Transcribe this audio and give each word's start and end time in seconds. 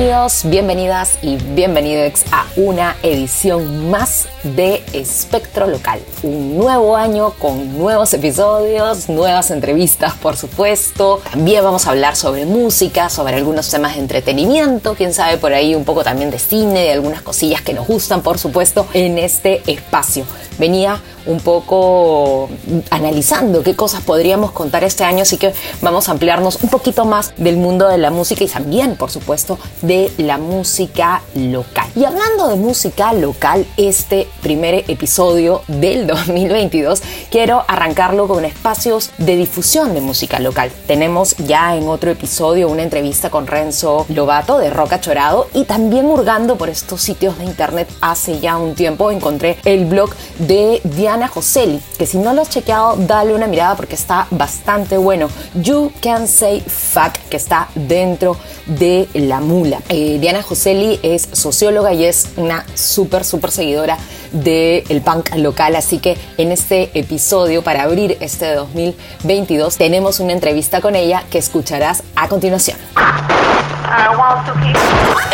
you. 0.00 0.09
Bienvenidas 0.44 1.18
y 1.22 1.36
bienvenidos 1.36 2.24
a 2.30 2.44
una 2.56 2.94
edición 3.02 3.90
más 3.90 4.28
de 4.42 4.82
Espectro 4.92 5.66
Local. 5.66 5.98
Un 6.22 6.58
nuevo 6.58 6.94
año 6.94 7.30
con 7.38 7.78
nuevos 7.78 8.12
episodios, 8.12 9.08
nuevas 9.08 9.50
entrevistas, 9.50 10.12
por 10.12 10.36
supuesto. 10.36 11.22
También 11.30 11.64
vamos 11.64 11.86
a 11.86 11.90
hablar 11.92 12.16
sobre 12.16 12.44
música, 12.44 13.08
sobre 13.08 13.36
algunos 13.36 13.70
temas 13.70 13.94
de 13.94 14.00
entretenimiento, 14.02 14.94
quién 14.94 15.14
sabe 15.14 15.38
por 15.38 15.54
ahí 15.54 15.74
un 15.74 15.86
poco 15.86 16.04
también 16.04 16.30
de 16.30 16.38
cine, 16.38 16.82
de 16.82 16.92
algunas 16.92 17.22
cosillas 17.22 17.62
que 17.62 17.72
nos 17.72 17.86
gustan, 17.86 18.20
por 18.20 18.38
supuesto, 18.38 18.86
en 18.92 19.16
este 19.16 19.62
espacio. 19.72 20.26
Venía 20.58 21.00
un 21.26 21.40
poco 21.40 22.48
analizando 22.90 23.62
qué 23.62 23.74
cosas 23.74 24.02
podríamos 24.02 24.52
contar 24.52 24.84
este 24.84 25.04
año, 25.04 25.22
así 25.22 25.36
que 25.36 25.52
vamos 25.80 26.08
a 26.08 26.12
ampliarnos 26.12 26.58
un 26.62 26.68
poquito 26.68 27.04
más 27.04 27.32
del 27.36 27.56
mundo 27.56 27.88
de 27.88 27.98
la 27.98 28.10
música 28.10 28.44
y 28.44 28.48
también, 28.48 28.96
por 28.96 29.10
supuesto, 29.10 29.58
de 29.82 30.09
la 30.18 30.38
música 30.38 31.22
local. 31.34 31.86
Y 31.94 32.04
hablando 32.04 32.48
de 32.48 32.56
música 32.56 33.12
local, 33.12 33.66
este 33.76 34.28
primer 34.42 34.84
episodio 34.88 35.62
del 35.68 36.06
2022 36.08 37.02
quiero 37.30 37.64
arrancarlo 37.68 38.28
con 38.28 38.44
espacios 38.44 39.10
de 39.18 39.36
difusión 39.36 39.94
de 39.94 40.00
música 40.00 40.38
local. 40.38 40.70
Tenemos 40.86 41.36
ya 41.36 41.76
en 41.76 41.88
otro 41.88 42.10
episodio 42.10 42.68
una 42.68 42.82
entrevista 42.82 43.30
con 43.30 43.46
Renzo 43.46 44.06
Lobato 44.08 44.58
de 44.58 44.70
Roca 44.70 45.00
Chorado 45.00 45.48
y 45.54 45.64
también 45.64 46.06
hurgando 46.06 46.56
por 46.56 46.68
estos 46.68 47.00
sitios 47.02 47.38
de 47.38 47.44
internet 47.44 47.88
hace 48.00 48.40
ya 48.40 48.56
un 48.56 48.74
tiempo 48.74 49.10
encontré 49.10 49.58
el 49.64 49.84
blog 49.84 50.10
de 50.38 50.80
Diana 50.84 51.28
Joseli, 51.28 51.80
que 51.98 52.06
si 52.06 52.18
no 52.18 52.32
lo 52.32 52.42
has 52.42 52.50
chequeado, 52.50 52.96
dale 52.96 53.34
una 53.34 53.46
mirada 53.46 53.76
porque 53.76 53.94
está 53.94 54.26
bastante 54.30 54.96
bueno. 54.96 55.28
You 55.54 55.92
Can 56.00 56.26
Say 56.26 56.60
Fuck, 56.60 57.14
que 57.28 57.36
está 57.36 57.68
dentro 57.74 58.36
de 58.66 59.08
La 59.14 59.40
Mula. 59.40 59.80
Eh, 59.92 60.18
Diana 60.20 60.40
Joseli 60.40 61.00
es 61.02 61.28
socióloga 61.32 61.92
y 61.92 62.04
es 62.04 62.28
una 62.36 62.64
súper, 62.74 63.24
súper 63.24 63.50
seguidora 63.50 63.98
del 64.30 65.02
punk 65.02 65.34
local, 65.34 65.74
así 65.74 65.98
que 65.98 66.16
en 66.38 66.52
este 66.52 66.96
episodio, 66.96 67.62
para 67.62 67.82
abrir 67.82 68.16
este 68.20 68.54
2022, 68.54 69.76
tenemos 69.76 70.20
una 70.20 70.32
entrevista 70.32 70.80
con 70.80 70.94
ella 70.94 71.24
que 71.28 71.38
escucharás 71.38 72.04
a 72.14 72.28
continuación. 72.28 72.78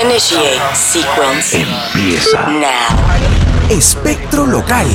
Initiate 0.02 0.58
sequence. 0.74 1.60
Empieza. 1.60 2.46
Now. 2.48 3.68
Espectro 3.68 4.46
Local. 4.46 4.86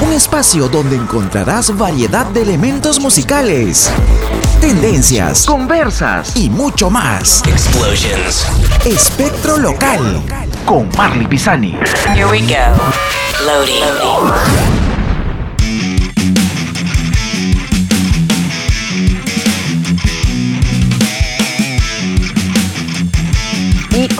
Un 0.00 0.14
espacio 0.14 0.68
donde 0.70 0.96
encontrarás 0.96 1.76
variedad 1.76 2.24
de 2.26 2.40
elementos 2.40 2.98
musicales, 2.98 3.90
tendencias, 4.60 5.46
conversas 5.46 6.36
y 6.36 6.50
mucho 6.50 6.90
más. 6.90 7.42
Explosions. 7.46 8.46
Espectro 8.84 9.56
Local 9.56 10.22
con 10.66 10.88
Marley 10.96 11.26
Pisani. 11.26 11.76
Here 12.14 12.26
we 12.26 12.40
go. 12.40 12.76
Loading. 13.44 14.69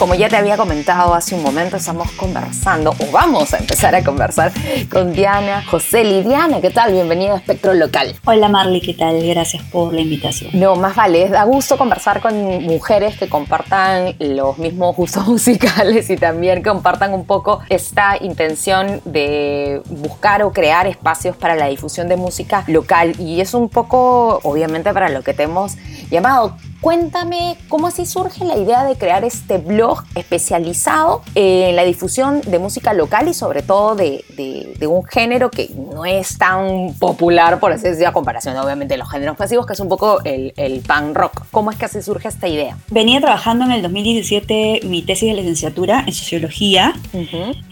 Como 0.01 0.15
ya 0.15 0.29
te 0.29 0.35
había 0.35 0.57
comentado 0.57 1.13
hace 1.13 1.35
un 1.35 1.43
momento, 1.43 1.77
estamos 1.77 2.09
conversando, 2.13 2.89
o 2.89 3.11
vamos 3.11 3.53
a 3.53 3.59
empezar 3.59 3.93
a 3.93 4.03
conversar 4.03 4.51
con 4.91 5.13
Diana 5.13 5.63
José 5.69 6.23
Diana, 6.23 6.59
¿qué 6.59 6.71
tal? 6.71 6.91
Bienvenida 6.91 7.33
a 7.33 7.37
Espectro 7.37 7.75
Local. 7.75 8.15
Hola 8.25 8.49
Marley, 8.49 8.81
¿qué 8.81 8.95
tal? 8.95 9.23
Gracias 9.23 9.61
por 9.65 9.93
la 9.93 10.01
invitación. 10.01 10.59
No, 10.59 10.75
más 10.75 10.95
vale, 10.95 11.29
da 11.29 11.43
gusto 11.43 11.77
conversar 11.77 12.19
con 12.19 12.63
mujeres 12.63 13.15
que 13.15 13.29
compartan 13.29 14.15
los 14.17 14.57
mismos 14.57 14.95
gustos 14.95 15.27
musicales 15.27 16.09
y 16.09 16.17
también 16.17 16.63
compartan 16.63 17.13
un 17.13 17.27
poco 17.27 17.59
esta 17.69 18.17
intención 18.19 19.01
de 19.05 19.83
buscar 19.85 20.41
o 20.41 20.51
crear 20.51 20.87
espacios 20.87 21.37
para 21.37 21.55
la 21.55 21.67
difusión 21.67 22.07
de 22.07 22.17
música 22.17 22.63
local. 22.65 23.13
Y 23.19 23.39
es 23.39 23.53
un 23.53 23.69
poco, 23.69 24.39
obviamente, 24.41 24.91
para 24.93 25.09
lo 25.09 25.21
que 25.21 25.35
te 25.35 25.43
hemos 25.43 25.73
llamado. 26.09 26.57
Cuéntame 26.81 27.57
cómo 27.69 27.85
así 27.87 28.07
surge 28.07 28.43
la 28.43 28.57
idea 28.57 28.83
de 28.83 28.95
crear 28.95 29.23
este 29.23 29.59
blog 29.59 30.03
especializado 30.15 31.21
en 31.35 31.75
la 31.75 31.83
difusión 31.83 32.41
de 32.41 32.57
música 32.57 32.93
local 32.93 33.27
y 33.27 33.35
sobre 33.35 33.61
todo 33.61 33.95
de, 33.95 34.25
de- 34.35 34.73
de 34.79 34.87
un 34.87 35.03
género 35.05 35.51
que 35.51 35.69
no 35.93 36.05
es 36.05 36.39
tan 36.39 36.93
popular, 36.99 37.59
por 37.59 37.71
así 37.71 37.83
decirlo, 37.83 38.09
a 38.09 38.13
comparación 38.13 38.57
obviamente 38.57 38.95
de 38.95 38.97
los 38.97 39.11
géneros 39.11 39.37
pasivos, 39.37 39.67
que 39.67 39.73
es 39.73 39.79
un 39.79 39.89
poco 39.89 40.21
el, 40.23 40.53
el 40.57 40.79
punk 40.81 41.15
rock. 41.15 41.43
¿Cómo 41.51 41.69
es 41.69 41.77
que 41.77 41.85
así 41.85 42.01
surge 42.01 42.27
esta 42.29 42.47
idea? 42.47 42.75
Venía 42.89 43.21
trabajando 43.21 43.65
en 43.65 43.71
el 43.73 43.83
2017 43.83 44.79
mi 44.85 45.03
tesis 45.03 45.29
de 45.29 45.35
licenciatura 45.35 46.03
en 46.07 46.13
sociología 46.13 46.93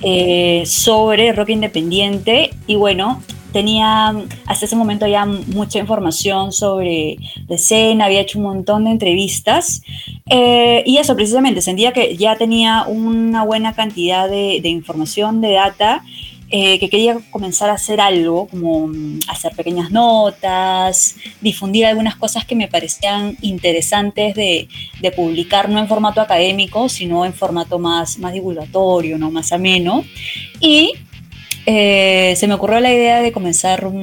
eh, 0.04 0.64
sobre 0.68 1.34
rock 1.34 1.50
independiente 1.50 2.52
y 2.68 2.76
bueno, 2.76 3.24
tenía 3.52 4.14
hasta 4.46 4.66
ese 4.66 4.76
momento 4.76 5.08
ya 5.08 5.26
mucha 5.26 5.80
información 5.80 6.52
sobre 6.52 7.18
la 7.48 7.56
escena, 7.56 8.06
había 8.06 8.22
hecho 8.22 8.40
un 8.40 8.46
montón 8.46 8.86
de 8.86 8.92
entrevistas 8.92 9.82
eh, 10.30 10.84
y 10.86 10.98
eso 10.98 11.16
precisamente, 11.16 11.62
sentía 11.62 11.92
que 11.92 12.16
ya 12.18 12.36
tenía 12.36 12.86
una 12.88 13.44
buena 13.44 13.74
cantidad 13.74 14.30
de, 14.30 14.60
de 14.62 14.70
información, 14.70 15.42
de 15.42 15.54
data. 15.54 16.04
eh, 16.52 16.80
que 16.80 16.90
quería 16.90 17.20
comenzar 17.30 17.70
a 17.70 17.74
hacer 17.74 18.02
algo, 18.02 18.48
como 18.48 18.88
mm, 18.88 19.20
hacer 19.28 19.56
pequeñas 19.56 19.92
notas, 19.92 21.16
difundir 21.42 21.86
algunas 21.86 22.16
cosas 22.16 22.44
que 22.44 22.56
me 22.56 22.68
parecían 22.68 23.38
interesantes 23.42 24.34
de, 24.34 24.68
de 25.00 25.12
publicar, 25.12 25.70
no 25.70 25.78
en 25.78 25.88
formato 25.88 26.22
académico, 26.22 26.90
sino 26.90 27.24
en 27.24 27.34
formato 27.34 27.78
más, 27.78 28.18
más 28.18 28.34
divulgatorio, 28.34 29.20
¿no? 29.20 29.30
más 29.30 29.52
ameno. 29.52 30.04
Y 30.60 30.94
eh, 31.72 32.34
se 32.36 32.48
me 32.48 32.56
ocurrió 32.56 32.80
la 32.80 32.92
idea 32.92 33.22
de 33.22 33.32
comenzar 33.32 33.86
un, 33.86 33.96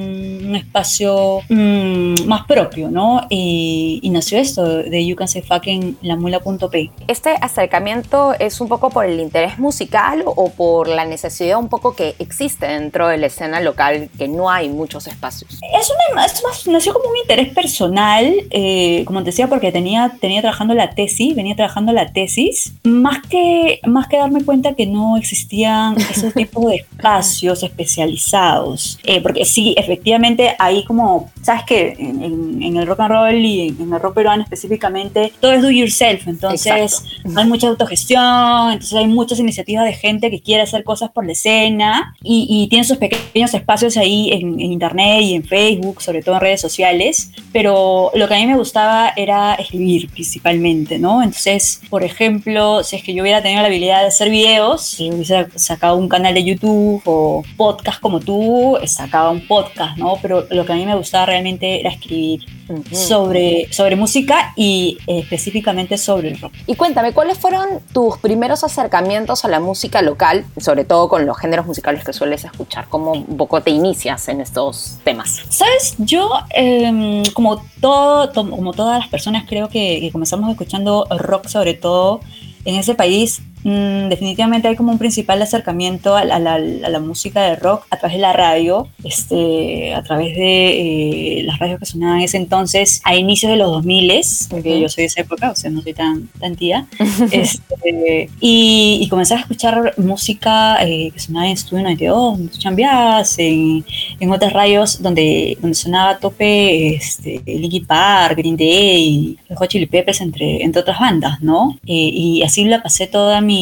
un 0.47 0.55
espacio 0.55 1.41
mm, 1.49 2.23
más 2.25 2.45
propio, 2.45 2.89
¿no? 2.89 3.27
Y, 3.29 3.99
y 4.01 4.09
nació 4.09 4.37
esto 4.39 4.63
de 4.65 5.05
You 5.05 5.17
Can 5.17 5.27
Say 5.27 5.41
Fuck 5.41 5.67
en 5.67 5.97
lamula.p. 6.01 6.91
¿Este 7.09 7.31
acercamiento 7.41 8.33
es 8.39 8.61
un 8.61 8.69
poco 8.69 8.89
por 8.89 9.05
el 9.05 9.19
interés 9.19 9.59
musical 9.59 10.23
o 10.25 10.49
por 10.49 10.87
la 10.87 11.03
necesidad 11.03 11.59
un 11.59 11.67
poco 11.67 11.93
que 11.93 12.15
existe 12.19 12.67
dentro 12.67 13.09
de 13.09 13.17
la 13.17 13.27
escena 13.27 13.59
local, 13.59 14.09
que 14.17 14.29
no 14.29 14.49
hay 14.49 14.69
muchos 14.69 15.05
espacios? 15.07 15.59
Es 15.77 15.91
una, 16.13 16.25
es 16.25 16.41
más- 16.43 16.67
nació 16.67 16.93
como 16.93 17.09
un 17.09 17.17
interés 17.17 17.49
personal, 17.53 18.33
eh, 18.51 19.03
como 19.05 19.19
te 19.19 19.25
decía, 19.25 19.47
porque 19.47 19.73
tenía, 19.73 20.15
tenía 20.21 20.39
trabajando 20.39 20.73
la 20.73 20.91
tesis, 20.91 21.35
venía 21.35 21.55
trabajando 21.57 21.91
la 21.91 22.13
tesis, 22.13 22.75
más 22.85 23.19
que, 23.27 23.81
más 23.85 24.07
que 24.07 24.15
darme 24.19 24.45
cuenta 24.45 24.73
que 24.73 24.85
no 24.85 25.17
existían 25.17 25.97
esos 25.97 26.33
tipos 26.41 26.65
de 26.67 26.75
espacios 26.77 27.56
especializados. 27.63 28.99
Eh, 29.03 29.21
porque 29.21 29.45
sí, 29.45 29.73
efectivamente, 29.77 30.55
ahí 30.59 30.83
como, 30.85 31.31
sabes 31.41 31.63
que 31.65 31.95
en, 31.97 32.23
en- 32.23 32.63
en 32.63 32.77
el 32.77 32.87
rock 32.87 32.99
and 33.01 33.11
roll 33.11 33.35
y 33.35 33.67
en, 33.69 33.81
en 33.81 33.93
el 33.93 33.99
rock 33.99 34.15
peruano 34.15 34.43
específicamente, 34.43 35.31
todo 35.39 35.51
es 35.53 35.61
do 35.61 35.69
yourself, 35.69 36.27
entonces 36.27 37.03
Exacto. 37.03 37.39
hay 37.39 37.45
mucha 37.47 37.67
autogestión, 37.67 38.71
entonces 38.73 38.93
hay 38.93 39.07
muchas 39.07 39.39
iniciativas 39.39 39.85
de 39.85 39.93
gente 39.93 40.29
que 40.31 40.41
quiere 40.41 40.63
hacer 40.63 40.83
cosas 40.83 41.11
por 41.11 41.25
la 41.25 41.31
escena 41.33 42.15
y, 42.23 42.47
y 42.49 42.67
tiene 42.67 42.83
sus 42.83 42.97
pequeños 42.97 43.53
espacios 43.53 43.97
ahí 43.97 44.31
en, 44.31 44.59
en 44.59 44.71
internet 44.73 45.21
y 45.21 45.33
en 45.35 45.43
Facebook, 45.43 46.01
sobre 46.01 46.21
todo 46.21 46.35
en 46.35 46.41
redes 46.41 46.61
sociales, 46.61 47.31
pero 47.53 48.11
lo 48.15 48.27
que 48.27 48.35
a 48.35 48.37
mí 48.37 48.45
me 48.47 48.57
gustaba 48.57 49.13
era 49.15 49.55
escribir 49.55 50.09
principalmente, 50.09 50.99
¿no? 50.99 51.21
Entonces, 51.23 51.81
por 51.89 52.03
ejemplo, 52.03 52.83
si 52.83 52.95
es 52.97 53.03
que 53.03 53.13
yo 53.13 53.23
hubiera 53.23 53.41
tenido 53.41 53.61
la 53.61 53.67
habilidad 53.67 54.01
de 54.01 54.07
hacer 54.07 54.29
videos, 54.29 54.83
si 54.83 55.09
hubiese 55.11 55.47
sacado 55.55 55.97
un 55.97 56.09
canal 56.09 56.33
de 56.33 56.43
YouTube 56.43 57.01
o 57.05 57.43
podcast 57.55 57.99
como 58.01 58.19
tú, 58.19 58.77
sacaba 58.85 59.29
un 59.31 59.47
podcast, 59.47 59.97
¿no? 59.97 60.17
Pero 60.21 60.45
lo 60.49 60.65
que 60.65 60.73
a 60.73 60.75
mí 60.75 60.85
me 60.85 60.95
gustaba 60.95 61.27
realmente 61.27 61.79
era 61.79 61.89
escribir 61.91 62.45
sobre, 62.91 63.71
sobre 63.71 63.95
música 63.95 64.53
y 64.55 64.97
eh, 65.07 65.19
específicamente 65.19 65.97
sobre 65.97 66.29
el 66.29 66.39
rock. 66.39 66.53
Y 66.65 66.75
cuéntame, 66.75 67.13
¿cuáles 67.13 67.37
fueron 67.37 67.79
tus 67.93 68.17
primeros 68.17 68.63
acercamientos 68.63 69.45
a 69.45 69.47
la 69.47 69.59
música 69.59 70.01
local, 70.01 70.45
sobre 70.57 70.83
todo 70.85 71.07
con 71.09 71.25
los 71.25 71.37
géneros 71.37 71.65
musicales 71.65 72.03
que 72.03 72.13
sueles 72.13 72.43
escuchar? 72.43 72.87
¿Cómo 72.89 73.11
un 73.13 73.37
poco 73.37 73.61
te 73.61 73.71
inicias 73.71 74.27
en 74.27 74.41
estos 74.41 74.97
temas? 75.03 75.41
Sabes, 75.49 75.95
yo 75.97 76.29
em, 76.49 77.23
como, 77.33 77.61
todo, 77.79 78.29
to- 78.29 78.49
como 78.49 78.73
todas 78.73 78.99
las 78.99 79.07
personas 79.07 79.45
creo 79.47 79.69
que, 79.69 79.99
que 80.01 80.11
comenzamos 80.11 80.49
escuchando 80.51 81.05
rock 81.09 81.47
sobre 81.47 81.73
todo 81.73 82.19
en 82.65 82.75
ese 82.75 82.95
país, 82.95 83.41
mm, 83.67 84.09
definitivamente 84.09 84.67
hay 84.69 84.75
como 84.75 84.91
un 84.91 84.97
principal 84.97 85.41
acercamiento 85.41 86.15
a, 86.15 86.23
la, 86.23 86.35
a 86.37 86.39
la- 86.39 86.55
a 86.55 86.89
la 86.89 86.99
música 86.99 87.41
de 87.43 87.55
rock 87.57 87.85
a 87.89 87.97
través 87.97 88.15
de 88.17 88.21
la 88.21 88.33
radio, 88.33 88.87
este, 89.03 89.93
a 89.93 90.01
través 90.03 90.35
de 90.35 91.39
eh, 91.39 91.43
las 91.43 91.59
radios 91.59 91.79
que 91.79 91.85
sonaban 91.85 92.17
en 92.19 92.23
ese 92.23 92.37
entonces, 92.37 93.01
a 93.03 93.15
inicios 93.15 93.51
de 93.51 93.57
los 93.57 93.69
2000, 93.71 94.07
porque 94.49 94.71
Ujú. 94.73 94.81
yo 94.83 94.89
soy 94.89 95.01
de 95.03 95.07
esa 95.07 95.21
época, 95.21 95.51
o 95.51 95.55
sea, 95.55 95.69
no 95.69 95.81
soy 95.81 95.93
tan, 95.93 96.27
tan 96.39 96.55
tía, 96.55 96.87
este, 97.31 98.29
y, 98.39 98.99
y 99.01 99.07
comencé 99.09 99.33
a 99.35 99.39
escuchar 99.39 99.93
música 99.97 100.77
eh, 100.85 101.11
que 101.13 101.19
sonaba 101.19 101.47
en 101.47 101.53
Estudio 101.53 101.83
92, 101.83 102.39
en 102.39 102.49
Chambias, 102.51 103.35
en, 103.39 103.83
en 104.19 104.31
otras 104.31 104.53
radios 104.53 105.01
donde, 105.01 105.57
donde 105.61 105.75
sonaba 105.75 106.11
a 106.11 106.17
tope 106.19 106.95
este, 106.95 107.41
Linkin 107.45 107.85
Park, 107.85 108.37
Green 108.37 108.55
Day, 108.57 109.37
Red 109.49 109.57
Hot 109.57 109.69
Chili 109.69 109.85
Peppers, 109.87 110.21
entre, 110.21 110.63
entre 110.63 110.81
otras 110.81 110.99
bandas, 110.99 111.41
¿no? 111.41 111.77
Eh, 111.85 112.09
y 112.13 112.43
así 112.43 112.63
la 112.65 112.81
pasé 112.81 113.07
toda 113.07 113.41
mi, 113.41 113.56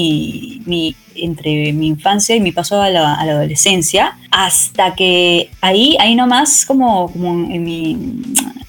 mi 0.66 0.96
entre 1.16 1.74
mi 1.74 1.88
infancia 1.88 2.36
y 2.36 2.40
mi 2.40 2.52
paso 2.52 2.82
a 2.82 2.90
la, 2.90 3.16
adolescencia, 3.16 4.18
hasta 4.32 4.96
que 4.96 5.50
ahí, 5.62 5.98
ahí 6.00 6.16
nomás, 6.16 6.66
como, 6.66 7.12
como 7.12 7.32
en 7.52 7.64
mi, 7.64 7.98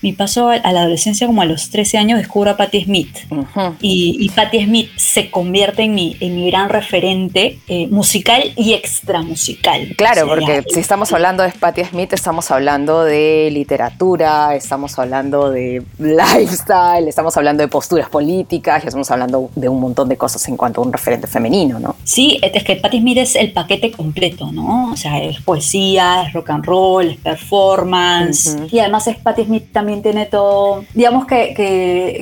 mi 0.07 0.13
paso 0.13 0.49
a 0.49 0.73
la 0.73 0.81
adolescencia, 0.83 1.27
como 1.27 1.43
a 1.43 1.47
los 1.47 1.69
13 1.71 1.99
años, 1.99 2.19
descubro 2.19 2.53
a 2.53 2.57
Patti 2.57 2.85
Smith 2.85 3.17
Ujú. 3.29 3.75
y, 3.81 4.17
y 4.21 4.29
Patti 4.29 4.63
Smith 4.65 4.89
se 4.97 5.33
convierte 5.33 5.83
en 5.83 5.95
mi, 5.95 6.17
en 6.21 6.37
mi 6.37 6.49
gran 6.49 6.69
referente 6.69 7.59
eh, 7.67 7.89
musical 7.89 8.53
y 8.57 8.75
extra 8.75 9.23
musical. 9.23 9.95
Claro, 9.97 10.23
O 10.23 10.27
sea, 10.27 10.35
porque 10.37 10.65
si 10.73 10.79
estamos 10.79 11.13
hablando 11.13 11.43
de 11.43 11.51
Patti 11.51 11.85
Smith, 11.85 12.13
estamos 12.13 12.51
hablando 12.53 13.03
de 13.03 13.51
literatura, 13.53 14.55
estamos 14.55 14.97
hablando 14.97 15.51
de 15.51 15.83
lifestyle, 15.99 17.09
estamos 17.09 17.37
hablando 17.37 17.63
de 17.63 17.69
posturas 17.69 18.09
políticas, 18.09 18.85
y 18.85 18.87
estamos 18.87 19.11
hablando 19.11 19.51
de 19.57 19.69
un 19.69 19.81
montón 19.81 20.09
de 20.09 20.17
cosas 20.17 20.47
en 20.49 20.57
cuanto 20.57 20.81
a 20.81 20.85
un 20.85 20.93
referente 20.93 21.27
femenino, 21.27 21.81
¿no? 21.81 21.97
Sí, 22.05 22.39
es 22.43 22.63
que 22.63 22.77
Patti 22.77 23.01
Smith 23.01 23.19
es 23.19 23.35
el 23.35 23.53
paquete 23.53 23.91
completo, 23.91 24.53
¿no? 24.53 24.93
O 24.93 24.97
sea, 24.97 25.21
es 25.21 25.41
poesía, 25.41 26.23
es 26.27 26.33
rock 26.33 26.51
and 26.51 26.65
roll, 26.65 27.07
es 27.11 27.17
performance. 27.17 28.55
Ujú. 28.55 28.69
Y 28.71 28.79
además 28.79 29.07
es 29.09 29.17
Patti 29.17 29.45
Smith 29.45 29.73
también 29.73 29.96
tiene 30.03 30.27
todo. 30.27 30.85
Digamos 30.95 31.27
que, 31.27 31.55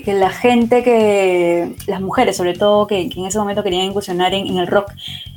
que- 0.05 0.15
la 0.15 0.31
gente 0.31 0.83
que. 0.83 1.75
Las 1.87 2.01
mujeres, 2.01 2.37
sobre 2.37 2.55
todo, 2.55 2.87
que, 2.87 3.01
en 3.03 3.27
ese 3.27 3.39
momento 3.39 3.63
querían 3.63 3.85
incursionar 3.87 4.35
en 4.35 4.59
el 4.59 4.67
rock. 4.67 4.93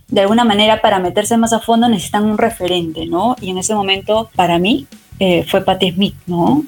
De 0.07 0.21
alguna 0.21 0.45
manera, 0.45 0.81
para 0.81 0.99
meterse 0.99 1.35
más 1.37 1.51
a 1.53 1.59
fondo, 1.59 1.89
necesitan 1.89 2.25
un 2.25 2.37
referente, 2.37 3.05
¿no? 3.05 3.35
Y 3.41 3.49
en 3.49 3.57
ese 3.57 3.75
momento, 3.75 4.29
para 4.35 4.57
mí, 4.57 4.87
eh, 5.19 5.43
fue 5.47 5.61
Patti 5.61 5.91
Smith, 5.91 6.15
¿no? 6.27 6.63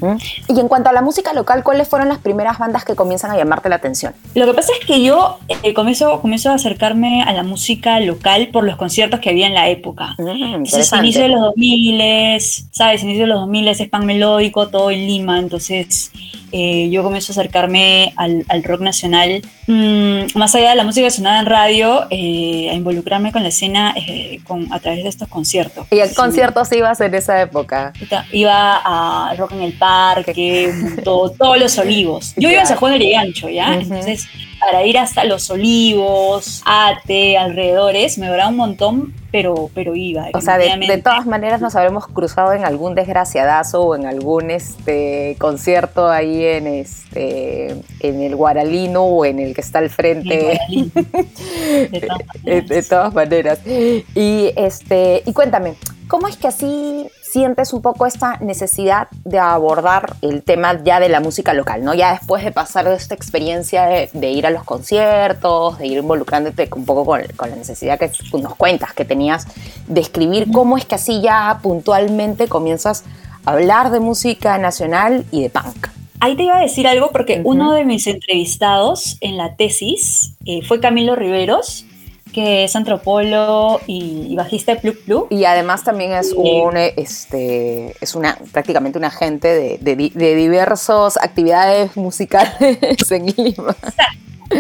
Y 0.47 0.59
en 0.59 0.67
cuanto 0.67 0.89
a 0.89 0.93
la 0.93 1.01
música 1.01 1.33
local, 1.33 1.63
¿cuáles 1.63 1.87
fueron 1.87 2.09
las 2.09 2.17
primeras 2.17 2.57
bandas 2.57 2.83
que 2.83 2.95
comienzan 2.95 3.31
a 3.31 3.37
llamarte 3.37 3.69
la 3.69 3.75
atención? 3.75 4.13
Lo 4.33 4.45
que 4.45 4.53
pasa 4.53 4.71
es 4.79 4.85
que 4.85 5.03
yo 5.03 5.39
eh, 5.63 5.73
comienzo, 5.73 6.19
comienzo 6.21 6.49
a 6.49 6.55
acercarme 6.55 7.21
a 7.23 7.31
la 7.33 7.43
música 7.43 7.99
local 7.99 8.49
por 8.51 8.63
los 8.63 8.75
conciertos 8.75 9.19
que 9.19 9.29
había 9.29 9.47
en 9.47 9.53
la 9.53 9.69
época. 9.69 10.15
Mm, 10.17 10.27
Entonces, 10.27 10.73
interesante. 10.91 11.05
inicio 11.05 11.21
de 11.23 11.29
los 11.29 11.41
2000, 11.41 12.41
¿sabes? 12.71 13.03
Inicio 13.03 13.21
de 13.21 13.27
los 13.27 13.39
2000 13.41 13.67
es 13.67 13.89
pan 13.89 14.05
melódico, 14.05 14.67
todo 14.67 14.89
en 14.91 15.05
Lima. 15.05 15.39
Entonces, 15.39 16.11
eh, 16.51 16.89
yo 16.89 17.03
comienzo 17.03 17.31
a 17.31 17.33
acercarme 17.33 18.13
al, 18.15 18.45
al 18.49 18.63
rock 18.63 18.81
nacional. 18.81 19.41
Mm, 19.67 20.37
más 20.37 20.55
allá 20.55 20.71
de 20.71 20.75
la 20.75 20.83
música 20.83 21.05
que 21.07 21.11
sonaba 21.11 21.39
en 21.39 21.45
radio, 21.45 22.05
eh, 22.09 22.69
a 22.71 22.73
involucrarme 22.73 23.31
con 23.31 23.43
la 23.43 23.49
escena 23.49 23.93
eh, 23.95 24.39
con, 24.47 24.71
a 24.73 24.79
través 24.79 25.03
de 25.03 25.09
estos 25.09 25.27
conciertos. 25.27 25.85
¿Y 25.91 25.99
a 25.99 26.03
qué 26.03 26.09
Sí. 26.09 26.15
conciertos 26.15 26.71
ibas 26.71 26.99
en 27.01 27.13
esa 27.15 27.41
época? 27.41 27.93
Iba 28.31 28.81
a 28.83 29.33
Rock 29.35 29.51
en 29.53 29.61
el 29.61 29.73
Parque, 29.73 30.73
montón, 30.81 31.37
todos 31.37 31.59
los 31.59 31.77
olivos. 31.77 32.33
Yo 32.37 32.49
iba 32.49 32.61
a 32.61 32.65
San 32.65 32.77
Juan 32.77 32.97
de 32.99 33.09
Gancho, 33.11 33.49
¿ya? 33.49 33.73
Entonces, 33.75 34.27
para 34.59 34.83
ir 34.83 34.97
hasta 34.97 35.23
los 35.23 35.49
olivos, 35.49 36.61
Ate, 36.65 37.37
alrededores, 37.37 38.17
me 38.17 38.27
duraba 38.27 38.49
un 38.49 38.57
montón, 38.57 39.13
pero, 39.31 39.69
pero 39.73 39.95
iba. 39.95 40.27
O 40.33 40.41
sea, 40.41 40.57
de, 40.57 41.01
todas 41.03 41.25
maneras 41.25 41.61
nos 41.61 41.75
habremos 41.75 42.07
cruzado 42.07 42.53
en 42.53 42.65
algún 42.65 42.95
desgraciadazo 42.95 43.81
o 43.81 43.95
en 43.95 44.05
algún 44.05 44.51
este 44.51 45.35
concierto 45.39 46.09
ahí 46.09 46.43
en 46.43 46.67
este 46.67 47.71
en 47.99 48.21
el 48.21 48.35
Guaralino 48.35 49.03
o 49.03 49.25
en 49.25 49.39
el 49.39 49.53
que 49.53 49.61
está 49.61 49.79
al 49.79 49.89
frente. 49.89 50.59
De 50.69 52.01
todas 52.07 52.67
de, 52.67 52.83
todas 52.83 53.13
maneras. 53.13 53.59
Y 53.65 54.51
este, 54.55 55.23
y 55.25 55.33
cuéntame, 55.33 55.75
¿cómo 56.07 56.27
es 56.27 56.37
que 56.37 56.47
así 56.47 57.07
sientes 57.31 57.73
un 57.73 57.83
poco 57.83 58.07
esta 58.07 58.37
necesidad 58.37 59.07
de 59.23 59.37
abordar 59.37 60.15
el 60.23 60.41
tema 60.41 60.81
ya 60.83 60.99
de 60.99 61.09
la 61.09 61.19
música 61.19 61.53
local, 61.53 61.83
¿no? 61.83 61.93
Ya 61.93 62.13
después 62.13 62.43
de 62.43 62.51
pasar 62.51 62.89
de 62.89 62.95
esta 62.95 63.13
experiencia 63.13 63.85
de, 63.85 64.09
de 64.13 64.31
ir 64.31 64.47
a 64.47 64.49
los 64.49 64.63
conciertos, 64.63 65.77
de 65.77 65.87
ir 65.87 65.99
involucrándote 65.99 66.67
un 66.75 66.85
poco 66.85 67.05
con, 67.05 67.21
con 67.35 67.51
la 67.51 67.55
necesidad 67.55 67.99
que 67.99 68.11
nos 68.41 68.55
cuentas 68.55 68.93
que 68.93 69.05
tenías 69.05 69.45
de 69.87 70.01
escribir, 70.01 70.51
¿cómo 70.51 70.77
es 70.77 70.85
que 70.85 70.95
así 70.95 71.21
ya 71.21 71.59
puntualmente 71.61 72.47
comienzas 72.47 73.03
a 73.45 73.51
hablar 73.51 73.91
de 73.91 73.99
música 73.99 74.57
nacional 74.57 75.23
y 75.29 75.43
de 75.43 75.51
punk? 75.51 75.87
Ahí 76.21 76.35
te 76.35 76.43
iba 76.43 76.57
a 76.57 76.61
decir 76.61 76.87
algo 76.87 77.11
porque 77.11 77.41
uno 77.45 77.73
de 77.73 77.85
mis 77.85 78.07
entrevistados 78.07 79.17
en 79.21 79.37
la 79.37 79.55
tesis 79.55 80.33
eh, 80.45 80.61
fue 80.67 80.79
Camilo 80.79 81.15
Riveros, 81.15 81.85
que 82.33 82.63
es 82.63 82.75
antropólogo 82.75 83.81
y, 83.87 84.27
y 84.29 84.35
bajista 84.35 84.75
de 84.75 84.81
Pluk 84.81 84.97
Pluk. 85.03 85.31
Y 85.31 85.45
además 85.45 85.83
también 85.83 86.13
es 86.13 86.33
un, 86.33 86.77
eh, 86.77 86.93
este, 86.97 87.95
es 88.01 88.15
una, 88.15 88.37
prácticamente 88.51 88.97
un 88.97 89.05
agente 89.05 89.47
de, 89.47 90.11
de 90.13 90.35
diversas 90.35 91.17
actividades 91.17 91.95
musicales 91.97 92.77
en 93.11 93.25
Lima. 93.25 93.75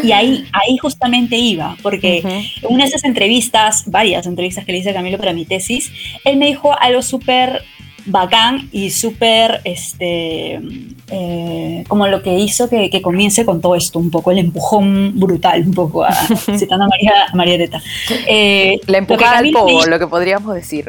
Y 0.03 0.11
ahí, 0.11 0.45
ahí 0.53 0.77
justamente 0.77 1.35
iba, 1.35 1.75
porque 1.81 2.19
en 2.19 2.73
una 2.73 2.83
de 2.83 2.89
esas 2.89 3.03
entrevistas, 3.03 3.83
varias 3.87 4.27
entrevistas 4.27 4.65
que 4.65 4.71
le 4.71 4.79
hice 4.79 4.91
a 4.91 4.93
Camilo 4.93 5.17
para 5.17 5.33
mi 5.33 5.45
tesis, 5.45 5.91
él 6.25 6.37
me 6.37 6.45
dijo 6.45 6.77
algo 6.79 7.01
súper 7.01 7.63
bacán 8.05 8.69
y 8.71 8.91
súper, 8.91 9.61
este, 9.63 10.61
eh, 11.11 11.83
como 11.87 12.07
lo 12.07 12.21
que 12.21 12.37
hizo 12.37 12.69
que, 12.69 12.89
que 12.89 13.01
comience 13.01 13.45
con 13.45 13.61
todo 13.61 13.75
esto, 13.75 13.99
un 13.99 14.11
poco 14.11 14.31
el 14.31 14.37
empujón 14.39 15.13
brutal, 15.19 15.63
un 15.67 15.73
poco, 15.73 16.03
a- 16.03 16.13
citando 16.57 16.85
a 16.85 16.87
María, 16.87 17.13
a. 17.33 17.81
Eh, 18.27 18.79
La 18.87 18.97
empujada 18.99 19.37
al 19.39 19.45
dijo- 19.45 19.65
lo 19.87 19.99
que 19.99 20.07
podríamos 20.07 20.53
decir. 20.55 20.85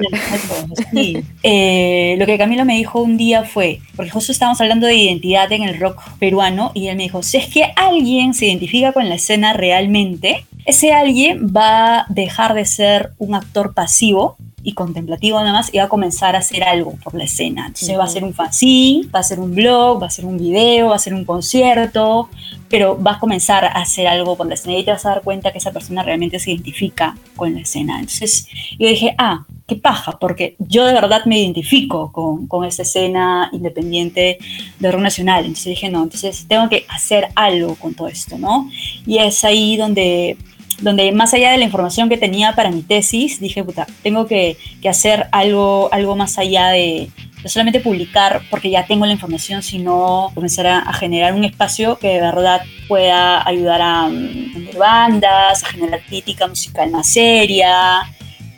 Sí. 0.93 1.23
Eh, 1.43 2.17
lo 2.19 2.27
que 2.27 2.39
Camilo 2.39 2.65
me 2.65 2.77
dijo 2.77 3.01
un 3.01 3.17
día 3.17 3.45
fue, 3.45 3.81
porque 3.97 4.11
justo 4.11 4.33
estábamos 4.33 4.61
hablando 4.61 4.87
de 4.87 4.95
identidad 4.95 5.51
en 5.53 5.63
el 5.65 5.79
rock 5.79 6.01
peruano, 6.19 6.73
y 6.75 6.89
él 6.89 6.97
me 6.97 7.05
dijo, 7.05 7.23
si 7.23 7.37
es 7.39 7.47
que 7.47 7.65
alguien 7.77 8.35
se 8.35 8.47
identifica 8.47 8.93
con 8.93 9.09
la 9.09 9.15
escena 9.17 9.53
realmente, 9.53 10.45
ese 10.67 10.93
alguien 10.93 11.49
va 11.55 12.01
a 12.01 12.07
dejar 12.11 12.55
de 12.55 12.65
ser 12.67 13.13
un 13.19 13.35
actor 13.35 13.73
pasivo 13.75 14.37
y 14.63 14.75
contemplativo 14.75 15.39
nada 15.39 15.53
más 15.53 15.73
y 15.73 15.79
va 15.79 15.85
a 15.85 15.89
comenzar 15.89 16.37
a 16.37 16.41
hacer 16.41 16.63
algo 16.65 16.97
por 17.03 17.15
la 17.15 17.25
escena. 17.25 17.67
Entonces 17.67 17.99
va 17.99 18.05
a 18.05 18.09
ser 18.09 18.25
un 18.25 18.35
fanzine, 18.35 19.09
va 19.09 19.21
a 19.21 19.23
ser 19.23 19.41
un 19.41 19.55
blog, 19.55 20.03
va 20.03 20.07
a 20.07 20.11
ser 20.11 20.25
un 20.25 20.39
video, 20.39 20.89
va 20.89 20.97
a 20.97 20.99
ser 20.99 21.15
un 21.15 21.25
concierto, 21.25 22.29
pero 22.69 22.97
vas 22.97 23.17
a 23.17 23.21
comenzar 23.21 23.65
a 23.65 23.73
hacer 23.73 24.07
algo 24.07 24.37
por 24.37 24.47
la 24.47 24.55
escena 24.55 24.79
y 24.79 24.85
te 24.85 24.91
vas 24.91 25.05
a 25.07 25.11
dar 25.11 25.23
cuenta 25.23 25.53
que 25.53 25.59
esa 25.59 25.73
persona 25.73 26.03
realmente 26.03 26.39
se 26.39 26.53
identifica 26.53 27.17
con 27.37 27.55
la 27.55 27.61
escena. 27.61 27.99
Entonces 27.99 28.47
yo 28.79 28.89
dije, 28.89 29.15
ah, 29.19 29.45
qué 29.67 29.77
paja, 29.77 30.19
porque 30.19 30.57
yo 30.59 30.85
de 30.85 30.93
verdad 30.93 31.25
me 31.27 31.39
identifico 31.39 32.13
con, 32.13 32.47
con 32.47 32.65
esa 32.65 32.83
escena 32.83 33.49
independiente 33.53 34.39
de 34.79 34.93
rock 34.93 35.03
nacional. 35.03 35.45
Entonces 35.45 35.67
dije, 35.67 35.91
no, 35.91 36.03
entonces 36.03 36.47
tengo 36.49 36.69
que 36.69 36.87
hacer 36.89 37.29
algo 37.35 37.77
con 37.77 37.95
todo 37.95 38.09
esto, 38.09 38.37
¿no? 38.37 38.69
Y 39.07 39.19
es 39.19 39.45
ahí 39.45 39.77
donde 39.77 40.37
donde 40.81 41.13
más 41.13 41.35
allá 41.35 41.53
de 41.53 41.59
la 41.59 41.65
información 41.65 42.09
que 42.09 42.17
tenía 42.17 42.55
para 42.55 42.71
mi 42.71 42.83
tesis, 42.83 43.41
dije, 43.41 43.63
puta, 43.65 43.87
tengo 44.03 44.27
que, 44.27 44.57
hacer 44.89 45.27
algo, 45.33 45.89
algo 45.93 46.17
más 46.17 46.39
allá 46.39 46.69
de, 46.69 47.11
no 47.43 47.49
solamente 47.49 47.81
publicar 47.81 48.43
porque 48.51 48.71
ya 48.71 48.87
tengo 48.87 49.07
la 49.07 49.13
información, 49.13 49.63
sino 49.63 50.31
comenzar 50.35 50.67
a, 50.67 50.93
generar 50.93 51.35
un 51.35 51.45
espacio 51.45 51.99
que 51.99 52.09
de 52.09 52.21
verdad 52.21 52.63
pueda 52.89 53.47
ayudar 53.47 53.81
a 53.83 54.09
mm, 54.09 54.55
vender 54.55 54.77
bandas, 54.77 55.65
a 55.65 55.67
generar 55.67 56.01
crítica 56.07 56.47
musical 56.47 56.91
más 56.91 57.07
seria, 57.07 58.03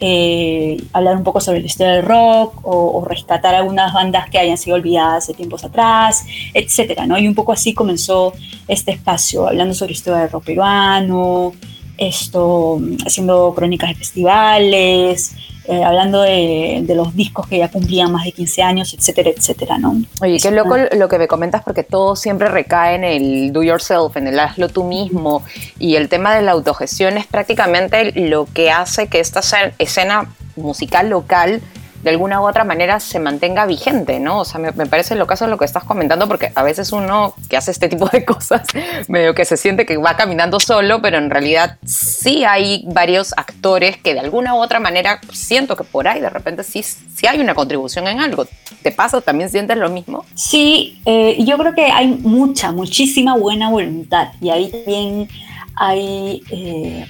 eh, 0.00 0.78
hablar 0.92 1.16
un 1.16 1.22
poco 1.22 1.40
sobre 1.40 1.60
la 1.60 1.66
historia 1.66 1.92
del 1.92 2.02
rock 2.02 2.66
o, 2.66 2.98
o 2.98 3.04
rescatar 3.04 3.54
algunas 3.54 3.92
bandas 3.92 4.28
que 4.30 4.38
hayan 4.38 4.58
sido 4.58 4.74
olvidadas 4.74 5.28
de 5.28 5.34
tiempos 5.34 5.64
atrás, 5.64 6.24
etcétera. 6.54 7.06
Y 7.20 7.28
un 7.28 7.34
poco 7.34 7.52
así 7.52 7.72
comenzó 7.72 8.32
este 8.66 8.90
espacio, 8.92 9.46
hablando 9.46 9.74
sobre 9.74 9.92
historia 9.92 10.22
del 10.22 10.30
rock 10.30 10.44
peruano, 10.44 11.52
esto, 11.98 12.80
haciendo 13.06 13.52
crónicas 13.54 13.90
de 13.90 13.96
festivales, 13.96 15.34
eh, 15.64 15.84
hablando 15.84 16.22
de, 16.22 16.80
de 16.82 16.94
los 16.96 17.14
discos 17.14 17.46
que 17.46 17.58
ya 17.58 17.70
cumplían 17.70 18.10
más 18.10 18.24
de 18.24 18.32
15 18.32 18.62
años, 18.62 18.94
etcétera, 18.94 19.30
etcétera, 19.30 19.78
¿no? 19.78 19.94
Oye, 20.20 20.38
qué 20.42 20.50
loco 20.50 20.76
lo 20.76 21.08
que 21.08 21.18
me 21.18 21.28
comentas 21.28 21.62
porque 21.62 21.84
todo 21.84 22.16
siempre 22.16 22.48
recae 22.48 22.96
en 22.96 23.04
el 23.04 23.52
do 23.52 23.62
yourself, 23.62 24.16
en 24.16 24.26
el 24.26 24.40
hazlo 24.40 24.68
tú 24.68 24.82
mismo 24.82 25.44
y 25.78 25.94
el 25.94 26.08
tema 26.08 26.34
de 26.34 26.42
la 26.42 26.50
autogestión 26.50 27.16
es 27.16 27.26
prácticamente 27.28 28.10
lo 28.28 28.46
que 28.46 28.72
hace 28.72 29.06
que 29.06 29.20
esta 29.20 29.40
escena 29.78 30.34
musical 30.56 31.10
local 31.10 31.62
de 32.02 32.10
alguna 32.10 32.40
u 32.40 32.48
otra 32.48 32.64
manera 32.64 33.00
se 33.00 33.18
mantenga 33.18 33.66
vigente, 33.66 34.18
¿no? 34.18 34.40
O 34.40 34.44
sea, 34.44 34.60
me, 34.60 34.86
parece 34.86 35.14
lo 35.14 35.26
caso 35.26 35.44
de 35.44 35.50
lo 35.50 35.58
que 35.58 35.64
estás 35.64 35.84
comentando, 35.84 36.26
porque 36.28 36.52
a 36.54 36.62
veces 36.62 36.92
uno 36.92 37.34
que 37.48 37.56
hace 37.56 37.70
este 37.70 37.88
tipo 37.88 38.08
de 38.08 38.24
cosas, 38.26 38.66
medio 39.08 39.34
que 39.34 39.44
se 39.44 39.56
siente 39.56 39.86
que 39.86 39.96
va 39.96 40.16
caminando 40.16 40.60
solo, 40.60 41.00
pero 41.00 41.18
en 41.18 41.30
realidad 41.30 41.78
sí 41.84 42.44
hay 42.44 42.84
varios 42.88 43.32
actores 43.36 43.96
que 43.96 44.14
de 44.14 44.20
alguna 44.20 44.54
u 44.54 44.58
otra 44.58 44.80
manera 44.80 45.20
siento 45.32 45.76
que 45.76 45.84
por 45.84 46.08
ahí 46.08 46.20
de 46.20 46.30
repente 46.30 46.64
sí, 46.64 46.82
sí 46.82 47.26
hay 47.26 47.40
una 47.40 47.54
contribución 47.54 48.08
en 48.08 48.20
algo. 48.20 48.46
¿Te 48.82 48.90
pasa? 48.90 49.20
¿También 49.20 49.48
sientes 49.48 49.76
lo 49.76 49.88
mismo? 49.88 50.24
Sí, 50.34 51.00
eh, 51.06 51.36
yo 51.44 51.56
creo 51.56 51.74
que 51.74 51.84
hay 51.86 52.08
mucha, 52.08 52.72
muchísima 52.72 53.36
buena 53.36 53.70
voluntad 53.70 54.28
y 54.40 54.50
ahí 54.50 54.70
también 54.70 55.28
hay, 55.74 56.42
eh, 56.50 57.06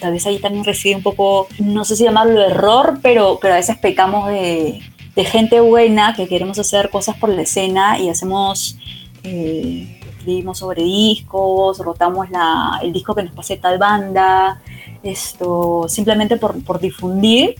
tal, 0.00 0.12
vez 0.12 0.26
ahí 0.26 0.38
también 0.38 0.64
reside 0.64 0.96
un 0.96 1.02
poco, 1.02 1.48
no 1.58 1.84
sé 1.84 1.96
si 1.96 2.04
llamarlo 2.04 2.40
error, 2.42 2.98
pero, 3.02 3.38
pero 3.40 3.54
a 3.54 3.58
veces 3.58 3.76
pecamos 3.78 4.28
de, 4.28 4.80
de 5.14 5.24
gente 5.24 5.60
buena 5.60 6.14
que 6.14 6.28
queremos 6.28 6.58
hacer 6.58 6.90
cosas 6.90 7.16
por 7.16 7.30
la 7.30 7.42
escena 7.42 7.98
y 7.98 8.08
hacemos, 8.08 8.78
eh, 9.22 9.98
escribimos 10.18 10.58
sobre 10.58 10.82
discos, 10.82 11.78
rotamos 11.78 12.30
la, 12.30 12.80
el 12.82 12.92
disco 12.92 13.14
que 13.14 13.22
nos 13.22 13.32
pase 13.32 13.56
tal 13.56 13.78
banda, 13.78 14.60
esto, 15.02 15.86
simplemente 15.88 16.36
por, 16.36 16.62
por 16.64 16.80
difundir. 16.80 17.54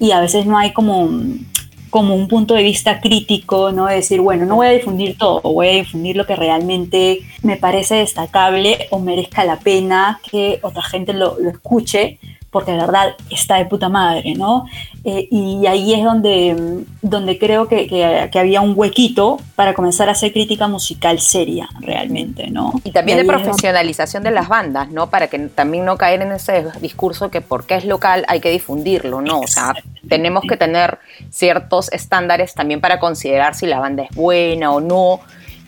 Y 0.00 0.10
a 0.10 0.20
veces 0.20 0.44
no 0.44 0.58
hay 0.58 0.72
como 0.72 1.08
como 1.94 2.16
un 2.16 2.26
punto 2.26 2.54
de 2.54 2.64
vista 2.64 3.00
crítico, 3.00 3.70
¿no? 3.70 3.86
De 3.86 3.94
decir, 3.94 4.20
bueno, 4.20 4.46
no 4.46 4.56
voy 4.56 4.66
a 4.66 4.70
difundir 4.70 5.16
todo, 5.16 5.40
voy 5.42 5.68
a 5.68 5.72
difundir 5.74 6.16
lo 6.16 6.26
que 6.26 6.34
realmente 6.34 7.20
me 7.42 7.56
parece 7.56 7.94
destacable 7.94 8.88
o 8.90 8.98
merezca 8.98 9.44
la 9.44 9.60
pena 9.60 10.18
que 10.28 10.58
otra 10.62 10.82
gente 10.82 11.12
lo, 11.12 11.38
lo 11.38 11.50
escuche, 11.50 12.18
porque 12.54 12.70
de 12.70 12.78
verdad 12.78 13.16
está 13.30 13.56
de 13.56 13.64
puta 13.64 13.88
madre, 13.88 14.34
¿no? 14.36 14.66
Eh, 15.04 15.26
y 15.28 15.66
ahí 15.66 15.92
es 15.92 16.04
donde, 16.04 16.84
donde 17.02 17.36
creo 17.36 17.66
que, 17.66 17.88
que, 17.88 18.28
que, 18.30 18.38
había 18.38 18.60
un 18.60 18.74
huequito 18.76 19.40
para 19.56 19.74
comenzar 19.74 20.08
a 20.08 20.12
hacer 20.12 20.32
crítica 20.32 20.68
musical 20.68 21.18
seria, 21.18 21.68
realmente, 21.80 22.52
¿no? 22.52 22.72
Y 22.84 22.92
también 22.92 23.18
de 23.18 23.24
profesionalización 23.24 24.22
donde... 24.22 24.36
de 24.36 24.40
las 24.40 24.48
bandas, 24.48 24.88
¿no? 24.90 25.10
Para 25.10 25.26
que 25.26 25.36
también 25.40 25.84
no 25.84 25.98
caer 25.98 26.22
en 26.22 26.30
ese 26.30 26.66
discurso 26.80 27.28
que 27.28 27.40
porque 27.40 27.74
es 27.74 27.84
local 27.86 28.24
hay 28.28 28.38
que 28.38 28.50
difundirlo, 28.52 29.20
¿no? 29.20 29.40
O 29.40 29.48
sea, 29.48 29.74
tenemos 30.08 30.44
que 30.48 30.56
tener 30.56 31.00
ciertos 31.30 31.92
estándares 31.92 32.54
también 32.54 32.80
para 32.80 33.00
considerar 33.00 33.56
si 33.56 33.66
la 33.66 33.80
banda 33.80 34.04
es 34.04 34.14
buena 34.14 34.70
o 34.70 34.80
no. 34.80 35.18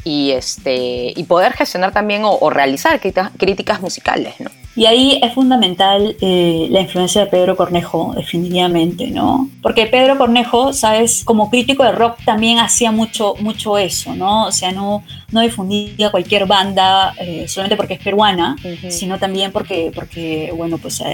Y, 0.05 0.31
este, 0.31 1.13
y 1.17 1.25
poder 1.25 1.53
gestionar 1.55 1.91
también 1.91 2.23
o, 2.25 2.39
o 2.39 2.49
realizar 2.49 3.01
críticas 3.01 3.81
musicales, 3.81 4.35
¿no? 4.39 4.51
Y 4.77 4.85
ahí 4.85 5.19
es 5.23 5.33
fundamental 5.33 6.17
eh, 6.21 6.69
la 6.71 6.81
influencia 6.81 7.23
de 7.23 7.29
Pedro 7.29 7.57
Cornejo, 7.57 8.13
definitivamente, 8.15 9.07
¿no? 9.07 9.49
Porque 9.63 9.87
Pedro 9.87 10.19
Cornejo, 10.19 10.75
sabes, 10.75 11.25
como 11.25 11.49
crítico 11.49 11.83
de 11.83 11.93
rock 11.93 12.19
también 12.27 12.59
hacía 12.59 12.93
mucho, 12.93 13.35
mucho 13.41 13.79
eso, 13.79 14.15
¿no? 14.15 14.45
O 14.47 14.53
sea, 14.53 14.73
no, 14.73 15.03
no 15.31 15.41
difundía 15.41 16.11
cualquier 16.11 16.47
banda 16.47 17.15
eh, 17.19 17.47
solamente 17.49 17.77
porque 17.77 17.95
es 17.95 18.01
peruana, 18.01 18.57
uh 18.63 18.69
-huh. 18.69 18.91
sino 18.91 19.19
también 19.19 19.51
porque, 19.51 19.91
porque 19.95 20.53
bueno, 20.55 20.77
pues 20.77 21.01
a, 21.01 21.07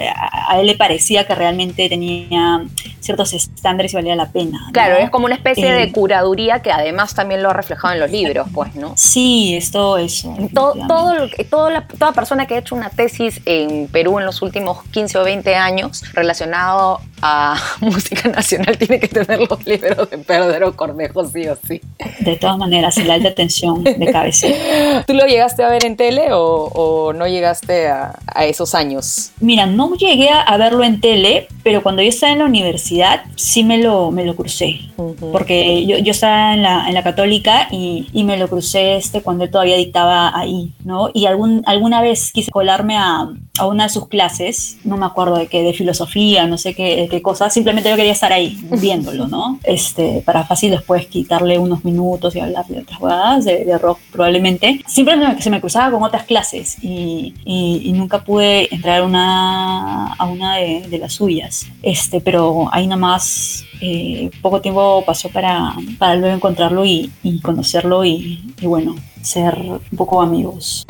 a, 0.51 0.61
él 0.61 0.67
le 0.67 0.75
parecía 0.75 1.25
que 1.25 1.35
realmente 1.35 1.89
tenía 1.89 2.65
ciertos 2.99 3.33
estándares 3.33 3.93
y 3.93 3.97
valía 3.97 4.17
la 4.17 4.31
pena. 4.31 4.61
¿no? 4.67 4.73
Claro, 4.73 4.97
es 4.97 5.11
como 5.11 5.27
una 5.27 5.35
especie 5.35 5.69
eh, 5.69 5.87
de 5.87 5.93
curaduría 5.93 6.63
que 6.63 6.73
además 6.73 7.15
también 7.15 7.43
lo 7.43 7.51
ha 7.51 7.53
reflejado 7.53 7.95
en 7.95 8.01
los 8.01 8.11
libros, 8.11 8.49
pues, 8.53 8.75
¿no? 8.75 8.95
Sí, 8.97 9.55
es 9.55 9.71
todo 9.71 9.99
eso. 9.99 10.35
Todo, 10.53 10.75
todo, 10.87 11.15
todo 11.49 11.71
la, 11.71 11.87
toda 11.87 12.13
persona 12.13 12.47
que 12.47 12.55
ha 12.55 12.59
hecho 12.59 12.75
una 12.75 12.91
tesis 12.91 13.41
en 13.53 13.89
Perú 13.89 14.19
en 14.19 14.27
los 14.27 14.43
últimos 14.43 14.83
15 14.91 15.19
o 15.19 15.25
20 15.25 15.55
años 15.55 16.03
relacionado 16.15 17.01
a 17.23 17.57
música 17.81 18.29
nacional 18.29 18.77
tiene 18.77 18.99
que 18.99 19.09
tener 19.09 19.41
los 19.49 19.65
libros 19.65 20.11
de 20.11 20.19
Pedro 20.19 20.75
Cornejo, 20.75 21.25
sí 21.25 21.47
o 21.49 21.57
sí. 21.67 21.81
De 22.21 22.37
todas 22.37 22.59
maneras, 22.59 22.99
el 22.99 23.11
alta 23.11 23.35
tensión 23.35 23.85
de 23.85 24.11
cabecera. 24.13 25.05
¿Tú 25.07 25.15
lo 25.15 25.25
llegaste 25.27 25.63
a 25.63 25.69
ver 25.69 25.85
en 25.85 25.97
tele 25.97 26.33
o, 26.33 26.43
o 26.43 27.13
no 27.13 27.27
llegaste 27.27 27.89
a, 27.89 28.19
a, 28.27 28.45
esos 28.45 28.75
años? 28.75 29.31
Mira, 29.41 29.67
no 29.67 29.95
llegué 29.95 30.31
a 30.31 30.57
verlo 30.57 30.83
en 30.83 31.01
tele, 31.01 31.47
pero 31.63 31.83
cuando 31.83 32.03
yo 32.03 32.09
estaba 32.09 32.33
en 32.33 32.41
la 32.41 32.45
universidad 32.45 33.23
sí 33.37 33.63
me 33.63 33.79
lo, 33.79 34.11
me 34.11 34.25
lo 34.25 34.35
crucé. 34.35 34.81
Uh 34.97 35.15
-huh. 35.15 35.33
Porque 35.33 35.87
yo, 35.87 35.99
yo 35.99 36.11
estaba 36.11 36.55
en 36.55 36.63
la, 36.63 36.89
en 36.89 36.95
la 36.95 37.03
católica 37.03 37.69
y, 37.71 38.09
y, 38.13 38.25
me 38.25 38.37
lo 38.37 38.49
crucé 38.49 38.97
este 38.97 39.23
cuando 39.23 39.45
él 39.45 39.51
todavía 39.51 39.77
dictaba 39.77 40.37
ahí, 40.37 40.73
¿no? 40.85 41.11
Y 41.15 41.27
algún, 41.27 41.63
alguna 41.67 42.01
vez 42.03 42.33
quise 42.33 42.51
colarme 42.51 42.97
a, 42.97 43.29
a 43.59 43.67
una 43.67 43.85
de 43.85 43.91
sus 43.91 44.09
clases, 44.09 44.79
no 44.85 44.97
me 44.97 45.05
acuerdo 45.05 45.37
de 45.37 45.47
qué, 45.47 45.63
de 45.63 45.75
filosofía, 45.75 46.47
no 46.47 46.57
sé 46.57 46.75
qué, 46.75 47.07
qué 47.11 47.21
cosa, 47.21 47.51
simplemente 47.51 47.91
yo 47.91 47.97
quería 47.97 48.13
estar 48.13 48.33
ahí 48.33 48.59
viéndolo, 48.81 49.29
¿no? 49.29 49.59
Este, 49.65 50.23
para 50.25 50.45
fácil 50.45 50.71
después 50.71 51.07
quitarle 51.07 51.59
unos 51.59 51.85
minutos 51.85 52.35
y 52.35 52.41
hablar 52.41 52.67
de 52.67 52.81
otras 52.81 52.99
jugadas, 52.99 53.45
de, 53.45 53.65
de 53.65 53.79
rock 53.79 53.99
probablemente. 54.11 54.81
Simplemente 54.87 55.43
se 55.43 55.51
me 55.51 55.61
cruzaba 55.61 55.91
con 55.91 56.03
otras 56.03 56.25
clases 56.25 56.83
y, 56.83 57.35
y, 57.45 57.83
y 57.85 57.93
nunca 57.93 58.25
pude 58.25 58.75
entrar 58.75 59.03
a 59.03 59.05
una, 59.05 60.13
a 60.15 60.27
una 60.27 60.57
de, 60.57 60.87
de, 60.89 60.99
las 60.99 61.13
suyas. 61.13 61.67
Este, 61.83 62.21
pero 62.21 62.69
ahí 62.73 62.87
nada 62.87 63.01
más 63.01 63.65
eh, 63.81 64.31
poco 64.41 64.61
tiempo 64.61 65.03
pasó 65.05 65.29
para, 65.29 65.75
para 65.99 66.17
luego 66.17 66.35
encontrarlo 66.35 66.85
y, 66.85 67.11
y 67.23 67.41
conocerlo 67.41 68.05
y, 68.05 68.55
y 68.61 68.67
bueno, 68.67 68.95
ser 69.21 69.59
un 69.59 69.97
poco 69.97 70.23
amigos. 70.23 70.87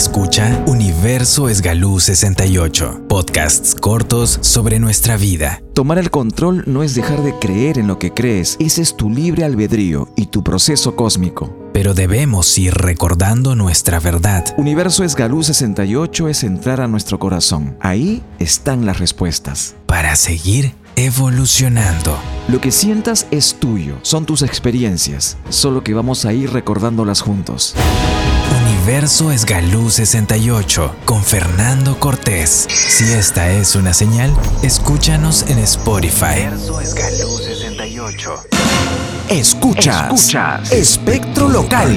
Escucha 0.00 0.64
Universo 0.66 1.50
Esgalú 1.50 2.00
68, 2.00 3.02
podcasts 3.06 3.74
cortos 3.74 4.38
sobre 4.40 4.78
nuestra 4.78 5.18
vida. 5.18 5.62
Tomar 5.74 5.98
el 5.98 6.10
control 6.10 6.64
no 6.66 6.82
es 6.82 6.94
dejar 6.94 7.22
de 7.22 7.38
creer 7.38 7.78
en 7.78 7.86
lo 7.86 7.98
que 7.98 8.14
crees, 8.14 8.56
ese 8.60 8.80
es 8.80 8.96
tu 8.96 9.10
libre 9.10 9.44
albedrío 9.44 10.08
y 10.16 10.28
tu 10.28 10.42
proceso 10.42 10.96
cósmico. 10.96 11.54
Pero 11.74 11.92
debemos 11.92 12.56
ir 12.56 12.72
recordando 12.72 13.54
nuestra 13.54 14.00
verdad. 14.00 14.46
Universo 14.56 15.04
Esgalú 15.04 15.42
68 15.42 16.28
es 16.30 16.44
entrar 16.44 16.80
a 16.80 16.88
nuestro 16.88 17.18
corazón. 17.18 17.76
Ahí 17.80 18.22
están 18.38 18.86
las 18.86 19.00
respuestas. 19.00 19.76
Para 19.84 20.16
seguir 20.16 20.72
evolucionando. 20.96 22.18
Lo 22.48 22.58
que 22.58 22.70
sientas 22.70 23.26
es 23.30 23.54
tuyo, 23.60 23.96
son 24.00 24.24
tus 24.24 24.40
experiencias, 24.40 25.36
solo 25.50 25.84
que 25.84 25.92
vamos 25.92 26.24
a 26.24 26.32
ir 26.32 26.50
recordándolas 26.54 27.20
juntos. 27.20 27.74
Universo 28.82 29.30
Esgalú 29.30 29.90
68 29.90 30.96
con 31.04 31.22
Fernando 31.22 32.00
Cortés. 32.00 32.66
Si 32.70 33.04
esta 33.12 33.50
es 33.50 33.76
una 33.76 33.92
señal, 33.92 34.34
escúchanos 34.62 35.44
en 35.48 35.58
Spotify. 35.58 36.46
Universo 36.46 36.80
Esgalú 36.80 37.36
68. 37.36 38.34
Escuchas, 39.28 40.14
Escuchas. 40.14 40.72
Espectro 40.72 41.50
Local. 41.50 41.94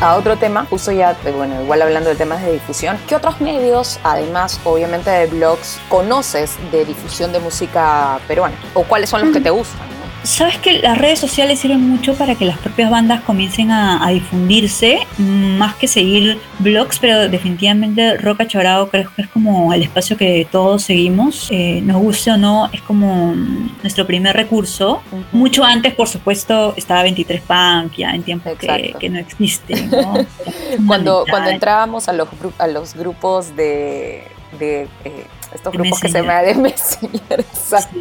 A 0.00 0.16
otro 0.16 0.36
tema, 0.36 0.66
justo 0.68 0.92
ya, 0.92 1.16
bueno, 1.36 1.62
igual 1.62 1.82
hablando 1.82 2.10
de 2.10 2.16
temas 2.16 2.42
de 2.42 2.52
difusión, 2.52 2.98
¿qué 3.08 3.16
otros 3.16 3.40
medios, 3.40 3.98
además 4.02 4.60
obviamente 4.64 5.10
de 5.10 5.26
blogs, 5.26 5.78
conoces 5.88 6.56
de 6.70 6.84
difusión 6.84 7.32
de 7.32 7.38
música 7.38 8.18
peruana? 8.28 8.56
¿O 8.74 8.82
cuáles 8.82 9.08
son 9.08 9.22
los 9.22 9.32
que 9.32 9.40
te 9.40 9.50
gustan? 9.50 9.95
Sabes 10.26 10.58
que 10.58 10.80
las 10.80 10.98
redes 10.98 11.20
sociales 11.20 11.60
sirven 11.60 11.88
mucho 11.88 12.14
para 12.14 12.34
que 12.34 12.44
las 12.44 12.58
propias 12.58 12.90
bandas 12.90 13.20
comiencen 13.22 13.70
a, 13.70 14.04
a 14.04 14.10
difundirse, 14.10 14.98
más 15.18 15.76
que 15.76 15.86
seguir 15.86 16.40
blogs, 16.58 16.98
pero 16.98 17.28
definitivamente 17.28 18.16
Roca 18.16 18.46
Chorado 18.48 18.88
creo 18.90 19.08
que 19.14 19.22
es 19.22 19.28
como 19.28 19.72
el 19.72 19.82
espacio 19.82 20.16
que 20.16 20.48
todos 20.50 20.82
seguimos, 20.82 21.46
eh, 21.52 21.80
nos 21.80 22.02
guste 22.02 22.32
o 22.32 22.36
no, 22.36 22.68
es 22.72 22.82
como 22.82 23.34
nuestro 23.82 24.04
primer 24.04 24.34
recurso. 24.34 25.00
Mucho 25.30 25.62
antes, 25.62 25.94
por 25.94 26.08
supuesto, 26.08 26.74
estaba 26.76 27.04
23 27.04 27.42
Punk, 27.42 27.96
ya 27.96 28.10
en 28.10 28.24
tiempos 28.24 28.58
que, 28.58 28.96
que, 28.98 29.08
no 29.08 29.20
existe. 29.20 29.80
¿no? 29.86 30.26
cuando, 30.88 31.24
cuando 31.30 31.50
entrábamos 31.50 32.08
a 32.08 32.12
los, 32.12 32.28
a 32.58 32.66
los 32.66 32.94
grupos 32.94 33.54
de, 33.54 34.24
de 34.58 34.88
eh, 35.04 35.26
estos 35.54 35.72
grupos 35.72 36.00
que 36.00 36.08
se 36.08 36.20
llaman 36.20 36.44
de 36.44 36.54
Messenger, 36.54 37.40
exacto. 37.40 37.98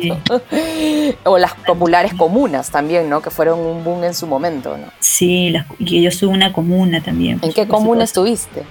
Sí. 0.50 1.16
O 1.24 1.38
las 1.38 1.54
populares 1.54 2.14
comunas 2.14 2.70
también, 2.70 3.10
¿no? 3.10 3.22
Que 3.22 3.30
fueron 3.30 3.60
un 3.60 3.84
boom 3.84 4.04
en 4.04 4.14
su 4.14 4.28
momento, 4.28 4.78
¿no? 4.78 4.88
Sí, 5.00 5.50
las, 5.50 5.66
y 5.80 6.02
yo 6.02 6.10
estuve 6.10 6.34
una 6.34 6.54
comuna 6.54 7.02
también. 7.02 7.40
¿En 7.42 7.54
qué 7.54 7.68
comuna 7.68 8.04
estuviste? 8.04 8.64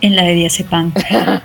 En 0.00 0.16
la 0.16 0.22
de 0.22 0.34
Diazepam. 0.34 0.92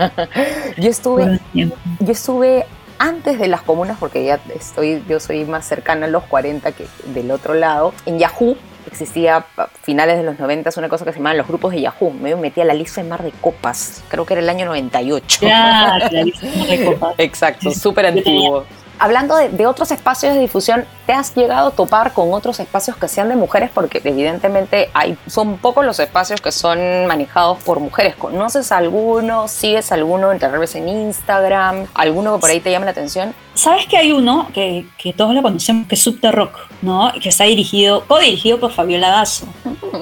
yo 0.78 0.90
estuve, 0.90 1.40
yo 1.54 1.72
estuve 2.08 2.66
antes 3.00 3.40
de 3.40 3.48
las 3.48 3.62
comunas, 3.62 3.98
porque 4.00 4.24
ya 4.24 4.40
estoy, 4.56 5.04
yo 5.10 5.20
soy 5.20 5.46
más 5.46 5.66
cercana 5.66 6.06
a 6.06 6.10
los 6.10 6.24
40 6.24 6.72
que 6.72 6.86
del 7.14 7.32
otro 7.32 7.54
lado, 7.54 7.94
en 8.06 8.20
Yahoo 8.20 8.56
existía 8.96 9.46
a 9.58 9.68
finales 9.82 10.18
de 10.18 10.24
los 10.24 10.40
90 10.40 10.70
una 10.78 10.90
cosa 10.90 11.06
que 11.06 11.12
se 11.12 11.18
llamaban 11.18 11.38
los 11.38 11.48
grupos 11.48 11.74
de 11.74 11.82
Yahoo. 11.82 12.12
Me 12.12 12.36
metí 12.36 12.62
a 12.62 12.66
la 12.66 12.74
lista 12.74 13.02
de 13.02 13.10
Mar 13.10 13.24
de 13.24 13.32
Copas, 13.32 14.04
creo 14.08 14.26
que 14.26 14.34
era 14.34 14.42
el 14.42 14.50
año 14.50 14.66
98. 14.66 15.40
Ya, 15.42 15.98
la 16.12 16.24
lista 16.24 16.48
de 16.48 16.58
Mar 16.58 16.68
de 16.68 16.86
Copas. 16.86 17.16
Exacto, 17.18 17.72
súper 17.72 18.08
antiguo. 18.08 18.66
Hablando 19.00 19.36
de, 19.36 19.50
de, 19.50 19.68
otros 19.68 19.92
espacios 19.92 20.34
de 20.34 20.40
difusión, 20.40 20.86
¿te 21.06 21.14
has 21.14 21.36
llegado 21.36 21.70
a 21.70 21.72
topar 21.72 22.14
con 22.14 22.34
otros 22.34 22.60
espacios 22.60 22.98
que 22.98 23.08
sean 23.08 23.30
de 23.30 23.36
mujeres? 23.36 23.70
Porque 23.74 24.02
evidentemente 24.04 24.90
hay, 24.94 25.18
son 25.28 25.58
pocos 25.58 25.86
los 25.86 26.00
espacios 26.00 26.42
que 26.42 26.52
son 26.52 27.06
manejados 27.08 27.62
por 27.64 27.80
mujeres. 27.80 28.16
¿Conoces 28.16 28.72
alguno? 28.72 29.48
¿Sigues 29.48 29.92
alguno 29.92 30.30
vez 30.60 30.76
en 30.76 30.88
Instagram? 30.88 31.88
¿Alguno 31.94 32.36
que 32.36 32.42
por 32.42 32.50
ahí 32.50 32.60
te 32.60 32.72
llame 32.72 32.86
la 32.86 32.92
atención? 32.92 33.34
Sabes 33.54 33.86
que 33.88 33.98
hay 33.98 34.12
uno 34.12 34.50
que, 34.54 34.86
que 34.98 35.14
todos 35.14 35.34
lo 35.34 35.42
conocemos, 35.42 35.88
que 35.88 35.96
es 35.96 36.02
Subterrock, 36.02 36.58
¿no? 36.82 37.12
Que 37.22 37.30
está 37.30 37.46
dirigido, 37.46 38.06
co-dirigido 38.06 38.60
por 38.60 38.72
Fabiola 38.72 39.10
Dazo, 39.10 39.48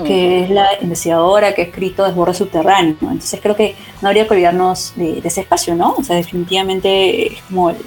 que 0.06 0.44
es 0.44 0.50
la 0.50 0.70
investigadora 0.82 1.54
que 1.54 1.62
ha 1.62 1.66
escrito 1.66 2.04
Desborde 2.04 2.34
Subterráneo. 2.34 2.98
Entonces 3.02 3.40
creo 3.42 3.56
que 3.56 3.76
no 4.02 4.08
habría 4.08 4.28
que 4.28 4.34
olvidarnos 4.34 4.94
de, 4.96 5.22
de, 5.22 5.28
ese 5.28 5.42
espacio, 5.42 5.76
¿no? 5.76 5.96
O 5.98 6.04
sea, 6.04 6.16
definitivamente 6.16 7.34
es 7.34 7.44
como 7.44 7.70
el, 7.70 7.78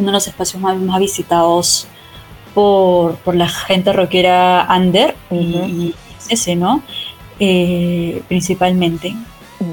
uno 0.00 0.08
de 0.08 0.12
los 0.12 0.26
espacios 0.26 0.60
más, 0.60 0.76
más 0.76 0.98
visitados 0.98 1.86
por, 2.54 3.16
por, 3.16 3.36
la 3.36 3.48
gente 3.48 3.92
rockera 3.92 4.66
under 4.74 5.14
uh 5.30 5.34
-huh. 5.34 5.68
y, 5.68 5.82
y, 5.86 5.94
ese, 6.28 6.56
¿no? 6.56 6.82
Eh, 7.38 8.22
principalmente. 8.28 9.14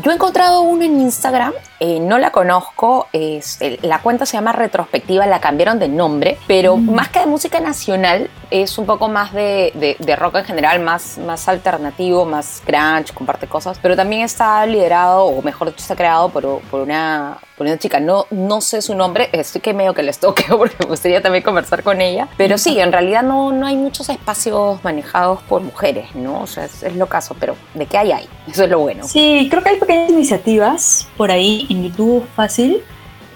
Yo 0.03 0.11
he 0.11 0.15
encontrado 0.15 0.63
uno 0.63 0.83
en 0.83 0.99
Instagram, 0.99 1.53
eh, 1.79 2.01
no 2.01 2.17
la 2.17 2.31
conozco, 2.31 3.07
es, 3.13 3.57
la 3.81 3.99
cuenta 3.99 4.25
se 4.25 4.35
llama 4.35 4.51
Retrospectiva, 4.51 5.25
la 5.27 5.39
cambiaron 5.39 5.79
de 5.79 5.87
nombre, 5.87 6.37
pero 6.45 6.75
mm. 6.75 6.93
más 6.93 7.07
que 7.07 7.21
de 7.21 7.25
música 7.25 7.61
nacional, 7.61 8.29
es 8.51 8.77
un 8.77 8.85
poco 8.85 9.07
más 9.07 9.31
de, 9.31 9.71
de, 9.75 9.95
de, 9.97 10.15
rock 10.17 10.35
en 10.35 10.43
general, 10.43 10.81
más, 10.81 11.17
más 11.19 11.47
alternativo, 11.47 12.25
más 12.25 12.61
grunge, 12.67 13.13
comparte 13.13 13.47
cosas, 13.47 13.79
pero 13.81 13.95
también 13.95 14.23
está 14.23 14.65
liderado, 14.65 15.23
o 15.23 15.41
mejor 15.41 15.69
dicho, 15.69 15.81
está 15.81 15.95
creado 15.95 16.27
por, 16.27 16.59
por, 16.63 16.81
una, 16.81 17.37
una 17.65 17.77
chica, 17.79 17.99
no, 17.99 18.27
no 18.29 18.61
sé 18.61 18.81
su 18.81 18.93
nombre, 18.95 19.29
estoy 19.31 19.61
que 19.61 19.73
medio 19.73 19.93
que 19.93 20.03
les 20.03 20.19
toqueo 20.19 20.57
porque 20.57 20.75
me 20.79 20.85
gustaría 20.85 21.21
también 21.21 21.43
conversar 21.43 21.83
con 21.83 22.01
ella, 22.01 22.27
pero 22.37 22.57
sí, 22.57 22.79
en 22.79 22.91
realidad 22.91 23.23
no, 23.23 23.51
no 23.51 23.65
hay 23.65 23.75
muchos 23.75 24.09
espacios 24.09 24.83
manejados 24.83 25.41
por 25.43 25.61
mujeres, 25.61 26.13
¿no? 26.15 26.41
O 26.41 26.47
sea, 26.47 26.65
es, 26.65 26.83
es 26.83 26.95
lo 26.95 27.07
caso, 27.07 27.35
pero 27.39 27.55
de 27.73 27.85
qué 27.85 27.97
hay, 27.97 28.11
hay, 28.11 28.29
eso 28.47 28.63
es 28.63 28.69
lo 28.69 28.79
bueno. 28.79 29.07
Sí, 29.07 29.47
creo 29.49 29.63
que 29.63 29.69
hay 29.69 29.79
pequeñas 29.79 30.09
iniciativas 30.09 31.07
por 31.17 31.31
ahí 31.31 31.65
en 31.69 31.83
YouTube 31.83 32.27
fácil, 32.35 32.83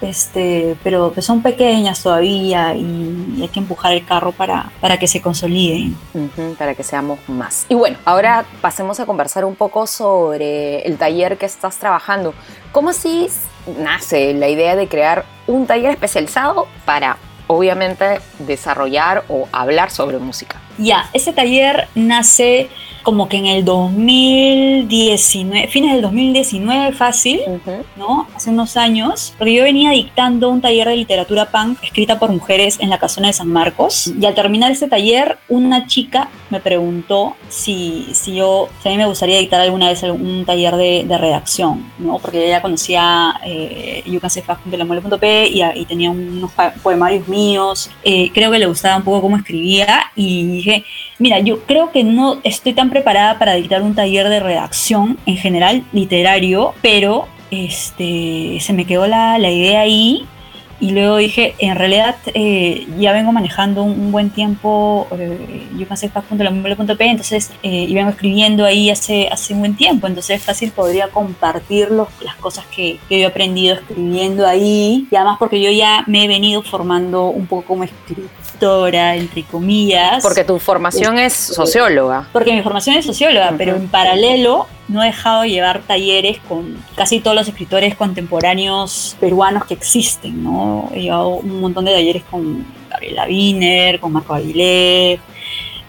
este, 0.02 0.76
pero 0.82 1.12
que 1.12 1.22
son 1.22 1.42
pequeñas 1.42 2.02
todavía 2.02 2.74
y 2.74 3.38
hay 3.40 3.48
que 3.48 3.60
empujar 3.60 3.92
el 3.92 4.04
carro 4.04 4.32
para, 4.32 4.72
para 4.80 4.98
que 4.98 5.06
se 5.06 5.22
consoliden. 5.22 5.96
Uh 6.12 6.28
-huh, 6.36 6.56
para 6.56 6.74
que 6.74 6.82
seamos 6.82 7.20
más. 7.28 7.66
Y 7.68 7.74
bueno, 7.74 7.98
ahora 8.04 8.44
pasemos 8.60 8.98
a 8.98 9.06
conversar 9.06 9.44
un 9.44 9.54
poco 9.54 9.86
sobre 9.86 10.82
el 10.82 10.98
taller 10.98 11.38
que 11.38 11.46
estás 11.46 11.78
trabajando. 11.78 12.34
¿Cómo 12.72 12.90
así 12.90 13.26
nace 13.78 14.34
la 14.34 14.48
idea 14.48 14.76
de 14.76 14.88
crear 14.88 15.24
un 15.46 15.66
taller 15.66 15.90
especializado 15.90 16.66
para, 16.84 17.16
obviamente, 17.46 18.20
desarrollar 18.40 19.24
o 19.28 19.48
hablar 19.52 19.90
sobre 19.90 20.18
música? 20.18 20.60
Ya, 20.78 21.08
ese 21.12 21.32
taller 21.32 21.88
nace 21.94 22.68
como 23.02 23.28
que 23.28 23.38
en 23.38 23.46
el 23.46 23.64
2019, 23.64 25.68
fines 25.68 25.92
del 25.92 26.02
2019 26.02 26.92
fácil, 26.92 27.40
uh 27.46 27.58
-huh. 27.64 27.82
¿no? 27.96 28.28
Hace 28.34 28.50
unos 28.50 28.76
años, 28.76 29.34
porque 29.38 29.54
yo 29.54 29.64
venía 29.64 29.90
dictando 29.90 30.50
un 30.50 30.60
taller 30.60 30.88
de 30.88 30.96
literatura 30.96 31.50
punk 31.50 31.82
escrita 31.82 32.18
por 32.18 32.30
mujeres 32.30 32.78
en 32.80 32.90
la 32.90 32.98
casona 32.98 33.28
de 33.28 33.32
San 33.32 33.48
Marcos 33.48 34.12
y 34.18 34.26
al 34.26 34.34
terminar 34.34 34.70
ese 34.70 34.88
taller 34.88 35.38
una 35.48 35.86
chica 35.86 36.28
me 36.50 36.60
preguntó 36.60 37.34
si, 37.48 38.08
si 38.12 38.36
yo, 38.36 38.68
si 38.82 38.88
a 38.88 38.92
mí 38.92 38.98
me 38.98 39.06
gustaría 39.06 39.38
dictar 39.38 39.60
alguna 39.60 39.88
vez 39.88 40.02
un 40.02 40.44
taller 40.44 40.76
de, 40.76 41.04
de 41.04 41.18
redacción, 41.18 41.84
¿no? 41.98 42.18
Porque 42.18 42.46
ella 42.46 42.60
conocía 42.60 43.40
eh, 43.44 44.02
yucasefaz.lamole.p 44.06 45.48
y, 45.48 45.62
y 45.62 45.84
tenía 45.86 46.10
unos 46.10 46.50
poemarios 46.82 47.28
míos, 47.28 47.90
eh, 48.04 48.30
creo 48.32 48.50
que 48.50 48.58
le 48.58 48.66
gustaba 48.66 48.96
un 48.96 49.04
poco 49.04 49.22
cómo 49.22 49.36
escribía 49.36 50.10
y 50.14 50.46
dije, 50.46 50.84
mira, 51.18 51.38
yo 51.40 51.60
creo 51.60 51.90
que 51.90 52.04
no 52.04 52.40
estoy 52.42 52.72
tan 52.72 52.90
preparada 52.92 53.38
para 53.38 53.54
dictar 53.54 53.82
un 53.82 53.94
taller 53.94 54.28
de 54.28 54.38
redacción 54.38 55.18
en 55.26 55.36
general 55.38 55.82
literario, 55.92 56.74
pero 56.82 57.26
este, 57.50 58.58
se 58.60 58.72
me 58.72 58.84
quedó 58.84 59.06
la, 59.06 59.38
la 59.38 59.50
idea 59.50 59.80
ahí 59.80 60.26
y 60.82 60.90
luego 60.90 61.18
dije, 61.18 61.54
en 61.60 61.76
realidad 61.76 62.16
eh, 62.34 62.88
ya 62.98 63.12
vengo 63.12 63.30
manejando 63.30 63.84
un, 63.84 63.92
un 63.92 64.10
buen 64.10 64.30
tiempo 64.30 65.06
eh, 65.16 65.68
yucasefaz.lamole.p, 65.78 67.04
entonces, 67.06 67.52
eh, 67.62 67.86
y 67.88 67.94
vengo 67.94 68.10
escribiendo 68.10 68.64
ahí 68.64 68.90
hace, 68.90 69.28
hace 69.30 69.54
un 69.54 69.60
buen 69.60 69.76
tiempo, 69.76 70.08
entonces 70.08 70.42
fácil 70.42 70.72
podría 70.72 71.06
compartir 71.06 71.92
los, 71.92 72.08
las 72.20 72.34
cosas 72.34 72.64
que, 72.74 72.98
que 73.08 73.20
yo 73.20 73.26
he 73.26 73.30
aprendido 73.30 73.76
escribiendo 73.76 74.44
ahí, 74.44 75.06
y 75.08 75.14
además 75.14 75.36
porque 75.38 75.62
yo 75.62 75.70
ya 75.70 76.02
me 76.08 76.24
he 76.24 76.28
venido 76.28 76.62
formando 76.62 77.26
un 77.28 77.46
poco 77.46 77.62
como 77.62 77.84
escritora, 77.84 79.14
entre 79.14 79.44
comillas. 79.44 80.20
Porque 80.20 80.42
tu 80.42 80.58
formación 80.58 81.16
es 81.16 81.32
socióloga. 81.32 82.28
Porque 82.32 82.52
mi 82.52 82.62
formación 82.62 82.96
es 82.96 83.06
socióloga, 83.06 83.50
uh 83.50 83.54
-huh. 83.54 83.56
pero 83.56 83.76
en 83.76 83.86
paralelo 83.86 84.66
no 84.92 85.02
he 85.02 85.06
dejado 85.06 85.42
de 85.42 85.50
llevar 85.50 85.82
talleres 85.82 86.38
con 86.48 86.76
casi 86.94 87.20
todos 87.20 87.36
los 87.36 87.48
escritores 87.48 87.94
contemporáneos 87.96 89.16
peruanos 89.18 89.64
que 89.64 89.74
existen, 89.74 90.44
¿no? 90.44 90.90
He 90.94 91.02
llevado 91.02 91.28
un 91.28 91.60
montón 91.60 91.84
de 91.86 91.92
talleres 91.92 92.22
con 92.30 92.64
Gabriela 92.90 93.26
Wiener, 93.26 93.98
con 93.98 94.12
Marco 94.12 94.34
Aguilé, 94.34 95.18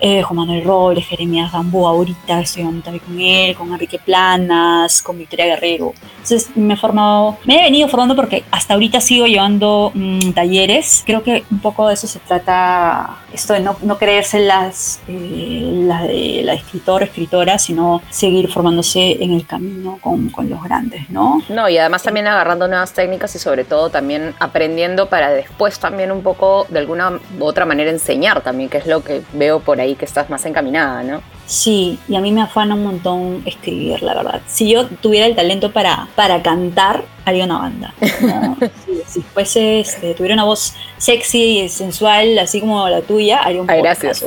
eh, 0.05 0.22
Juan 0.22 0.36
Manuel 0.36 0.66
Robles, 0.66 1.07
Jeremías 1.07 1.50
Gamboa, 1.53 1.92
ahorita 1.92 2.42
estoy 2.42 2.63
también 2.81 3.00
con 3.05 3.22
él, 3.22 3.55
con 3.55 3.72
Enrique 3.72 3.98
Planas, 4.00 5.01
con 5.01 5.18
Victoria 5.18 5.46
Guerrero. 5.46 5.94
Entonces 6.18 6.50
me 6.55 6.74
he 6.74 6.77
formado, 6.77 7.37
me 7.46 7.61
he 7.61 7.63
venido 7.63 7.87
formando 7.87 8.13
porque 8.13 8.44
hasta 8.51 8.74
ahorita 8.74 9.00
sigo 9.00 9.27
llevando 9.27 9.92
mmm, 9.94 10.31
talleres. 10.33 11.03
Creo 11.05 11.24
que 11.24 11.46
un 11.50 11.59
poco 11.59 11.87
de 11.87 11.94
eso 11.94 12.07
se 12.07 12.20
trata, 12.20 13.20
esto 13.31 13.53
de 13.53 13.61
no, 13.61 13.77
no 13.81 13.98
creerse 13.98 14.42
las, 14.42 15.00
eh, 15.07 15.85
la, 15.87 16.03
de 16.03 16.42
la 16.44 16.53
escritora, 16.53 17.05
escritora, 17.05 17.57
sino 17.57 18.01
seguir 18.09 18.51
formándose 18.51 19.24
en 19.24 19.31
el 19.31 19.48
camino 19.48 20.00
con, 20.01 20.27
con 20.29 20.50
los 20.50 20.61
grandes, 20.61 21.09
¿no? 21.09 21.42
No, 21.48 21.70
y 21.70 21.77
además 21.77 22.03
también 22.03 22.27
agarrando 22.27 22.68
nuevas 22.68 22.92
técnicas 22.92 23.33
y 23.35 23.39
sobre 23.39 23.63
todo 23.63 23.89
también 23.89 24.35
aprendiendo 24.39 25.07
para 25.07 25.29
después 25.31 25.79
también 25.79 26.11
un 26.11 26.24
poco 26.24 26.68
de 26.68 26.79
alguna 26.79 27.20
u 27.39 27.46
otra 27.46 27.66
manera 27.66 27.89
enseñar 27.89 28.42
también, 28.42 28.70
que 28.70 28.79
es 28.79 28.85
lo 28.85 29.01
que 29.01 29.22
veo 29.31 29.61
por 29.61 29.79
ahí 29.79 29.93
que 29.96 30.06
estás 30.06 30.29
más 30.29 30.46
encaminada, 30.46 31.03
¿no? 31.03 31.22
Sí, 31.46 32.00
y 32.08 32.16
a 32.16 32.22
mí 32.22 32.32
me 32.32 32.42
afana 32.42 32.75
un 32.75 32.84
montón 32.84 33.44
escribir, 33.46 34.01
la 34.01 34.14
verdad. 34.14 34.42
Si 34.48 34.70
yo 34.70 34.88
tuviera 34.88 35.25
el 35.25 35.36
talento 35.36 35.72
para, 35.72 36.08
para 36.16 36.42
cantar, 36.42 37.03
haría 37.25 37.46
una 37.46 37.58
banda. 37.60 37.94
¿no? 38.22 38.58
si, 38.86 39.01
si, 39.06 39.22
fuese, 39.22 39.82
este, 39.82 40.14
tuviera 40.14 40.36
una 40.36 40.46
voz 40.46 40.74
sexy 40.98 41.60
y 41.60 41.70
sensual, 41.70 42.40
así 42.40 42.62
como 42.62 42.88
la 42.88 43.01
tuya, 43.01 43.40
haría 43.40 43.62
un 43.62 43.70
Ay, 43.70 43.82
gracias. 43.82 44.25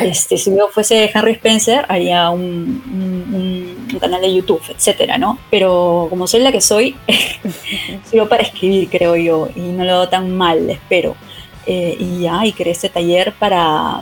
Este, 0.00 0.36
si 0.36 0.50
yo 0.54 0.68
fuese 0.68 1.10
Henry 1.12 1.32
Spencer, 1.32 1.86
haría 1.88 2.28
un, 2.30 2.82
un, 2.86 3.88
un 3.92 3.98
canal 3.98 4.20
de 4.20 4.34
YouTube, 4.34 4.62
etcétera, 4.68 5.16
¿no? 5.16 5.38
Pero 5.50 6.06
como 6.10 6.26
soy 6.26 6.40
la 6.40 6.52
que 6.52 6.60
soy, 6.60 6.96
sirvo 8.10 8.28
para 8.28 8.42
escribir, 8.42 8.90
creo 8.90 9.16
yo, 9.16 9.48
y 9.56 9.60
no 9.60 9.84
lo 9.84 9.94
hago 9.94 10.08
tan 10.08 10.36
mal, 10.36 10.68
espero. 10.68 11.16
Eh, 11.66 11.96
y 11.98 12.20
ya, 12.20 12.46
y 12.46 12.52
creé 12.52 12.72
este 12.72 12.88
taller 12.88 13.32
para 13.32 14.00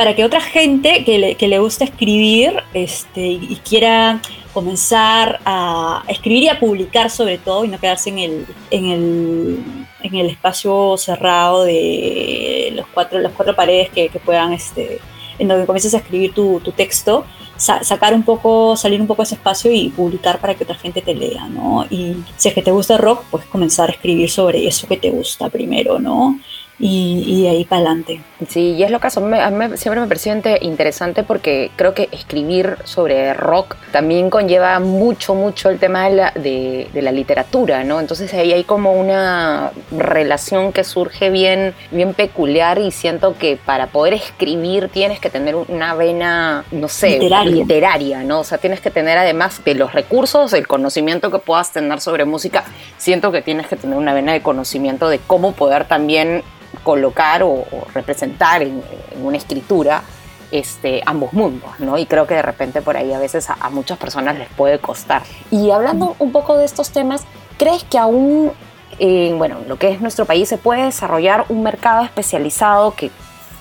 para 0.00 0.16
que 0.16 0.24
otra 0.24 0.40
gente 0.40 1.04
que 1.04 1.18
le, 1.18 1.34
que 1.34 1.46
le 1.46 1.58
gusta 1.58 1.84
escribir 1.84 2.62
este, 2.72 3.20
y 3.20 3.60
quiera 3.62 4.22
comenzar 4.54 5.40
a 5.44 6.04
escribir 6.08 6.44
y 6.44 6.48
a 6.48 6.58
publicar 6.58 7.10
sobre 7.10 7.36
todo 7.36 7.66
y 7.66 7.68
no 7.68 7.78
quedarse 7.78 8.08
en 8.08 8.18
el, 8.18 8.46
en 8.70 8.86
el, 8.86 9.86
en 10.02 10.14
el 10.14 10.30
espacio 10.30 10.96
cerrado 10.96 11.64
de 11.64 12.72
los 12.76 12.86
cuatro, 12.94 13.18
las 13.18 13.32
cuatro 13.32 13.54
paredes 13.54 13.90
que, 13.90 14.08
que 14.08 14.18
puedan, 14.18 14.54
este, 14.54 15.00
en 15.38 15.48
donde 15.48 15.66
comiences 15.66 15.92
a 15.92 15.98
escribir 15.98 16.32
tu, 16.32 16.60
tu 16.60 16.72
texto, 16.72 17.26
sa 17.58 17.84
sacar 17.84 18.14
un 18.14 18.22
poco, 18.22 18.78
salir 18.78 19.02
un 19.02 19.06
poco 19.06 19.20
de 19.20 19.24
ese 19.26 19.34
espacio 19.34 19.70
y 19.70 19.90
publicar 19.90 20.40
para 20.40 20.54
que 20.54 20.64
otra 20.64 20.76
gente 20.76 21.02
te 21.02 21.14
lea, 21.14 21.46
¿no? 21.46 21.84
Y 21.90 22.16
si 22.38 22.48
es 22.48 22.54
que 22.54 22.62
te 22.62 22.70
gusta 22.70 22.94
el 22.94 23.00
rock, 23.00 23.24
pues 23.30 23.44
comenzar 23.44 23.90
a 23.90 23.92
escribir 23.92 24.30
sobre 24.30 24.66
eso 24.66 24.88
que 24.88 24.96
te 24.96 25.10
gusta 25.10 25.50
primero, 25.50 25.98
¿no? 25.98 26.40
Y, 26.80 27.24
y, 27.26 27.42
de 27.42 27.50
ahí 27.50 27.64
para 27.66 27.82
adelante. 27.82 28.22
Sí, 28.48 28.72
y 28.72 28.82
es 28.82 28.90
lo 28.90 29.00
caso. 29.00 29.22
A 29.22 29.50
mí 29.50 29.76
siempre 29.76 30.00
me 30.00 30.06
pareció 30.06 30.34
interesante 30.62 31.22
porque 31.22 31.70
creo 31.76 31.92
que 31.92 32.08
escribir 32.10 32.76
sobre 32.84 33.34
rock 33.34 33.76
también 33.92 34.30
conlleva 34.30 34.80
mucho, 34.80 35.34
mucho 35.34 35.68
el 35.68 35.78
tema 35.78 36.08
de 36.08 36.16
la, 36.16 36.30
de, 36.32 36.88
de 36.92 37.02
la 37.02 37.12
literatura, 37.12 37.84
¿no? 37.84 38.00
Entonces 38.00 38.32
ahí 38.32 38.54
hay 38.54 38.64
como 38.64 38.92
una 38.92 39.72
relación 39.90 40.72
que 40.72 40.82
surge 40.82 41.28
bien, 41.28 41.74
bien 41.90 42.14
peculiar 42.14 42.78
y 42.78 42.92
siento 42.92 43.36
que 43.36 43.58
para 43.58 43.88
poder 43.88 44.14
escribir 44.14 44.88
tienes 44.88 45.20
que 45.20 45.28
tener 45.28 45.54
una 45.54 45.94
vena, 45.94 46.64
no 46.70 46.88
sé, 46.88 47.10
literaria, 47.10 47.52
literaria 47.52 48.22
¿no? 48.24 48.40
O 48.40 48.44
sea, 48.44 48.56
tienes 48.56 48.80
que 48.80 48.90
tener 48.90 49.18
además 49.18 49.62
de 49.64 49.74
los 49.74 49.92
recursos, 49.92 50.54
el 50.54 50.66
conocimiento 50.66 51.30
que 51.30 51.38
puedas 51.38 51.72
tener 51.72 52.00
sobre 52.00 52.24
música, 52.24 52.64
siento 52.96 53.32
que 53.32 53.42
tienes 53.42 53.66
que 53.66 53.76
tener 53.76 53.98
una 53.98 54.14
vena 54.14 54.32
de 54.32 54.40
conocimiento 54.40 55.08
de 55.08 55.18
cómo 55.18 55.52
poder 55.52 55.84
también 55.84 56.42
colocar 56.82 57.42
o, 57.42 57.50
o 57.50 57.86
representar 57.94 58.62
en, 58.62 58.82
en, 59.12 59.24
una 59.24 59.36
escritura 59.36 60.02
este, 60.50 61.02
ambos 61.06 61.32
mundos, 61.32 61.70
¿no? 61.78 61.98
Y 61.98 62.06
creo 62.06 62.26
que 62.26 62.34
de 62.34 62.42
repente 62.42 62.82
por 62.82 62.96
ahí 62.96 63.12
a 63.12 63.18
veces 63.18 63.50
a, 63.50 63.56
a, 63.60 63.70
muchas 63.70 63.98
personas 63.98 64.38
les 64.38 64.48
puede 64.48 64.78
costar. 64.78 65.22
Y 65.50 65.70
hablando 65.70 66.16
un 66.18 66.32
poco 66.32 66.56
de 66.56 66.64
estos 66.64 66.90
temas, 66.90 67.24
¿crees 67.58 67.84
que 67.84 67.98
aún 67.98 68.52
en 68.98 69.38
bueno, 69.38 69.58
lo 69.66 69.78
que 69.78 69.90
es 69.90 70.00
nuestro 70.00 70.26
país 70.26 70.48
se 70.48 70.58
puede 70.58 70.84
desarrollar 70.84 71.46
un 71.48 71.62
mercado 71.62 72.04
especializado 72.04 72.94
que 72.94 73.10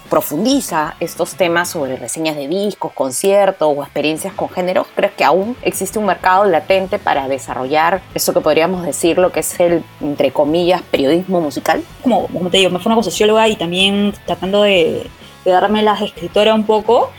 profundiza 0.09 0.95
estos 0.99 1.35
temas 1.35 1.69
sobre 1.69 1.95
reseñas 1.95 2.35
de 2.35 2.47
discos, 2.47 2.91
conciertos 2.93 3.73
o 3.75 3.83
experiencias 3.83 4.33
con 4.33 4.49
géneros, 4.49 4.87
¿crees 4.95 5.13
que 5.13 5.23
aún 5.23 5.55
existe 5.61 5.99
un 5.99 6.05
mercado 6.05 6.45
latente 6.45 6.99
para 6.99 7.27
desarrollar 7.27 8.01
eso 8.13 8.33
que 8.33 8.41
podríamos 8.41 8.83
decir 8.83 9.17
lo 9.17 9.31
que 9.31 9.41
es 9.41 9.59
el, 9.59 9.83
entre 10.01 10.31
comillas, 10.31 10.81
periodismo 10.81 11.41
musical? 11.41 11.83
Como, 12.01 12.27
como 12.27 12.49
te 12.49 12.57
digo, 12.57 12.71
me 12.71 12.79
formo 12.79 12.95
como 12.95 13.03
socióloga 13.03 13.47
y 13.47 13.55
también 13.55 14.13
tratando 14.25 14.63
de, 14.63 15.07
de 15.45 15.51
darme 15.51 15.83
las 15.83 16.01
escritora 16.01 16.53
un 16.53 16.65
poco, 16.65 17.11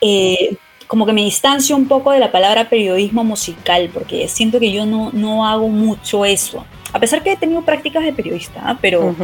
eh, 0.00 0.56
como 0.86 1.06
que 1.06 1.12
me 1.12 1.22
distancio 1.22 1.76
un 1.76 1.86
poco 1.86 2.10
de 2.10 2.18
la 2.18 2.32
palabra 2.32 2.68
periodismo 2.68 3.22
musical, 3.22 3.90
porque 3.92 4.26
siento 4.28 4.58
que 4.58 4.72
yo 4.72 4.86
no, 4.86 5.10
no 5.12 5.46
hago 5.46 5.68
mucho 5.68 6.24
eso. 6.24 6.64
A 6.92 6.98
pesar 6.98 7.22
que 7.22 7.32
he 7.32 7.36
tenido 7.36 7.62
prácticas 7.62 8.02
de 8.02 8.12
periodista, 8.12 8.60
¿ah? 8.64 8.78
pero, 8.80 9.14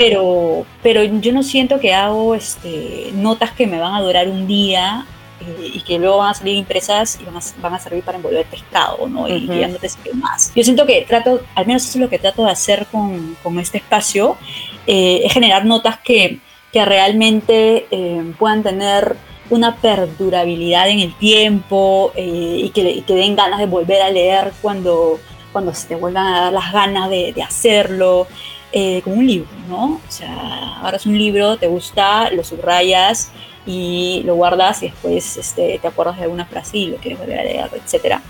pero, 0.00 0.64
pero 0.82 1.04
yo 1.04 1.30
no 1.34 1.42
siento 1.42 1.78
que 1.78 1.92
hago 1.92 2.34
este, 2.34 3.10
notas 3.12 3.52
que 3.52 3.66
me 3.66 3.78
van 3.78 3.92
a 3.92 4.00
durar 4.00 4.28
un 4.28 4.46
día 4.46 5.04
eh, 5.42 5.72
y 5.74 5.82
que 5.82 5.98
luego 5.98 6.16
van 6.16 6.30
a 6.30 6.34
salir 6.34 6.56
impresas 6.56 7.18
y 7.20 7.24
van 7.24 7.36
a, 7.36 7.40
van 7.60 7.74
a 7.74 7.78
servir 7.78 8.02
para 8.02 8.16
envolver 8.16 8.46
pescado, 8.46 9.06
¿no? 9.06 9.28
Y, 9.28 9.46
ya 9.46 9.68
no 9.68 9.76
te 9.76 9.90
sirve 9.90 10.14
más. 10.14 10.52
Yo 10.54 10.64
siento 10.64 10.86
que 10.86 11.02
trato, 11.02 11.42
al 11.54 11.66
menos 11.66 11.82
eso 11.82 11.98
es 11.98 12.02
lo 12.02 12.08
que 12.08 12.18
trato 12.18 12.46
de 12.46 12.50
hacer 12.50 12.86
con, 12.86 13.36
con 13.42 13.58
este 13.58 13.76
espacio, 13.76 14.38
eh, 14.86 15.20
es 15.22 15.34
generar 15.34 15.66
notas 15.66 15.98
que, 15.98 16.38
que 16.72 16.82
realmente 16.86 17.86
eh, 17.90 18.32
puedan 18.38 18.62
tener 18.62 19.16
una 19.50 19.76
perdurabilidad 19.76 20.88
en 20.88 21.00
el 21.00 21.14
tiempo 21.18 22.12
y 22.16 22.70
que, 22.70 22.90
y, 22.90 23.02
que, 23.02 23.14
den 23.14 23.36
ganas 23.36 23.58
de 23.58 23.66
volver 23.66 24.00
a 24.00 24.08
leer 24.08 24.52
cuando, 24.62 25.20
cuando 25.52 25.74
se 25.74 25.88
te 25.88 25.94
vuelvan 25.94 26.26
a 26.26 26.40
dar 26.40 26.52
las 26.54 26.72
ganas 26.72 27.10
de, 27.10 27.34
de 27.34 27.42
hacerlo 27.42 28.28
eh, 28.72 29.00
como 29.02 29.16
un 29.16 29.26
libro, 29.26 29.48
¿no? 29.68 30.00
O 30.06 30.10
sea, 30.10 30.78
ahora 30.82 30.96
es 30.96 31.06
un 31.06 31.18
libro, 31.18 31.56
te 31.56 31.66
gusta, 31.66 32.30
lo 32.30 32.44
subrayas 32.44 33.32
y 33.66 34.22
lo 34.24 34.36
guardas 34.36 34.82
y 34.82 34.86
después 34.86 35.36
este, 35.36 35.78
te 35.80 35.88
acuerdas 35.88 36.16
de 36.16 36.24
alguna 36.24 36.46
frase 36.46 36.78
y 36.78 36.86
lo 36.86 36.96
quieres 36.96 37.18
volver 37.18 37.40
a 37.40 37.44
leer, 37.44 37.70
etc. 37.74 38.20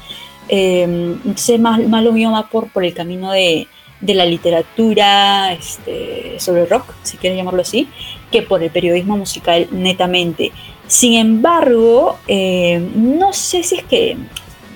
Eh, 0.48 0.82
entonces, 0.82 1.60
más, 1.60 1.80
más 1.86 2.02
lo 2.02 2.12
mío 2.12 2.32
va 2.32 2.48
por, 2.48 2.68
por 2.70 2.84
el 2.84 2.94
camino 2.94 3.32
de, 3.32 3.68
de 4.00 4.14
la 4.14 4.24
literatura 4.24 5.52
este, 5.52 6.38
sobre 6.38 6.66
rock, 6.66 6.94
si 7.02 7.16
quieres 7.16 7.36
llamarlo 7.36 7.62
así, 7.62 7.88
que 8.30 8.42
por 8.42 8.62
el 8.62 8.70
periodismo 8.70 9.16
musical 9.16 9.68
netamente. 9.70 10.52
Sin 10.86 11.14
embargo, 11.14 12.18
eh, 12.26 12.84
no 12.94 13.32
sé 13.32 13.62
si 13.62 13.76
es 13.76 13.84
que 13.84 14.16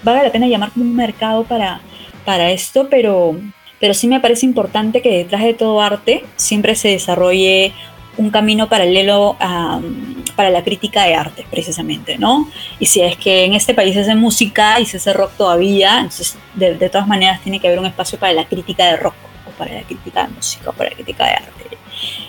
vale 0.03 0.25
la 0.25 0.33
pena 0.33 0.47
llamar 0.47 0.71
un 0.77 0.95
mercado 0.95 1.45
para, 1.45 1.81
para 2.25 2.51
esto, 2.51 2.89
pero 2.91 3.37
pero 3.85 3.93
sí 3.93 4.09
me 4.09 4.19
parece 4.19 4.47
importante 4.47 5.03
que 5.03 5.11
detrás 5.11 5.43
de 5.43 5.53
todo 5.53 5.83
arte 5.83 6.25
siempre 6.37 6.75
se 6.75 6.89
desarrolle 6.89 7.75
un 8.17 8.31
camino 8.31 8.67
paralelo 8.67 9.37
para 10.37 10.49
la 10.49 10.65
crítica 10.65 11.05
de 11.05 11.15
arte, 11.15 11.45
precisamente, 11.51 12.17
¿no? 12.17 12.49
Y 12.81 12.87
si 12.87 13.03
es 13.03 13.19
que 13.19 13.45
en 13.45 13.53
este 13.53 13.75
país 13.75 13.93
se 13.93 14.01
hace 14.01 14.15
música 14.15 14.81
y 14.81 14.87
se 14.87 14.97
hace 14.97 15.13
rock 15.13 15.33
todavía, 15.37 15.97
entonces 15.99 16.39
de, 16.55 16.89
todas 16.89 17.07
maneras 17.07 17.43
tiene 17.43 17.61
que 17.61 17.67
haber 17.67 17.79
un 17.79 17.85
espacio 17.85 18.19
para 18.19 18.33
la 18.33 18.47
crítica 18.47 18.87
de 18.87 18.97
rock, 18.97 19.17
o 19.47 19.51
para 19.51 19.75
la 19.75 19.83
crítica 19.83 20.29
de 20.29 20.33
música, 20.33 20.71
o 20.71 20.73
para 20.73 20.89
la 20.89 20.97
crítica 20.97 21.27
de 21.27 21.33
arte, 21.33 21.77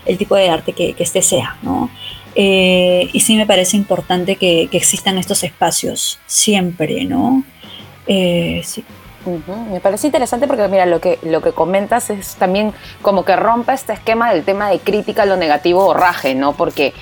el 0.05 0.17
tipo 0.17 0.35
de 0.35 0.49
arte 0.49 0.73
que, 0.73 0.91
que 0.91 1.03
este 1.03 1.21
sea, 1.21 1.55
¿no? 1.61 1.89
Eh, 2.35 3.09
y 3.13 3.21
sí 3.21 3.37
me 3.37 3.45
parece 3.45 3.77
importante 3.77 4.35
que, 4.35 4.67
que, 4.69 4.75
existan 4.75 5.17
estos 5.17 5.41
espacios 5.45 6.19
siempre, 6.25 7.05
¿no? 7.05 7.45
Eh, 8.07 8.61
sí. 8.65 8.83
Me 9.71 9.79
parece 9.79 10.07
interesante 10.07 10.47
porque, 10.47 10.67
mira, 10.67 10.85
lo 10.85 10.99
que, 10.99 11.19
lo 11.23 11.41
que 11.41 11.51
comentas 11.51 12.09
es 12.09 12.35
también 12.35 12.73
como 13.01 13.25
que 13.25 13.35
rompe 13.35 13.73
este 13.73 13.93
esquema 13.93 14.31
del 14.31 14.43
tema 14.43 14.69
de 14.69 14.79
crítica 14.79 15.25
lo 15.25 15.35
negativo 15.35 15.85
o 15.85 15.93
raje, 15.93 16.35
¿no? 16.35 16.53
Porque 16.53 16.93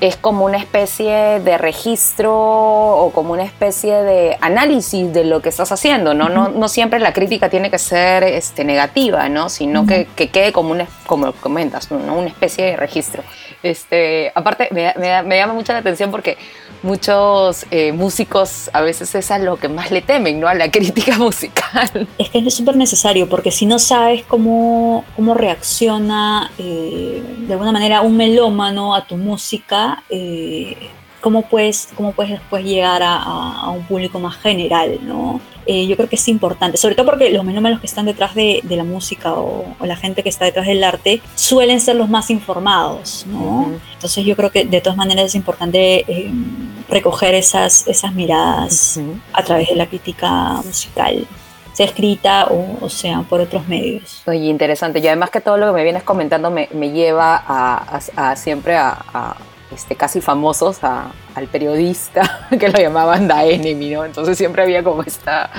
es 0.00 0.16
como 0.16 0.46
una 0.46 0.56
especie 0.56 1.40
de 1.40 1.58
registro 1.58 2.34
o 2.34 3.12
como 3.12 3.32
una 3.34 3.44
especie 3.44 3.92
de 4.02 4.36
análisis 4.40 5.12
de 5.12 5.24
lo 5.24 5.42
que 5.42 5.50
estás 5.50 5.72
haciendo, 5.72 6.14
¿no? 6.14 6.30
no, 6.30 6.48
no 6.48 6.68
siempre 6.68 6.98
la 7.00 7.12
crítica 7.12 7.50
tiene 7.50 7.70
que 7.70 7.78
ser 7.78 8.22
este, 8.24 8.64
negativa, 8.64 9.28
¿no? 9.28 9.50
Sino 9.50 9.86
que, 9.86 10.06
que, 10.16 10.30
quede 10.30 10.52
como, 10.52 10.70
una, 10.70 10.86
como 11.06 11.32
comentas, 11.32 11.90
¿no? 11.90 12.14
una 12.14 12.28
especie 12.28 12.64
de 12.64 12.76
registro. 12.76 13.22
Este, 13.62 14.32
aparte, 14.34 14.68
me, 14.70 14.94
me, 14.96 15.22
me 15.22 15.36
llama 15.36 15.52
mucho 15.52 15.74
la 15.74 15.80
atención 15.80 16.10
porque 16.10 16.38
muchos 16.82 17.66
eh, 17.70 17.92
músicos 17.92 18.70
a 18.72 18.80
veces 18.80 19.14
es 19.14 19.30
lo 19.40 19.56
que 19.56 19.68
más 19.68 19.90
le 19.90 20.02
temen, 20.02 20.40
¿no? 20.40 20.48
A 20.48 20.54
la 20.54 20.70
crítica 20.72 21.18
musical. 21.18 22.08
Es 22.18 22.30
que 22.30 22.38
es 22.38 22.54
súper 22.54 22.76
necesario 22.76 23.28
porque 23.28 23.50
si 23.50 23.66
no 23.66 23.78
sabes 23.78 24.24
cómo, 24.24 25.04
cómo 25.16 25.34
reacciona 25.34 26.50
eh, 26.58 27.22
de 27.46 27.52
alguna 27.52 27.72
manera 27.72 28.00
un 28.00 28.16
melómano 28.16 28.94
a 28.94 29.06
tu 29.06 29.16
música, 29.16 30.02
eh, 30.08 30.76
¿cómo, 31.20 31.42
puedes, 31.42 31.88
¿cómo 31.96 32.12
puedes 32.12 32.32
después 32.32 32.64
llegar 32.64 33.02
a, 33.02 33.16
a, 33.16 33.60
a 33.62 33.70
un 33.70 33.84
público 33.84 34.18
más 34.18 34.36
general, 34.36 34.98
¿no? 35.02 35.40
eh, 35.66 35.86
yo 35.86 35.96
creo 35.96 36.08
que 36.08 36.16
es 36.16 36.28
importante, 36.28 36.76
sobre 36.76 36.94
todo 36.94 37.06
porque 37.06 37.30
los 37.30 37.44
melómanos 37.44 37.80
que 37.80 37.86
están 37.86 38.06
detrás 38.06 38.34
de, 38.34 38.60
de 38.64 38.76
la 38.76 38.82
música 38.82 39.34
o, 39.34 39.64
o, 39.78 39.86
la 39.86 39.94
gente 39.96 40.22
que 40.22 40.28
está 40.28 40.44
detrás 40.44 40.66
del 40.66 40.82
arte 40.82 41.20
suelen 41.34 41.80
ser 41.80 41.96
los 41.96 42.08
más 42.08 42.30
informados, 42.30 43.24
¿no? 43.28 43.38
Uh 43.38 43.66
-huh. 43.66 43.78
Entonces 43.94 44.24
yo 44.24 44.34
creo 44.36 44.50
que 44.50 44.64
de 44.64 44.80
todas 44.80 44.96
maneras 44.96 45.26
es 45.26 45.34
importante 45.34 46.04
eh, 46.08 46.30
recoger 46.88 47.34
esas, 47.34 47.86
esas 47.86 48.12
miradas 48.14 48.96
uh 48.96 49.02
-huh. 49.02 49.20
a 49.32 49.42
través 49.44 49.68
de 49.68 49.76
la 49.76 49.86
crítica 49.86 50.54
musical 50.64 51.26
sea 51.72 51.86
escrita 51.86 52.46
o, 52.46 52.84
o, 52.84 52.88
sea 52.88 53.22
por 53.22 53.40
otros 53.40 53.68
medios. 53.68 54.22
Oye, 54.26 54.46
interesante. 54.46 54.98
Y 54.98 55.06
además 55.06 55.30
que 55.30 55.40
todo 55.40 55.56
lo 55.56 55.66
que 55.66 55.72
me 55.72 55.84
vienes 55.84 56.02
comentando 56.02 56.50
me, 56.50 56.68
me 56.72 56.90
lleva 56.90 57.36
a, 57.36 58.00
a, 58.16 58.30
a 58.30 58.36
siempre 58.36 58.76
a, 58.76 59.36
este, 59.74 59.94
casi 59.94 60.20
famosos 60.20 60.82
a, 60.82 61.12
al 61.34 61.46
periodista 61.46 62.48
que 62.58 62.68
lo 62.68 62.78
llamaban 62.78 63.28
The 63.28 63.54
Enemy, 63.54 63.90
¿no? 63.90 64.04
Entonces 64.04 64.36
siempre 64.36 64.62
había 64.62 64.82
como 64.82 65.02
esta 65.02 65.50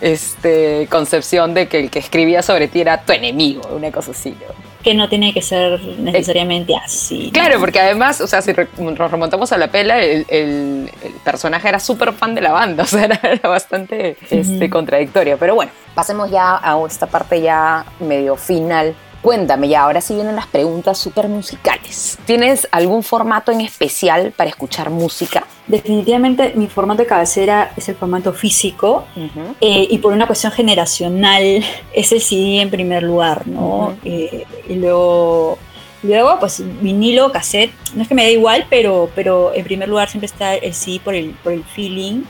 este, 0.00 0.86
concepción 0.90 1.54
de 1.54 1.68
que 1.68 1.80
el 1.80 1.90
que 1.90 1.98
escribía 1.98 2.42
sobre 2.42 2.68
ti 2.68 2.80
era 2.80 3.02
tu 3.02 3.12
enemigo, 3.12 3.62
una 3.74 3.90
cosa 3.90 4.12
así, 4.12 4.30
¿no? 4.30 4.68
Que 4.82 4.94
no 4.94 5.08
tiene 5.08 5.34
que 5.34 5.42
ser 5.42 5.80
necesariamente 5.98 6.74
así. 6.76 7.30
Claro, 7.32 7.54
¿no? 7.54 7.60
porque 7.60 7.80
además, 7.80 8.20
o 8.20 8.28
sea, 8.28 8.40
si 8.42 8.52
nos 8.78 9.10
remontamos 9.10 9.50
a 9.50 9.58
la 9.58 9.68
pela, 9.68 9.98
el, 9.98 10.24
el, 10.28 10.90
el 11.02 11.12
personaje 11.24 11.68
era 11.68 11.80
súper 11.80 12.12
fan 12.12 12.34
de 12.36 12.40
la 12.40 12.52
banda, 12.52 12.82
o 12.84 12.86
sea, 12.86 13.04
era, 13.04 13.20
era 13.22 13.48
bastante 13.48 14.16
uh 14.22 14.24
-huh. 14.24 14.40
este, 14.40 14.70
contradictorio. 14.70 15.36
Pero 15.36 15.56
bueno, 15.56 15.72
pasemos 15.94 16.30
ya 16.30 16.60
a 16.62 16.78
esta 16.86 17.08
parte 17.08 17.40
ya 17.40 17.84
medio 17.98 18.36
final 18.36 18.94
Cuéntame, 19.22 19.68
ya 19.68 19.82
ahora 19.82 20.00
sí 20.00 20.14
vienen 20.14 20.36
las 20.36 20.46
preguntas 20.46 20.96
súper 20.96 21.28
musicales. 21.28 22.18
¿Tienes 22.24 22.68
algún 22.70 23.02
formato 23.02 23.50
en 23.50 23.60
especial 23.60 24.32
para 24.36 24.48
escuchar 24.48 24.90
música? 24.90 25.44
Definitivamente 25.66 26.52
mi 26.54 26.68
formato 26.68 27.02
de 27.02 27.08
cabecera 27.08 27.72
es 27.76 27.88
el 27.88 27.96
formato 27.96 28.32
físico 28.32 29.04
uh 29.16 29.20
-huh. 29.20 29.54
eh, 29.60 29.86
y 29.90 29.98
por 29.98 30.12
una 30.12 30.26
cuestión 30.26 30.52
generacional 30.52 31.64
es 31.92 32.12
el 32.12 32.20
CD 32.20 32.60
en 32.60 32.70
primer 32.70 33.02
lugar, 33.02 33.46
¿no? 33.46 33.60
Uh 33.60 33.88
-huh. 33.90 33.96
eh, 34.04 34.46
y 34.68 34.74
luego, 34.76 35.58
luego, 36.02 36.38
pues 36.38 36.62
vinilo, 36.80 37.32
cassette, 37.32 37.72
no 37.94 38.02
es 38.02 38.08
que 38.08 38.14
me 38.14 38.22
da 38.22 38.30
igual, 38.30 38.66
pero, 38.70 39.10
pero 39.14 39.52
en 39.52 39.64
primer 39.64 39.88
lugar 39.88 40.08
siempre 40.08 40.26
está 40.26 40.54
el 40.54 40.74
CD 40.74 41.00
por 41.00 41.14
el, 41.14 41.32
por 41.42 41.52
el 41.52 41.64
feeling 41.64 42.22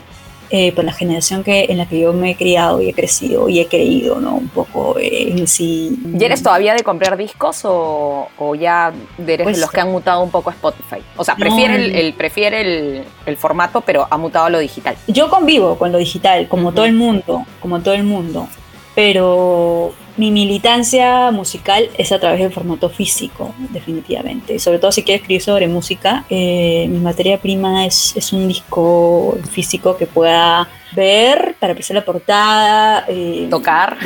eh, 0.51 0.71
por 0.71 0.83
la 0.83 0.93
generación 0.93 1.43
que, 1.43 1.65
en 1.69 1.77
la 1.77 1.87
que 1.87 1.99
yo 1.99 2.11
me 2.11 2.31
he 2.31 2.35
criado 2.35 2.81
y 2.81 2.89
he 2.89 2.93
crecido 2.93 3.49
y 3.49 3.59
he 3.59 3.67
creído, 3.67 4.19
¿no? 4.19 4.35
Un 4.35 4.49
poco 4.49 4.97
eh, 4.97 5.31
en 5.37 5.47
sí. 5.47 5.99
¿Y 6.19 6.23
eres 6.23 6.41
todavía 6.41 6.73
de 6.73 6.83
comprar 6.83 7.17
discos 7.17 7.61
o, 7.65 8.29
o 8.35 8.55
ya 8.55 8.91
eres 9.19 9.43
pues, 9.43 9.57
de 9.57 9.61
los 9.61 9.71
que 9.71 9.79
han 9.79 9.91
mutado 9.91 10.23
un 10.23 10.31
poco 10.31 10.49
a 10.49 10.53
Spotify? 10.53 11.03
O 11.17 11.23
sea, 11.23 11.35
prefiere, 11.35 11.77
no, 11.77 11.83
el, 11.83 11.95
el, 11.95 12.13
prefiere 12.13 12.61
el, 12.61 13.03
el, 13.27 13.37
formato, 13.37 13.81
pero 13.81 14.07
ha 14.09 14.17
mutado 14.17 14.45
a 14.45 14.49
lo 14.49 14.57
digital. 14.59 14.95
Yo 15.07 15.29
convivo 15.29 15.77
con 15.77 15.91
lo 15.91 15.99
digital, 15.99 16.47
como 16.47 16.69
uh 16.69 16.71
-huh. 16.71 16.75
todo 16.75 16.85
el 16.85 16.93
mundo, 16.93 17.45
como 17.59 17.81
todo 17.81 17.93
el 17.93 18.03
mundo, 18.03 18.47
pero 18.95 19.93
mi 20.19 20.31
militancia 20.31 21.31
musical 21.31 21.89
es 21.97 22.11
a 22.11 22.19
través 22.19 22.41
del 22.41 22.51
formato 22.51 22.89
físico, 22.89 23.55
definitivamente. 23.69 24.59
Sobre 24.59 24.77
todo 24.77 24.91
si 24.91 25.03
quiero 25.03 25.21
escribir 25.21 25.41
sobre 25.41 25.69
música, 25.69 26.25
eh, 26.29 26.87
mi 26.89 26.99
materia 26.99 27.39
prima 27.39 27.85
es, 27.85 28.13
es, 28.17 28.33
un 28.33 28.49
disco 28.49 29.37
físico 29.49 29.95
que 29.95 30.07
pueda 30.07 30.67
ver 30.91 31.55
para 31.57 31.71
apreciar 31.71 31.95
la 31.95 32.03
portada, 32.03 33.05
eh, 33.07 33.47
tocar, 33.49 33.97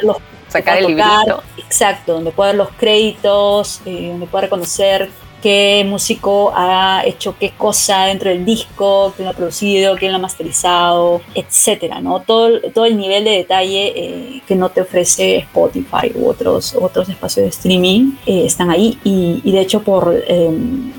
los, 0.00 0.16
sacar 0.48 0.78
el 0.78 0.86
librito. 0.86 1.42
Exacto, 1.58 2.14
donde 2.14 2.30
pueda 2.30 2.52
ver 2.52 2.56
los 2.56 2.70
créditos, 2.70 3.82
eh, 3.84 4.08
donde 4.08 4.26
pueda 4.26 4.44
reconocer 4.44 5.10
qué 5.42 5.84
músico 5.86 6.52
ha 6.54 7.02
hecho 7.04 7.36
qué 7.38 7.52
cosa 7.56 8.04
dentro 8.04 8.30
del 8.30 8.44
disco, 8.44 9.12
quién 9.16 9.26
lo 9.26 9.30
ha 9.32 9.36
producido, 9.36 9.96
quién 9.96 10.12
lo 10.12 10.18
ha 10.18 10.20
masterizado, 10.20 11.20
etcétera, 11.34 12.00
¿no? 12.00 12.20
Todo, 12.20 12.60
todo 12.72 12.84
el 12.86 12.96
nivel 12.96 13.24
de 13.24 13.30
detalle 13.30 13.92
eh, 13.96 14.42
que 14.46 14.56
no 14.56 14.70
te 14.70 14.80
ofrece 14.80 15.36
Spotify 15.38 16.12
u 16.14 16.28
otros, 16.28 16.74
otros 16.74 17.08
espacios 17.08 17.44
de 17.44 17.50
streaming 17.50 18.12
eh, 18.26 18.44
están 18.46 18.70
ahí 18.70 18.98
y, 19.04 19.40
y, 19.44 19.52
de 19.52 19.60
hecho 19.60 19.82
por, 19.82 20.22
eh, 20.26 20.50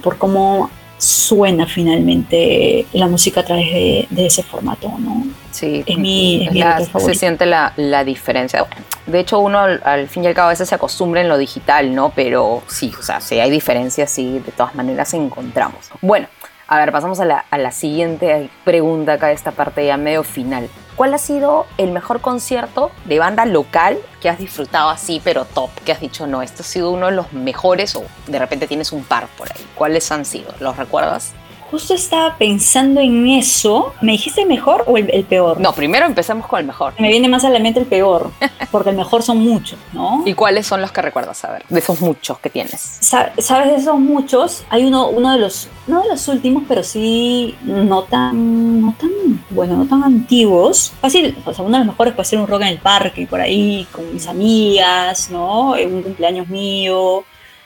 por 0.04 0.17
cómo 0.17 0.69
suena 0.97 1.65
finalmente 1.65 2.86
la 2.93 3.08
música 3.08 3.41
a 3.41 3.45
través 3.45 3.71
de, 3.71 4.08
de 4.10 4.25
ese 4.25 4.43
formato, 4.43 4.91
¿no? 4.99 5.23
Sí, 5.60 5.84
Es 5.86 5.98
mi, 5.98 6.48
es 6.48 6.56
la- 6.56 6.80
se 7.00 7.15
siente 7.15 7.45
la, 7.45 7.74
la 7.76 8.04
diferencia. 8.04 8.62
Bueno, 8.63 8.86
de 9.08 9.19
hecho, 9.19 9.39
uno 9.39 9.60
al, 9.60 9.82
al 9.84 10.08
fin 10.08 10.24
y 10.24 10.28
al 10.28 10.34
cabo 10.34 10.48
a 10.48 10.52
veces 10.52 10.69
se 10.69 10.76
acostumbra 10.76 11.22
en 11.22 11.28
lo 11.30 11.38
digital, 11.38 11.93
¿no? 11.93 12.12
Pero 12.15 12.63
sí, 12.67 12.93
o 12.98 13.04
sea, 13.04 13.19
si 13.22 13.39
hay 13.39 13.50
diferencias, 13.50 14.10
sí, 14.10 14.39
de 14.45 14.52
todas 14.52 14.76
maneras 14.76 15.13
encontramos. 15.13 15.89
Bueno, 16.02 16.28
a 16.67 16.78
ver, 16.78 16.91
pasamos 16.91 17.19
a 17.19 17.26
la, 17.26 17.45
a 17.50 17.58
la 17.58 17.72
siguiente 17.72 18.50
pregunta 18.63 19.13
acá, 19.13 19.32
esta 19.32 19.52
parte 19.52 19.86
ya 19.86 19.98
medio 19.98 20.24
final. 20.24 20.69
¿Cuál 20.95 21.13
ha 21.13 21.17
sido 21.17 21.65
el 21.78 21.91
mejor 21.91 22.19
concierto 22.19 22.91
de 23.06 23.19
banda 23.19 23.45
local 23.45 23.98
que 24.22 24.30
has 24.30 24.38
disfrutado 24.38 24.89
así, 24.89 25.22
pero 25.24 25.45
top? 25.45 25.69
Que 25.86 25.93
has 25.93 26.02
dicho, 26.02 26.28
no, 26.28 26.41
este 26.41 26.62
ha 26.62 26.65
sido 26.65 26.91
uno 26.91 27.06
de 27.08 27.13
los 27.13 27.32
mejores 27.34 27.95
o 27.95 28.04
de 28.28 28.38
repente 28.38 28.67
tienes 28.67 28.91
un 28.91 29.04
par 29.06 29.28
por 29.38 29.50
ahí. 29.52 29.65
¿Cuáles 29.76 30.12
han 30.12 30.26
sido? 30.26 30.54
¿Los 30.60 30.76
recuerdas? 30.78 31.34
Justo 31.71 31.93
estaba 31.93 32.36
pensando 32.38 32.99
en 32.99 33.27
eso. 33.27 33.93
¿Me 34.01 34.13
dijiste 34.13 34.41
el 34.41 34.47
mejor 34.47 34.84
o 34.88 34.97
el, 34.97 35.10
el 35.13 35.23
peor? 35.23 35.60
No, 35.60 35.71
primero 35.73 36.05
empecemos 36.05 36.47
con 36.47 36.60
el 36.60 36.65
mejor. 36.65 36.93
Me 36.99 37.10
viene 37.10 37.27
más 37.27 37.43
a 37.45 37.49
la 37.49 37.60
mente 37.60 37.79
el 37.79 37.86
peor, 37.86 38.32
porque 38.71 38.89
el 38.89 38.95
mejor 38.95 39.21
son 39.23 39.38
muchos, 39.39 39.77
¿no? 39.93 40.23
¿Y 40.25 40.34
cuáles 40.34 40.65
son 40.65 40.82
los 40.82 40.91
que 40.91 41.01
recuerdas? 41.01 41.43
A 41.45 41.51
ver, 41.51 41.63
de 41.69 41.79
esos 41.79 42.01
muchos 42.01 42.39
que 42.39 42.49
tienes. 42.49 42.97
Sa- 43.01 43.32
Sabes 43.38 43.69
de 43.69 43.75
esos 43.75 43.99
muchos, 43.99 44.63
hay 44.69 44.86
uno, 44.86 45.08
uno 45.10 45.32
de 45.34 45.39
los, 45.39 45.67
no 45.88 46.01
de 46.01 46.10
los 46.10 46.27
últimos, 46.27 46.63
pero 46.67 46.82
sí 46.84 47.55
no 47.63 48.03
tan, 48.03 48.82
no 48.82 48.95
tan, 48.99 49.10
bueno, 49.51 49.75
no 49.77 49.86
tan 49.88 50.03
antiguos. 50.03 50.93
Fácil, 51.01 51.38
o 51.45 51.53
sea, 51.53 51.63
uno 51.63 51.77
de 51.77 51.86
los 51.86 51.93
mejores 51.93 52.13
puede 52.13 52.27
ser 52.27 52.39
un 52.39 52.47
rock 52.47 52.62
en 52.62 52.67
el 52.69 52.79
parque, 52.79 53.27
por 53.27 53.39
ahí, 53.41 53.88
con 53.91 54.12
mis 54.13 54.25
amigas, 54.27 55.29
¿no? 55.29 55.75
En 55.77 55.93
un 55.93 56.01
cumpleaños 56.01 56.47
mío, 56.47 57.23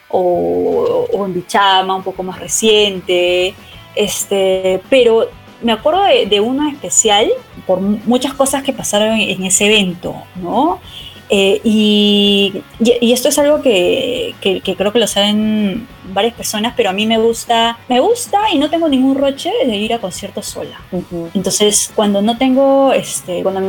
o, 0.10 1.08
o 1.12 1.26
en 1.26 1.34
Bichama, 1.34 1.96
un 1.96 2.04
poco 2.04 2.22
más 2.24 2.40
reciente. 2.40 3.56
Este, 3.96 4.82
pero 4.90 5.30
me 5.62 5.72
acuerdo 5.72 6.04
de, 6.04 6.26
de 6.26 6.40
uno 6.40 6.70
especial 6.70 7.30
por 7.66 7.80
mu- 7.80 8.00
muchas 8.06 8.34
cosas 8.34 8.64
que 8.64 8.74
pasaron 8.74 9.14
en, 9.20 9.30
en 9.30 9.44
ese 9.46 9.66
evento, 9.66 10.16
¿no? 10.36 10.80
Eh, 11.30 11.62
y, 11.64 12.62
esto 13.02 13.30
es 13.30 13.40
algo 13.40 13.62
que, 13.62 14.36
que- 14.42 14.62
que 14.62 14.76
creo 14.76 14.92
que 14.92 15.00
lo 15.00 15.08
saben 15.08 15.88
varias 16.14 16.34
personas, 16.34 16.74
pero 16.76 16.90
a 16.90 16.94
mí 16.94 17.06
me 17.08 17.18
gusta, 17.18 17.80
me 17.88 18.00
gusta 18.02 18.40
y 18.54 18.58
no 18.60 18.70
tengo 18.70 18.88
ningún 18.90 19.16
roche 19.16 19.52
de 19.66 19.76
ir 19.76 19.94
a 19.94 20.00
conciertos 20.00 20.46
sola. 20.46 20.80
Entonces, 21.34 21.92
cuando 21.96 22.22
no 22.22 22.38
tengo, 22.38 22.92
este, 22.94 23.42
cuando 23.42 23.62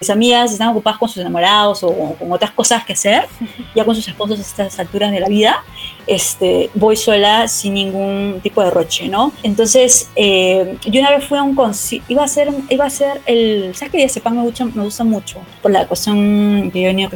mis 0.00 0.10
amigas 0.10 0.50
están 0.52 0.68
ocupadas 0.70 0.98
con 0.98 1.08
sus 1.08 1.18
enamorados 1.18 1.84
o 1.84 1.92
con 2.18 2.32
otras 2.32 2.50
cosas 2.50 2.84
que 2.84 2.94
hacer, 2.94 3.26
ya 3.74 3.84
con 3.84 3.94
sus 3.94 4.08
esposos 4.08 4.38
a 4.38 4.42
estas 4.42 4.78
alturas 4.80 5.12
de 5.12 5.20
la 5.20 5.28
vida, 5.28 5.62
este, 6.06 6.70
voy 6.74 6.96
sola 6.96 7.48
sin 7.48 7.74
ningún 7.74 8.40
tipo 8.42 8.62
de 8.62 8.70
roche, 8.70 9.08
¿no? 9.08 9.32
Entonces, 9.42 10.10
eh, 10.16 10.76
yo 10.84 11.00
una 11.00 11.10
vez 11.10 11.24
fui 11.24 11.38
a 11.38 11.42
un 11.42 11.54
concierto, 11.54 12.06
iba 12.08 12.24
a 12.24 12.28
ser, 12.28 12.48
iba 12.68 12.84
a 12.84 12.90
ser 12.90 13.20
el, 13.26 13.74
¿sabes 13.74 13.92
qué? 13.92 13.98
Diazepam 13.98 14.36
me 14.36 14.42
gusta, 14.42 14.64
me 14.64 14.82
gusta 14.82 15.04
mucho, 15.04 15.38
por 15.60 15.70
la 15.70 15.86
cuestión 15.86 16.70
que 16.72 16.80
yo 16.80 16.88
he 16.88 16.94
venido 16.94 17.10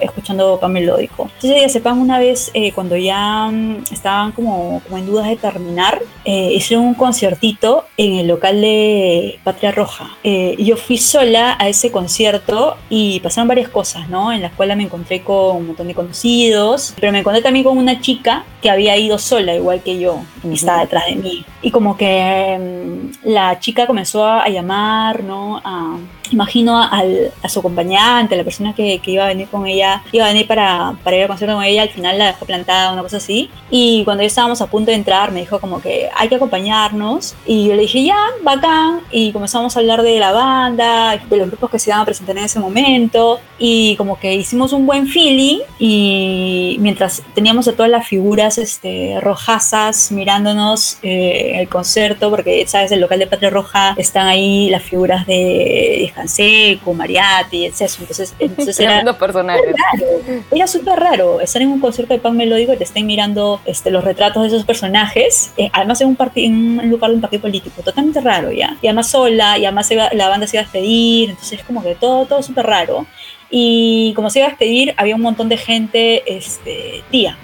escuchando 0.00 0.58
pan 0.60 0.72
melódico. 0.72 1.30
Entonces, 1.34 1.60
Diazepam 1.60 2.00
una 2.00 2.18
vez, 2.18 2.50
eh, 2.54 2.72
cuando 2.72 2.96
ya 2.96 3.48
mm, 3.50 3.84
estaban 3.92 4.32
como, 4.32 4.80
como 4.84 4.98
en 4.98 5.06
dudas 5.06 5.28
de 5.28 5.36
terminar, 5.36 6.02
eh, 6.24 6.52
hicieron 6.54 6.86
un 6.86 6.94
conciertito 6.94 7.84
en 7.96 8.14
el 8.14 8.28
local 8.28 8.60
de 8.60 9.38
Patria 9.44 9.72
Roja. 9.72 10.16
Eh, 10.22 10.56
yo 10.58 10.76
fui 10.76 10.98
sola 10.98 11.56
a 11.58 11.68
ese 11.68 11.90
concierto 11.90 12.76
y 12.88 13.20
pasaron 13.20 13.48
varias 13.48 13.68
cosas, 13.68 14.08
¿no? 14.08 14.32
En 14.32 14.40
la 14.40 14.48
escuela 14.48 14.76
me 14.76 14.84
encontré 14.84 15.22
con 15.22 15.56
un 15.56 15.66
montón 15.68 15.88
de 15.88 15.94
conocidos, 15.94 16.94
pero 16.98 17.12
me 17.12 17.20
encontré 17.20 17.42
también 17.42 17.64
con 17.64 17.76
una 17.76 18.00
chica 18.00 18.23
que 18.62 18.70
había 18.70 18.96
ido 18.96 19.18
sola, 19.18 19.54
igual 19.54 19.82
que 19.82 19.98
yo, 19.98 20.22
y 20.42 20.54
estaba 20.54 20.80
detrás 20.80 21.06
de 21.06 21.16
mí. 21.16 21.44
Y 21.62 21.70
como 21.70 21.96
que 21.96 22.58
mm, 22.58 23.28
la 23.28 23.58
chica 23.60 23.86
comenzó 23.86 24.24
a, 24.24 24.44
a 24.44 24.48
llamar, 24.48 25.22
¿no? 25.22 25.60
A, 25.64 25.98
imagino 26.34 26.80
al- 26.82 27.32
a 27.42 27.48
su 27.48 27.60
acompañante, 27.60 28.34
a 28.34 28.38
la 28.38 28.44
persona 28.44 28.74
que, 28.74 28.98
que 28.98 29.10
iba 29.12 29.24
a 29.24 29.28
venir 29.28 29.48
con 29.48 29.66
ella, 29.66 30.02
iba 30.12 30.24
a 30.26 30.28
venir 30.28 30.46
para, 30.46 30.94
para 31.02 31.16
ir 31.16 31.22
al 31.22 31.28
concierto 31.28 31.54
con 31.56 31.64
ella, 31.64 31.82
al 31.82 31.88
final 31.90 32.18
la 32.18 32.26
dejó 32.26 32.44
plantada, 32.46 32.92
una 32.92 33.02
cosa 33.02 33.16
así. 33.18 33.50
Y 33.70 34.04
cuando 34.04 34.22
ya 34.22 34.26
estábamos 34.28 34.60
a 34.60 34.66
punto 34.66 34.90
de 34.90 34.96
entrar, 34.96 35.32
me 35.32 35.40
dijo 35.40 35.58
como 35.60 35.80
que 35.80 36.08
hay 36.14 36.28
que 36.28 36.34
acompañarnos. 36.36 37.34
Y 37.46 37.66
yo 37.68 37.74
le 37.74 37.82
dije, 37.82 38.04
ya, 38.04 38.16
bacán. 38.42 39.00
Y 39.10 39.32
comenzamos 39.32 39.76
a 39.76 39.80
hablar 39.80 40.02
de 40.02 40.18
la 40.18 40.32
banda, 40.32 41.16
de 41.28 41.36
los 41.36 41.48
grupos 41.48 41.70
que 41.70 41.78
se 41.78 41.90
iban 41.90 42.00
a 42.00 42.04
presentar 42.04 42.36
en 42.38 42.44
ese 42.44 42.60
momento. 42.60 43.40
Y 43.58 43.96
como 43.96 44.18
que 44.18 44.34
hicimos 44.34 44.72
un 44.72 44.86
buen 44.86 45.06
feeling. 45.08 45.58
Y 45.78 46.76
mientras 46.80 47.22
teníamos 47.34 47.66
a 47.68 47.72
todas 47.72 47.90
las 47.90 48.06
figuras 48.06 48.58
este, 48.58 49.18
rojazas 49.20 50.12
mirándonos 50.12 50.98
eh, 51.02 51.52
el 51.60 51.68
concierto, 51.68 52.30
porque, 52.30 52.64
¿sabes? 52.66 52.92
El 52.92 53.00
local 53.00 53.18
de 53.18 53.26
Patria 53.26 53.50
Roja 53.50 53.94
están 53.96 54.26
ahí 54.26 54.70
las 54.70 54.82
figuras 54.82 55.26
de 55.26 56.02
Canseco, 56.24 56.94
Mariati, 56.94 57.66
etc. 57.66 57.82
Entonces, 58.00 58.34
entonces 58.38 58.80
era, 58.80 59.00
personajes. 59.18 60.44
Era 60.50 60.66
súper 60.66 60.98
raro 60.98 61.40
estar 61.40 61.60
en 61.60 61.68
un 61.68 61.80
concierto 61.80 62.14
de 62.14 62.20
pan 62.20 62.36
melódico 62.36 62.72
y 62.72 62.76
te 62.76 62.84
estén 62.84 63.06
mirando 63.06 63.60
este, 63.66 63.90
los 63.90 64.02
retratos 64.04 64.42
de 64.42 64.48
esos 64.48 64.64
personajes, 64.64 65.52
eh, 65.56 65.70
además 65.72 66.00
en 66.00 66.08
un, 66.08 66.16
en 66.36 66.54
un 66.80 66.90
lugar 66.90 67.10
de 67.10 67.16
un 67.16 67.20
partido 67.20 67.42
político, 67.42 67.82
totalmente 67.82 68.20
raro, 68.20 68.50
¿ya? 68.52 68.76
Y 68.80 68.86
además 68.86 69.10
sola, 69.10 69.58
y 69.58 69.64
además 69.66 69.90
iba- 69.90 70.10
la 70.12 70.28
banda 70.28 70.46
se 70.46 70.56
iba 70.56 70.62
a 70.62 70.64
despedir, 70.64 71.30
entonces 71.30 71.60
es 71.60 71.64
como 71.66 71.82
que 71.82 71.94
todo, 71.94 72.24
todo 72.26 72.42
súper 72.42 72.66
raro. 72.66 73.06
Y 73.50 74.12
como 74.16 74.30
se 74.30 74.38
iba 74.40 74.46
a 74.46 74.50
despedir, 74.50 74.94
había 74.96 75.14
un 75.14 75.20
montón 75.20 75.48
de 75.48 75.56
gente, 75.58 76.22
este, 76.26 77.02
tía. 77.10 77.36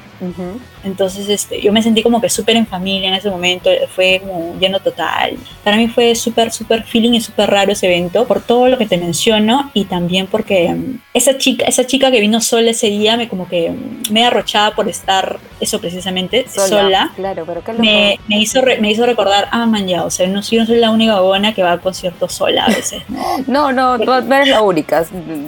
Entonces, 0.85 1.29
este, 1.29 1.61
yo 1.61 1.73
me 1.73 1.83
sentí 1.83 2.03
como 2.03 2.21
que 2.21 2.29
súper 2.31 2.57
en 2.57 2.67
familia 2.67 3.09
en 3.09 3.15
ese 3.15 3.31
momento, 3.31 3.71
fue 3.95 4.21
como 4.25 4.55
lleno 4.59 4.81
total. 4.81 5.37
Para 5.65 5.77
mí 5.77 5.89
fue 5.89 6.15
súper, 6.15 6.53
súper 6.53 6.85
feeling 6.85 7.13
y 7.15 7.21
súper 7.21 7.51
raro 7.51 7.73
ese 7.73 7.87
evento, 7.87 8.27
por 8.27 8.41
todo 8.41 8.69
lo 8.69 8.79
que 8.79 8.87
te 8.87 8.97
menciono 8.97 9.71
y 9.75 9.85
también 9.85 10.27
porque 10.27 10.69
mm, 10.71 10.99
esa 11.15 11.37
chica, 11.39 11.65
esa 11.67 11.87
chica 11.87 12.11
que 12.11 12.21
vino 12.21 12.41
sola 12.41 12.71
ese 12.71 12.89
día, 12.89 13.17
me 13.17 13.29
como 13.29 13.49
que 13.49 13.71
mm, 13.71 14.13
me 14.13 14.25
arrochaba 14.25 14.75
por 14.75 14.89
estar, 14.89 15.39
eso 15.61 15.81
precisamente, 15.81 16.47
sola. 16.49 17.11
Claro, 17.17 17.45
pero 17.47 17.63
qué. 17.63 17.73
Me, 17.75 18.19
me 18.29 18.39
hizo 18.39 18.61
re- 18.61 18.81
me 18.81 18.91
hizo 18.91 19.05
recordar, 19.07 19.49
ah, 19.53 19.67
man, 19.67 19.87
ya, 19.87 20.05
o 20.05 20.11
sea, 20.11 20.27
no, 20.29 20.41
yo 20.43 20.61
no 20.61 20.67
soy 20.67 20.77
la 20.79 20.91
única 20.91 21.21
buena 21.21 21.55
que 21.55 21.63
va 21.63 21.73
al 21.73 21.81
concierto 21.81 22.29
sola 22.29 22.65
a 22.65 22.69
veces, 22.69 23.03
¿no? 23.09 23.21
No, 23.47 23.73
no, 23.73 23.99
tú 23.99 24.13
eres 24.13 24.49
la 24.49 24.63
única. 24.63 25.05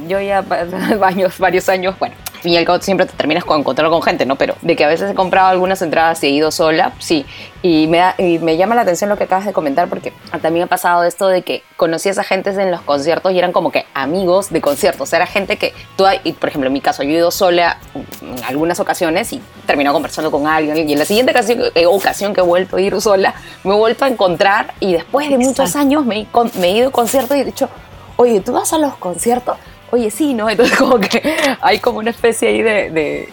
Yo 0.09 0.21
ya 0.21 0.41
va- 0.43 0.65
varios, 0.99 1.39
varios 1.39 1.69
años, 1.69 1.95
bueno, 1.99 2.15
y 2.45 2.57
al 2.57 2.65
cabo 2.65 2.81
siempre 2.83 3.07
te 3.07 3.13
terminas 3.17 3.45
con 3.45 3.61
encontrar 3.61 3.89
con 3.89 4.03
gente, 4.03 4.27
¿no? 4.27 4.37
Pero 4.37 4.57
de 4.63 4.75
que 4.77 4.85
a 4.85 4.89
veces 4.89 5.15
comprado 5.23 5.49
algunas 5.49 5.81
entradas 5.83 6.23
y 6.25 6.27
he 6.27 6.31
ido 6.31 6.51
sola, 6.51 6.93
sí. 6.99 7.25
Y 7.63 7.87
me, 7.87 7.99
da- 7.99 8.15
y 8.19 8.39
me 8.41 8.57
llama 8.57 8.75
la 8.75 8.81
atención 8.83 9.09
lo 9.09 9.17
que 9.17 9.25
acabas 9.25 9.47
de 9.47 9.53
comentar 9.53 9.89
porque 9.89 10.13
también 10.43 10.65
ha 10.65 10.67
pasado 10.67 11.05
esto 11.05 11.29
de 11.29 11.43
que 11.43 11.63
conocí 11.77 12.09
a 12.09 12.13
esa 12.13 12.25
gente 12.25 12.51
en 12.51 12.71
los 12.73 12.81
conciertos 12.81 13.33
y 13.33 13.39
eran 13.39 13.53
como 13.53 13.71
que 13.71 13.87
amigos 13.95 14.51
de 14.51 14.61
conciertos. 14.61 15.13
Era 15.13 15.27
gente 15.27 15.57
que 15.59 15.73
tú, 15.97 16.05
y 16.25 16.33
por 16.33 16.49
ejemplo, 16.49 16.67
en 16.67 16.73
mi 16.73 16.81
caso, 16.81 17.03
yo 17.05 17.11
he 17.11 17.15
ido 17.15 17.31
sola 17.31 17.79
en 17.95 18.43
algunas 18.45 18.81
ocasiones 18.81 19.33
y 19.33 19.41
terminado 19.67 19.95
conversando 19.95 20.31
con 20.33 20.47
alguien. 20.49 20.89
Y 20.89 20.93
en 20.93 20.99
la 20.99 21.05
siguiente 21.05 21.31
ocasión, 21.33 21.61
eh, 21.75 21.87
ocasión 21.87 22.35
que 22.35 22.41
he 22.41 22.45
vuelto 22.45 22.77
a 22.77 22.81
ir 22.81 23.01
sola, 23.01 23.35
me 23.63 23.73
he 23.75 23.77
vuelto 23.79 24.05
a 24.05 24.09
encontrar 24.09 24.75
y 24.81 24.93
después 24.95 25.29
de 25.31 25.39
muchos 25.39 25.61
Exacto. 25.61 25.79
años 25.79 26.05
me, 26.05 26.21
he 26.23 26.27
con- 26.27 26.51
me 26.59 26.69
he 26.69 26.73
ido 26.79 26.89
a 26.89 26.93
conciertos 26.93 27.37
y 27.37 27.41
he 27.41 27.45
dicho, 27.45 27.69
oye, 28.17 28.41
¿tú 28.41 28.53
vas 28.53 28.73
a 28.73 28.79
los 28.79 28.97
conciertos? 28.97 29.57
Oye, 29.93 30.11
sí, 30.11 30.35
¿no? 30.35 30.51
Entonces 30.51 30.77
como 30.77 30.99
que 30.99 31.23
hay 31.61 31.79
como 31.79 31.99
una 31.99 32.11
especie 32.11 32.49
ahí 32.49 32.63
de, 32.63 32.91
de- 32.91 33.29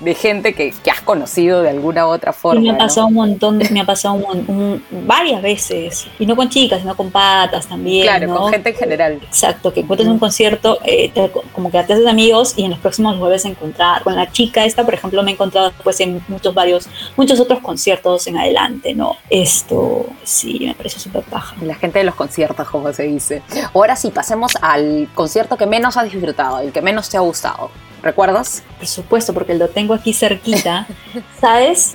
de- 0.00 0.14
gente 0.14 0.54
que, 0.54 0.72
que 0.82 0.90
has 0.90 1.00
conocido 1.00 1.62
de 1.62 1.70
alguna 1.70 2.06
u 2.06 2.10
otra 2.10 2.32
forma. 2.32 2.60
Y 2.60 2.64
me 2.64 2.70
ha 2.70 2.72
¿no? 2.74 2.78
pasado 2.78 3.06
un 3.08 3.14
montón, 3.14 3.58
de- 3.58 3.68
me 3.70 3.80
ha 3.80 3.84
pasado 3.86 4.14
un, 4.14 4.44
un- 4.48 5.06
varias 5.06 5.42
veces, 5.42 6.06
y 6.18 6.26
no 6.26 6.36
con 6.36 6.48
chicas, 6.48 6.80
sino 6.80 6.96
con 6.96 7.10
patas 7.10 7.66
también, 7.66 8.04
Claro, 8.04 8.26
¿no? 8.28 8.36
con 8.40 8.52
gente 8.52 8.70
en 8.70 8.76
general. 8.76 9.12
Exacto, 9.22 9.72
que 9.72 9.80
encuentras 9.80 10.08
un 10.08 10.18
concierto, 10.18 10.78
eh, 10.84 11.10
te- 11.12 11.30
como 11.52 11.70
que 11.70 11.82
te 11.82 11.92
haces 11.94 12.06
amigos 12.06 12.54
y 12.56 12.64
en 12.64 12.70
los 12.70 12.78
próximos 12.78 13.12
los 13.12 13.20
vuelves 13.20 13.44
a 13.44 13.48
encontrar. 13.48 14.02
Con 14.02 14.14
la 14.16 14.30
chica 14.30 14.64
esta, 14.64 14.84
por 14.84 14.94
ejemplo, 14.94 15.22
me 15.22 15.30
he 15.30 15.34
encontrado 15.34 15.70
después 15.70 15.98
en 16.00 16.22
muchos 16.28 16.54
varios, 16.54 16.88
muchos 17.16 17.40
otros 17.40 17.60
conciertos 17.60 18.26
en 18.26 18.38
adelante, 18.38 18.94
¿no? 18.94 19.16
Esto 19.30 20.06
sí, 20.24 20.58
me 20.66 20.74
parece 20.74 20.98
súper 21.00 21.22
paja. 21.24 21.56
La 21.62 21.74
gente 21.74 21.98
de 21.98 22.04
los 22.04 22.14
conciertos, 22.14 22.68
como 22.68 22.92
se 22.92 23.04
dice. 23.04 23.42
Ahora 23.74 23.96
sí, 23.96 24.10
pasemos 24.10 24.52
al 24.60 25.08
concierto 25.14 25.56
que 25.56 25.66
menos 25.66 25.96
has 25.96 26.04
disfrutado, 26.10 26.60
el 26.60 26.72
que 26.72 26.82
menos 26.82 27.08
te 27.08 27.16
ha 27.16 27.20
gustado. 27.20 27.70
¿Recuerdas? 28.06 28.62
Por 28.78 28.86
supuesto, 28.86 29.34
porque 29.34 29.54
lo 29.54 29.66
tengo 29.68 29.92
aquí 29.92 30.12
cerquita, 30.12 30.86
¿sabes? 31.40 31.94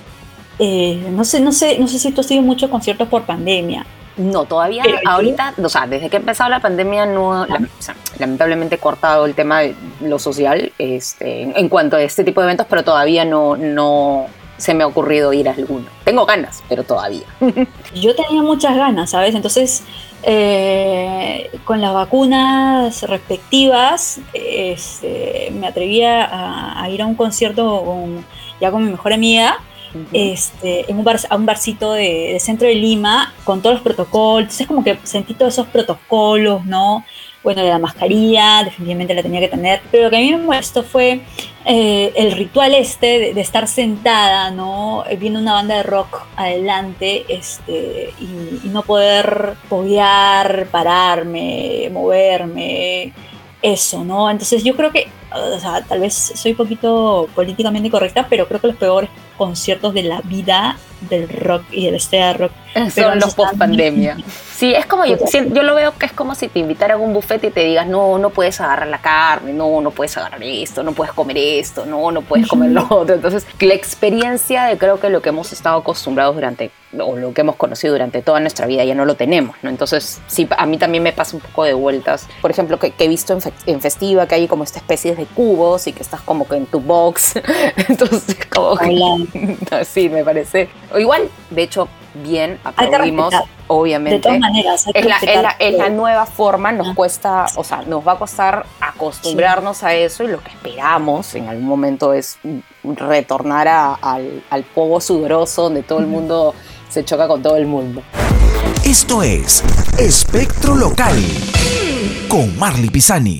Eh, 0.59 1.07
no 1.09 1.23
sé, 1.23 1.39
no 1.39 1.53
sé, 1.53 1.79
no 1.79 1.87
sé 1.87 1.97
si 1.99 2.11
tú 2.11 2.19
has 2.19 2.29
ido 2.29 2.41
muchos 2.41 2.69
conciertos 2.69 3.07
por 3.07 3.23
pandemia. 3.23 3.85
No, 4.17 4.43
todavía 4.43 4.83
Eh, 4.83 4.95
ahorita, 5.05 5.53
o 5.63 5.69
sea, 5.69 5.87
desde 5.87 6.09
que 6.09 6.17
ha 6.17 6.19
empezado 6.19 6.49
la 6.49 6.59
pandemia, 6.59 7.05
no, 7.05 7.45
la- 7.45 7.55
o 7.79 7.81
sea, 7.81 7.95
lamentablemente 8.19 8.75
he 8.75 8.77
cortado 8.77 9.25
el 9.25 9.33
tema 9.35 9.61
de 9.61 9.73
lo 10.01 10.19
social 10.19 10.73
este, 10.77 11.43
en 11.43 11.69
cuanto 11.69 11.95
a 11.95 12.01
este 12.01 12.25
tipo 12.25 12.41
de 12.41 12.47
eventos, 12.47 12.67
pero 12.69 12.83
todavía 12.83 13.23
no, 13.23 13.55
no 13.55 14.25
se 14.61 14.73
me 14.75 14.83
ha 14.83 14.87
ocurrido 14.87 15.33
ir 15.33 15.49
a 15.49 15.53
alguno. 15.53 15.87
Tengo 16.05 16.25
ganas, 16.25 16.63
pero 16.69 16.83
todavía. 16.83 17.23
Yo 17.95 18.15
tenía 18.15 18.41
muchas 18.43 18.75
ganas, 18.75 19.09
¿sabes? 19.09 19.33
Entonces, 19.33 19.83
eh, 20.23 21.49
con 21.65 21.81
las 21.81 21.93
vacunas 21.93 23.01
respectivas, 23.03 24.19
este, 24.33 25.51
me 25.53 25.67
atrevía 25.67 26.23
a, 26.25 26.83
a 26.83 26.89
ir 26.89 27.01
a 27.01 27.05
un 27.07 27.15
concierto 27.15 27.83
con- 27.83 28.25
ya 28.59 28.69
con 28.71 28.85
mi 28.85 28.91
mejor 28.91 29.13
amiga 29.13 29.57
este, 30.13 30.89
en 30.89 30.97
un, 30.99 31.03
bar, 31.03 31.19
a 31.29 31.35
un 31.35 31.45
barcito 31.45 31.93
de, 31.93 32.29
de 32.33 32.39
centro 32.39 32.67
de 32.67 32.75
Lima 32.75 33.33
con 33.43 33.61
todos 33.61 33.75
los 33.75 33.83
protocolos. 33.83 34.43
Entonces 34.43 34.67
como 34.67 34.83
que 34.83 34.99
sentí 35.03 35.33
todos 35.33 35.53
esos 35.53 35.67
protocolos, 35.67 36.63
¿no? 36.65 37.03
Bueno, 37.43 37.63
de 37.63 37.69
la 37.69 37.79
mascarilla, 37.79 38.63
definitivamente 38.63 39.15
la 39.15 39.23
tenía 39.23 39.39
que 39.39 39.47
tener, 39.47 39.81
pero 39.89 40.03
lo 40.05 40.09
que 40.09 40.17
a 40.17 40.19
mí 40.19 40.31
me 40.31 40.37
molestó 40.37 40.83
fue 40.83 41.21
eh, 41.65 42.13
el 42.15 42.31
ritual 42.33 42.73
este 42.75 43.33
de, 43.33 43.41
estar 43.41 43.67
sentada, 43.67 44.51
¿no? 44.51 45.03
Eh, 45.07 45.15
viendo 45.15 45.39
una 45.39 45.53
banda 45.53 45.75
de 45.77 45.83
rock 45.83 46.23
adelante 46.35 47.25
este, 47.29 48.13
y, 48.19 48.67
no 48.69 48.83
poder 48.83 49.55
podear, 49.69 50.67
pararme, 50.71 51.89
moverme, 51.91 53.13
eso, 53.61 54.03
¿no? 54.03 54.29
Entonces 54.29 54.63
yo 54.63 54.75
creo 54.75 54.91
que, 54.91 55.07
o 55.33 55.59
sea, 55.59 55.81
tal 55.81 55.99
vez 55.99 56.13
soy 56.13 56.51
un 56.51 56.57
poquito 56.57 57.29
políticamente 57.33 57.89
correcta, 57.89 58.27
pero 58.29 58.47
creo 58.47 58.59
que 58.59 58.67
los 58.67 58.75
peores 58.75 59.09
conciertos 59.37 59.93
de 59.93 60.03
la 60.03 60.21
vida 60.21 60.77
del 61.09 61.27
rock 61.29 61.63
y 61.71 61.85
del 61.85 61.95
estrella 61.95 62.33
rock 62.33 62.51
son 62.93 63.19
los 63.19 63.33
post 63.33 63.57
pandemia. 63.57 64.17
Sí, 64.55 64.73
es 64.73 64.85
como 64.85 65.05
yo, 65.05 65.17
yo 65.33 65.63
lo 65.63 65.73
veo 65.73 65.97
que 65.97 66.05
es 66.05 66.11
como 66.11 66.35
si 66.35 66.47
te 66.47 66.59
invitaran 66.59 66.99
a 66.99 67.03
un 67.03 67.13
buffet 67.13 67.43
y 67.45 67.49
te 67.49 67.61
digas, 67.61 67.87
no, 67.87 68.19
no 68.19 68.29
puedes 68.29 68.61
agarrar 68.61 68.87
la 68.87 69.01
carne, 69.01 69.53
no, 69.53 69.81
no 69.81 69.91
puedes 69.91 70.15
agarrar 70.17 70.43
esto, 70.43 70.83
no 70.83 70.91
puedes 70.91 71.13
comer 71.13 71.37
esto, 71.37 71.85
no, 71.85 72.11
no 72.11 72.21
puedes 72.21 72.47
comer 72.47 72.71
lo 72.71 72.85
otro. 72.89 73.15
Entonces, 73.15 73.47
la 73.59 73.73
experiencia 73.73 74.65
de 74.65 74.77
creo 74.77 74.99
que 74.99 75.09
lo 75.09 75.21
que 75.21 75.29
hemos 75.29 75.51
estado 75.51 75.79
acostumbrados 75.79 76.35
durante, 76.35 76.71
o 76.99 77.15
lo 77.15 77.33
que 77.33 77.41
hemos 77.41 77.55
conocido 77.55 77.93
durante 77.93 78.21
toda 78.21 78.39
nuestra 78.39 78.67
vida, 78.67 78.83
ya 78.83 78.95
no 78.95 79.05
lo 79.05 79.15
tenemos, 79.15 79.55
¿no? 79.61 79.69
Entonces, 79.69 80.21
sí, 80.27 80.47
a 80.57 80.65
mí 80.65 80.77
también 80.77 81.03
me 81.03 81.13
pasa 81.13 81.35
un 81.35 81.41
poco 81.41 81.63
de 81.63 81.73
vueltas. 81.73 82.27
Por 82.41 82.51
ejemplo, 82.51 82.79
que, 82.79 82.93
he 82.97 83.07
visto 83.07 83.37
en, 83.65 83.81
Festiva 83.81 84.27
que 84.27 84.35
hay 84.35 84.47
como 84.47 84.63
esta 84.63 84.79
especie 84.79 85.15
de 85.15 85.25
cubos 85.25 85.87
y 85.87 85.93
que 85.93 86.03
estás 86.03 86.21
como 86.21 86.47
que 86.47 86.55
en 86.57 86.65
tu 86.65 86.79
box. 86.79 87.33
Entonces, 87.89 88.37
como 88.53 88.77
que, 88.77 89.85
sí, 89.85 90.09
me 90.09 90.23
parece. 90.23 90.69
O 90.93 90.99
igual, 90.99 91.29
de 91.49 91.63
hecho, 91.63 91.87
bien, 92.15 92.59
aplaudimos, 92.63 93.33
obviamente. 93.67 94.17
De 94.17 94.21
todas 94.21 94.39
maneras, 94.39 94.85
es, 94.93 95.05
la, 95.05 95.55
es, 95.59 95.77
la, 95.77 95.89
nueva 95.89 96.25
forma, 96.25 96.71
nos 96.71 96.93
cuesta, 96.95 97.45
o 97.55 97.63
sea, 97.63 97.83
nos 97.83 98.05
va 98.05 98.13
a 98.13 98.19
costar 98.19 98.65
acostumbrarnos 98.79 99.83
a 99.83 99.93
eso 99.93 100.23
y 100.23 100.27
lo 100.27 100.39
que 100.41 100.49
esperamos 100.49 101.35
en 101.35 101.47
algún 101.47 101.65
momento 101.65 102.13
es 102.13 102.37
retornar 102.83 103.67
al, 103.67 104.43
al 104.49 104.63
povo 104.63 104.99
sudoroso 104.99 105.63
donde 105.63 105.83
todo 105.83 105.99
el 105.99 106.07
mundo 106.07 106.53
se 106.89 107.05
choca 107.05 107.27
con 107.27 107.41
todo 107.41 107.55
el 107.55 107.65
mundo. 107.65 108.01
Esto 108.83 109.23
es 109.23 109.63
Espectro 109.97 110.75
Local 110.75 111.17
con 112.27 112.57
Marley 112.57 112.89
Pisani. 112.89 113.37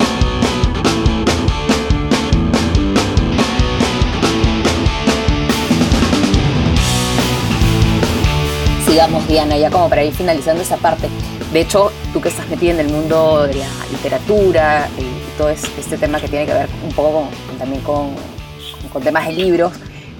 Digamos, 8.92 9.26
Diana, 9.26 9.56
ya 9.56 9.70
como 9.70 9.88
para 9.88 10.04
ir 10.04 10.12
finalizando 10.12 10.62
esa 10.62 10.76
parte. 10.76 11.08
De 11.50 11.62
hecho, 11.62 11.90
tú 12.12 12.20
que 12.20 12.28
estás 12.28 12.46
metida 12.50 12.72
en 12.72 12.80
el 12.80 12.88
mundo 12.90 13.46
de 13.46 13.54
la 13.54 13.66
literatura 13.90 14.86
y 14.98 15.38
todo 15.38 15.48
este 15.48 15.96
tema 15.96 16.20
que 16.20 16.28
tiene 16.28 16.44
que 16.44 16.52
ver 16.52 16.68
un 16.84 16.92
poco 16.92 17.26
también 17.58 17.80
con, 17.82 18.10
con, 18.92 19.02
temas 19.02 19.26
de 19.26 19.32
libros, 19.32 19.72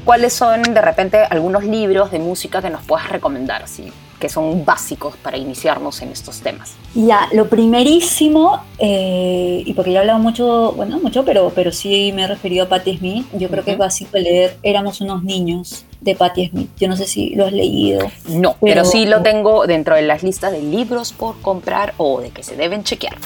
¿cuáles 0.07 0.33
son 0.33 0.63
de 0.63 0.81
repente 0.81 1.19
algunos 1.19 1.65
libros 1.65 2.11
de 2.11 2.19
música 2.19 2.63
que 2.63 2.71
nos 2.71 2.83
puedas 2.83 3.11
recomendar? 3.11 3.63
Así? 3.63 3.93
que 4.19 4.29
son 4.29 4.65
básicos 4.65 5.17
para 5.17 5.37
iniciarnos 5.37 6.01
en 6.01 6.11
estos 6.11 6.43
temas? 6.43 6.77
Ya, 6.95 7.29
lo 7.33 7.49
primerísimo, 7.49 8.63
eh, 8.79 9.65
y 9.67 9.75
porque 9.75 9.91
ya 9.91 9.99
he 9.99 10.01
hablado 10.03 10.21
mucho, 10.21 10.75
bueno, 10.77 11.01
mucho, 11.01 11.25
pero, 11.25 11.51
pero 11.53 11.73
sí 11.73 12.13
me 12.15 12.23
he 12.23 12.27
referido 12.29 12.67
a 12.67 12.69
Patti 12.69 12.99
Smith, 12.99 13.27
yo 13.33 13.49
creo 13.49 13.65
que 13.65 13.73
es 13.73 13.79
básico 13.79 14.17
leer 14.17 14.57
Éramos 14.63 15.01
unos 15.01 15.25
niños 15.25 15.85
de 16.03 16.15
Patti 16.15 16.49
Smith. 16.49 16.71
Yo 16.79 16.89
no 16.89 16.97
sé 16.97 17.07
si 17.07 17.35
lo 17.35 17.47
has 17.47 17.53
leído. 17.53 18.11
No, 18.29 18.57
pero, 18.61 18.85
sí 18.85 19.07
lo 19.07 19.23
tengo 19.23 19.67
dentro 19.67 19.95
de 19.95 20.03
las 20.03 20.23
listas 20.23 20.53
de 20.53 20.63
libros 20.63 21.13
por 21.13 21.41
comprar 21.41 21.95
o 21.97 22.21
de 22.21 22.31
que 22.31 22.43
se 22.43 22.57
deben 22.57 22.85
chequear. 22.85 23.17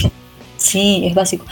sí, 0.56 1.04
es 1.06 1.14
básico. 1.14 1.46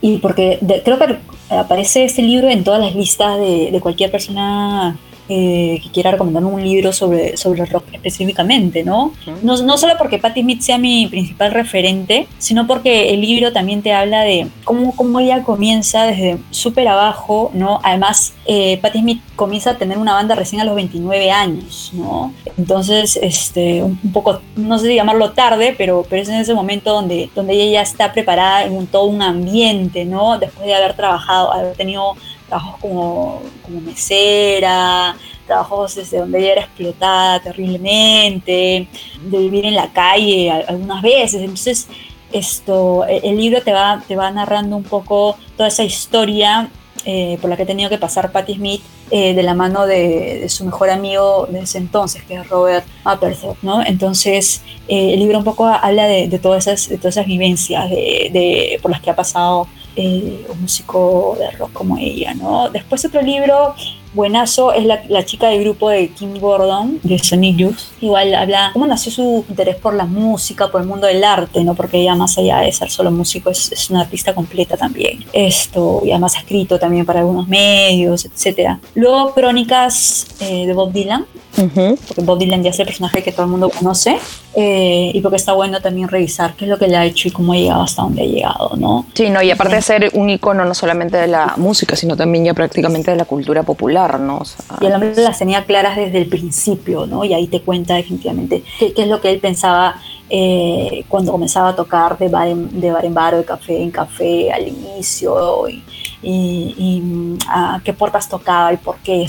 Y 0.00 0.18
porque 0.18 0.58
creo 0.84 0.98
que 0.98 1.18
aparece 1.50 2.04
este 2.04 2.22
libro 2.22 2.48
en 2.48 2.64
todas 2.64 2.80
las 2.80 2.94
listas 2.94 3.38
de, 3.38 3.70
de 3.70 3.80
cualquier 3.80 4.10
persona 4.10 4.96
eh, 5.34 5.80
que 5.82 5.88
quiera 5.90 6.10
recomendarme 6.10 6.50
un 6.50 6.62
libro 6.62 6.92
sobre, 6.92 7.38
sobre 7.38 7.64
rock 7.64 7.84
específicamente, 7.92 8.84
¿no? 8.84 9.14
¿no? 9.42 9.56
¿no? 9.62 9.78
solo 9.78 9.94
porque 9.96 10.18
Patti 10.18 10.42
Smith 10.42 10.60
sea 10.60 10.76
mi 10.76 11.06
principal 11.06 11.52
referente, 11.52 12.28
sino 12.36 12.66
porque 12.66 13.14
el 13.14 13.22
libro 13.22 13.50
también 13.50 13.80
te 13.80 13.94
habla 13.94 14.24
de 14.24 14.48
cómo, 14.64 14.94
cómo 14.94 15.20
ella 15.20 15.42
comienza 15.42 16.02
desde 16.02 16.36
súper 16.50 16.86
abajo, 16.86 17.50
¿no? 17.54 17.80
Además, 17.82 18.34
eh, 18.44 18.78
Patti 18.82 18.98
Smith 18.98 19.22
comienza 19.34 19.70
a 19.70 19.78
tener 19.78 19.96
una 19.96 20.12
banda 20.12 20.34
recién 20.34 20.60
a 20.60 20.64
los 20.64 20.74
29 20.74 21.30
años, 21.30 21.92
¿no? 21.94 22.34
Entonces, 22.58 23.18
este, 23.22 23.82
un, 23.82 23.96
poco, 24.12 24.42
no 24.56 24.78
sé 24.78 24.88
si 24.88 24.96
llamarlo 24.96 25.32
tarde, 25.32 25.74
pero, 25.78 26.04
pero 26.10 26.20
es 26.20 26.28
en 26.28 26.40
ese 26.40 26.52
momento 26.52 26.92
donde, 26.92 27.30
donde 27.34 27.54
ella 27.54 27.80
ya 27.80 27.82
está 27.82 28.12
preparada 28.12 28.64
en 28.66 28.76
un, 28.76 28.86
todo 28.86 29.04
un 29.04 29.22
ambiente, 29.22 30.04
¿no? 30.04 30.38
Después 30.38 30.66
de 30.66 30.74
haber 30.74 30.94
trabajado, 30.94 31.54
haber 31.54 31.74
tenido 31.74 32.16
trabajos 32.52 32.80
como, 32.80 33.42
como 33.62 33.80
mesera, 33.80 35.16
trabajos 35.46 35.94
desde 35.94 36.18
donde 36.18 36.38
ella 36.38 36.52
era 36.52 36.60
explotada 36.62 37.40
terriblemente, 37.40 38.86
de 39.24 39.38
vivir 39.38 39.64
en 39.64 39.74
la 39.74 39.90
calle 39.90 40.50
algunas 40.50 41.00
veces. 41.00 41.40
Entonces, 41.40 41.88
esto, 42.30 43.06
e, 43.06 43.20
el 43.24 43.38
libro 43.38 43.62
te 43.62 43.72
va, 43.72 44.02
te 44.06 44.16
va 44.16 44.30
narrando 44.30 44.76
un 44.76 44.82
poco 44.82 45.36
toda 45.56 45.68
esa 45.68 45.84
historia 45.84 46.68
eh, 47.06 47.38
por 47.40 47.48
la 47.48 47.56
que 47.56 47.62
ha 47.62 47.66
tenido 47.66 47.88
que 47.88 47.98
pasar 47.98 48.30
Patti 48.30 48.54
Smith 48.54 48.82
eh, 49.10 49.34
de 49.34 49.42
la 49.42 49.54
mano 49.54 49.86
de, 49.86 50.46
su 50.48 50.64
mejor 50.64 50.90
amigo 50.90 51.48
de 51.50 51.60
ese 51.60 51.78
entonces, 51.78 52.22
que 52.24 52.34
es 52.34 52.48
Robert 52.48 52.86
Mapplethorpe, 53.04 53.66
¿no? 53.66 53.82
Entonces, 53.82 54.62
eh, 54.88 55.14
el 55.14 55.20
libro 55.20 55.38
un 55.38 55.44
poco 55.44 55.66
habla 55.66 56.06
de, 56.06 56.38
todas, 56.38 56.66
esas, 56.66 56.88
todas 56.98 57.16
esas 57.16 57.26
vivencias 57.26 57.88
de, 57.88 58.78
por 58.82 58.90
las 58.90 59.00
que 59.00 59.10
ha 59.10 59.16
pasado 59.16 59.68
eh, 59.96 60.46
un 60.48 60.62
músico 60.62 61.36
de 61.38 61.50
rock 61.52 61.72
como 61.72 61.98
ella, 61.98 62.34
¿no? 62.34 62.70
Después 62.70 63.04
otro 63.04 63.22
libro 63.22 63.74
buenazo 64.14 64.72
es 64.72 64.84
la, 64.84 65.24
chica 65.24 65.48
del 65.48 65.62
grupo 65.62 65.90
de 65.90 66.08
Kim 66.08 66.38
Gordon, 66.38 67.00
de 67.02 67.18
Sonic 67.18 67.56
Youth. 67.56 67.78
Igual 68.00 68.34
habla 68.34 68.70
cómo 68.72 68.86
nació 68.86 69.12
su 69.12 69.44
interés 69.48 69.76
por 69.76 69.94
la 69.94 70.04
música, 70.04 70.70
por 70.70 70.80
el 70.80 70.86
mundo 70.86 71.06
del 71.06 71.22
arte, 71.24 71.62
¿no? 71.64 71.74
Porque 71.74 71.98
ella 71.98 72.14
más 72.14 72.36
allá 72.38 72.58
de 72.58 72.72
ser 72.72 72.90
solo 72.90 73.10
músico 73.10 73.50
es, 73.50 73.90
una 73.90 74.02
artista 74.02 74.34
completa 74.34 74.76
también. 74.76 75.24
Esto, 75.32 76.02
y 76.04 76.10
además 76.10 76.36
ha 76.36 76.40
escrito 76.40 76.78
también 76.78 77.04
para 77.04 77.20
algunos 77.20 77.48
medios, 77.48 78.24
etc. 78.24 78.78
Luego 78.94 79.32
Crónicas 79.34 80.26
eh, 80.40 80.66
de 80.66 80.72
Bob 80.72 80.92
Dylan, 80.92 81.26
porque 81.54 82.22
Bob 82.22 82.38
Dylan 82.38 82.62
ya 82.62 82.70
es 82.70 82.78
el 82.78 82.86
personaje 82.86 83.22
que 83.22 83.32
todo 83.32 83.44
el 83.44 83.50
mundo 83.50 83.70
conoce. 83.70 84.18
Eh, 84.54 85.10
y 85.14 85.20
porque 85.22 85.36
está 85.36 85.54
bueno 85.54 85.80
también 85.80 86.08
revisar 86.08 86.54
qué 86.54 86.66
es 86.66 86.70
lo 86.70 86.78
que 86.78 86.86
le 86.86 86.96
ha 86.96 87.06
hecho 87.06 87.28
y 87.28 87.30
cómo 87.30 87.54
ha 87.54 87.56
llegado 87.56 87.82
hasta 87.82 88.02
donde 88.02 88.22
ha 88.22 88.26
llegado, 88.26 88.72
¿no? 88.76 89.06
Sí, 89.14 89.30
no, 89.30 89.42
y 89.42 89.50
aparte 89.50 89.76
de 89.76 89.82
ser 89.82 90.10
un 90.12 90.28
icono 90.28 90.66
no 90.66 90.74
solamente 90.74 91.16
de 91.16 91.26
la 91.26 91.54
música, 91.56 91.96
sino 91.96 92.16
también 92.16 92.44
ya 92.44 92.52
prácticamente 92.52 93.10
de 93.10 93.16
la 93.16 93.24
cultura 93.24 93.62
popular, 93.62 94.01
¿no? 94.08 94.42
y 94.80 94.86
el 94.86 94.92
hombre 94.92 95.14
las 95.16 95.38
tenía 95.38 95.64
claras 95.64 95.96
desde 95.96 96.18
el 96.18 96.28
principio, 96.28 97.06
¿no? 97.06 97.24
Y 97.24 97.34
ahí 97.34 97.46
te 97.46 97.60
cuenta 97.60 97.94
definitivamente 97.94 98.62
qué, 98.78 98.92
es 98.96 99.08
lo 99.08 99.20
que 99.20 99.30
él 99.30 99.40
pensaba 99.40 99.96
eh, 100.30 101.04
cuando 101.08 101.32
comenzaba 101.32 101.70
a 101.70 101.76
tocar 101.76 102.16
de 102.18 102.28
bar, 102.28 102.48
en, 102.48 102.80
de 102.80 102.90
bar 102.90 103.04
en 103.04 103.14
bar 103.14 103.34
o 103.34 103.38
de 103.38 103.44
café 103.44 103.82
en 103.82 103.90
café 103.90 104.52
al 104.52 104.68
inicio 104.68 105.68
y, 105.68 105.82
y, 106.22 107.02
a 107.48 107.80
qué 107.84 107.92
puertas 107.92 108.28
tocaba 108.28 108.72
y 108.72 108.76
por 108.76 108.96
qué. 108.98 109.26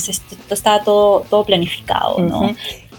Estaba 0.49 0.83
todo, 0.83 1.21
todo 1.29 1.43
planificado, 1.43 2.19
¿no? 2.19 2.55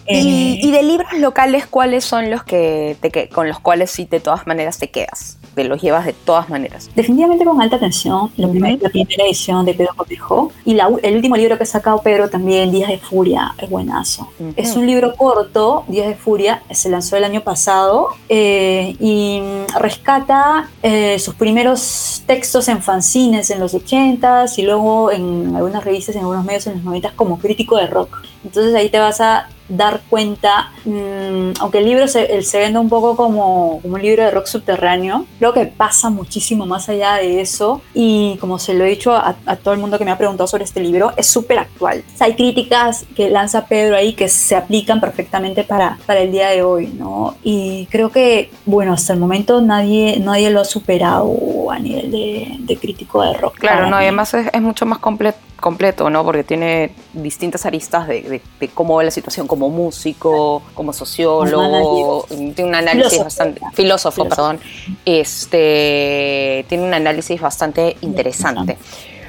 Eh, 0.06 0.58
¿Y, 0.62 0.70
de 0.70 0.82
libros 0.82 1.12
locales, 1.14 1.66
cuáles 1.66 2.04
son 2.04 2.30
los 2.30 2.44
que, 2.44 2.96
te, 3.00 3.28
con 3.28 3.48
los 3.48 3.58
cuales 3.60 3.90
sí 3.90 4.04
de 4.04 4.20
todas 4.20 4.46
maneras 4.46 4.78
te 4.78 4.90
quedas? 4.90 5.38
Te 5.54 5.64
los 5.64 5.80
llevas 5.80 6.04
de 6.06 6.12
todas 6.12 6.48
maneras. 6.48 6.90
Definitivamente 6.94 7.44
con 7.44 7.60
alta 7.60 7.76
atención. 7.76 8.30
La, 8.36 8.48
primera, 8.48 8.78
edición 9.26 9.64
de 9.64 9.74
Pedro 9.74 9.92
Cortejo. 9.96 10.52
Y 10.64 10.76
el 11.02 11.16
último 11.16 11.36
libro 11.36 11.56
que 11.56 11.64
ha 11.64 11.66
sacado 11.66 12.02
Pedro 12.02 12.28
también, 12.28 12.70
Días 12.70 12.88
de 12.88 12.98
Furia, 12.98 13.54
es 13.58 13.70
buenazo. 13.70 14.28
Es 14.56 14.76
un 14.76 14.86
libro 14.86 15.14
corto, 15.16 15.84
Días 15.88 16.08
de 16.08 16.14
Furia, 16.14 16.62
se 16.70 16.90
lanzó 16.90 17.16
el 17.16 17.24
año 17.24 17.42
pasado 17.42 18.08
eh, 18.28 18.96
y 19.00 19.40
rescata 19.78 20.68
eh, 20.82 21.18
sus 21.18 21.34
primeros 21.34 22.22
textos 22.26 22.68
en 22.68 22.82
fanzines 22.82 23.50
en 23.50 23.60
los 23.60 23.74
80s 23.74 24.58
y 24.58 24.62
luego 24.62 25.10
en 25.10 25.54
algunas 25.54 25.84
revistas, 25.84 26.16
en 26.16 26.22
algunos 26.22 26.44
medios 26.44 26.66
en 26.66 26.74
los 26.74 26.84
90s 26.84 27.12
como 27.14 27.38
crítico 27.38 27.76
de 27.76 27.86
rock. 27.86 28.22
Entonces 28.44 28.74
ahí 28.74 28.88
te 28.88 28.98
vas 28.98 29.20
a 29.20 29.48
dar 29.68 30.02
cuenta, 30.10 30.72
mm, 30.84 31.52
aunque 31.60 31.78
el 31.78 31.86
libro 31.86 32.06
se, 32.06 32.42
se 32.42 32.58
vende 32.58 32.78
un 32.78 32.88
poco 32.88 33.16
como, 33.16 33.80
como, 33.80 33.94
un 33.94 34.02
libro 34.02 34.22
de 34.22 34.30
rock 34.30 34.46
subterráneo, 34.46 35.26
creo 35.38 35.52
que 35.52 35.66
pasa 35.66 36.10
muchísimo 36.10 36.66
más 36.66 36.88
allá 36.88 37.14
de 37.14 37.40
eso 37.40 37.80
y 37.94 38.36
como 38.40 38.58
se 38.58 38.74
lo 38.74 38.84
he 38.84 38.88
dicho 38.88 39.14
a, 39.14 39.34
todo 39.62 39.72
el 39.72 39.80
mundo 39.80 39.98
que 39.98 40.04
me 40.04 40.10
ha 40.10 40.18
preguntado 40.18 40.46
sobre 40.46 40.64
este 40.64 40.80
libro, 40.80 41.12
es 41.16 41.26
súper 41.26 41.58
actual. 41.58 42.04
hay 42.20 42.34
críticas 42.34 43.06
que 43.16 43.30
lanza 43.30 43.66
Pedro 43.66 43.96
ahí 43.96 44.12
que 44.12 44.28
se 44.28 44.56
aplican 44.56 45.00
perfectamente 45.00 45.64
para, 45.64 45.98
para 46.06 46.20
el 46.20 46.32
día 46.32 46.48
de 46.50 46.62
hoy, 46.62 46.88
¿no? 46.88 47.36
Y 47.42 47.86
creo 47.90 48.10
que, 48.10 48.50
bueno, 48.66 48.92
hasta 48.92 49.12
el 49.12 49.18
momento 49.18 49.60
nadie, 49.60 50.18
nadie 50.20 50.50
lo 50.50 50.60
ha 50.60 50.64
superado 50.64 51.70
a 51.70 51.78
nivel 51.78 52.10
de, 52.10 52.56
de 52.58 52.76
crítico 52.76 53.22
de 53.22 53.34
rock. 53.34 53.58
Claro, 53.58 53.88
no, 53.88 53.98
y 54.00 54.04
además 54.04 54.34
es, 54.34 54.48
es 54.52 54.62
mucho 54.62 54.86
más 54.86 54.98
completo 54.98 55.38
completo, 55.64 56.10
¿no? 56.10 56.22
Porque 56.24 56.44
tiene 56.44 56.90
distintas 57.14 57.64
aristas 57.64 58.06
de, 58.06 58.20
de- 58.20 58.42
de 58.60 58.68
cómo 58.68 58.96
ve 58.98 59.04
la 59.06 59.10
situación 59.10 59.46
como 59.46 59.70
músico, 59.70 60.60
como 60.74 60.92
sociólogo, 60.92 62.26
tiene 62.28 62.64
un 62.68 62.74
análisis 62.74 63.12
Filósofo. 63.12 63.24
bastante, 63.24 63.60
filósofo, 63.72 64.22
Filósofo. 64.24 64.28
perdón, 64.28 64.60
este, 65.04 66.64
tiene 66.68 66.84
un 66.84 66.94
análisis 66.94 67.40
bastante 67.40 67.96
interesante. 68.02 68.76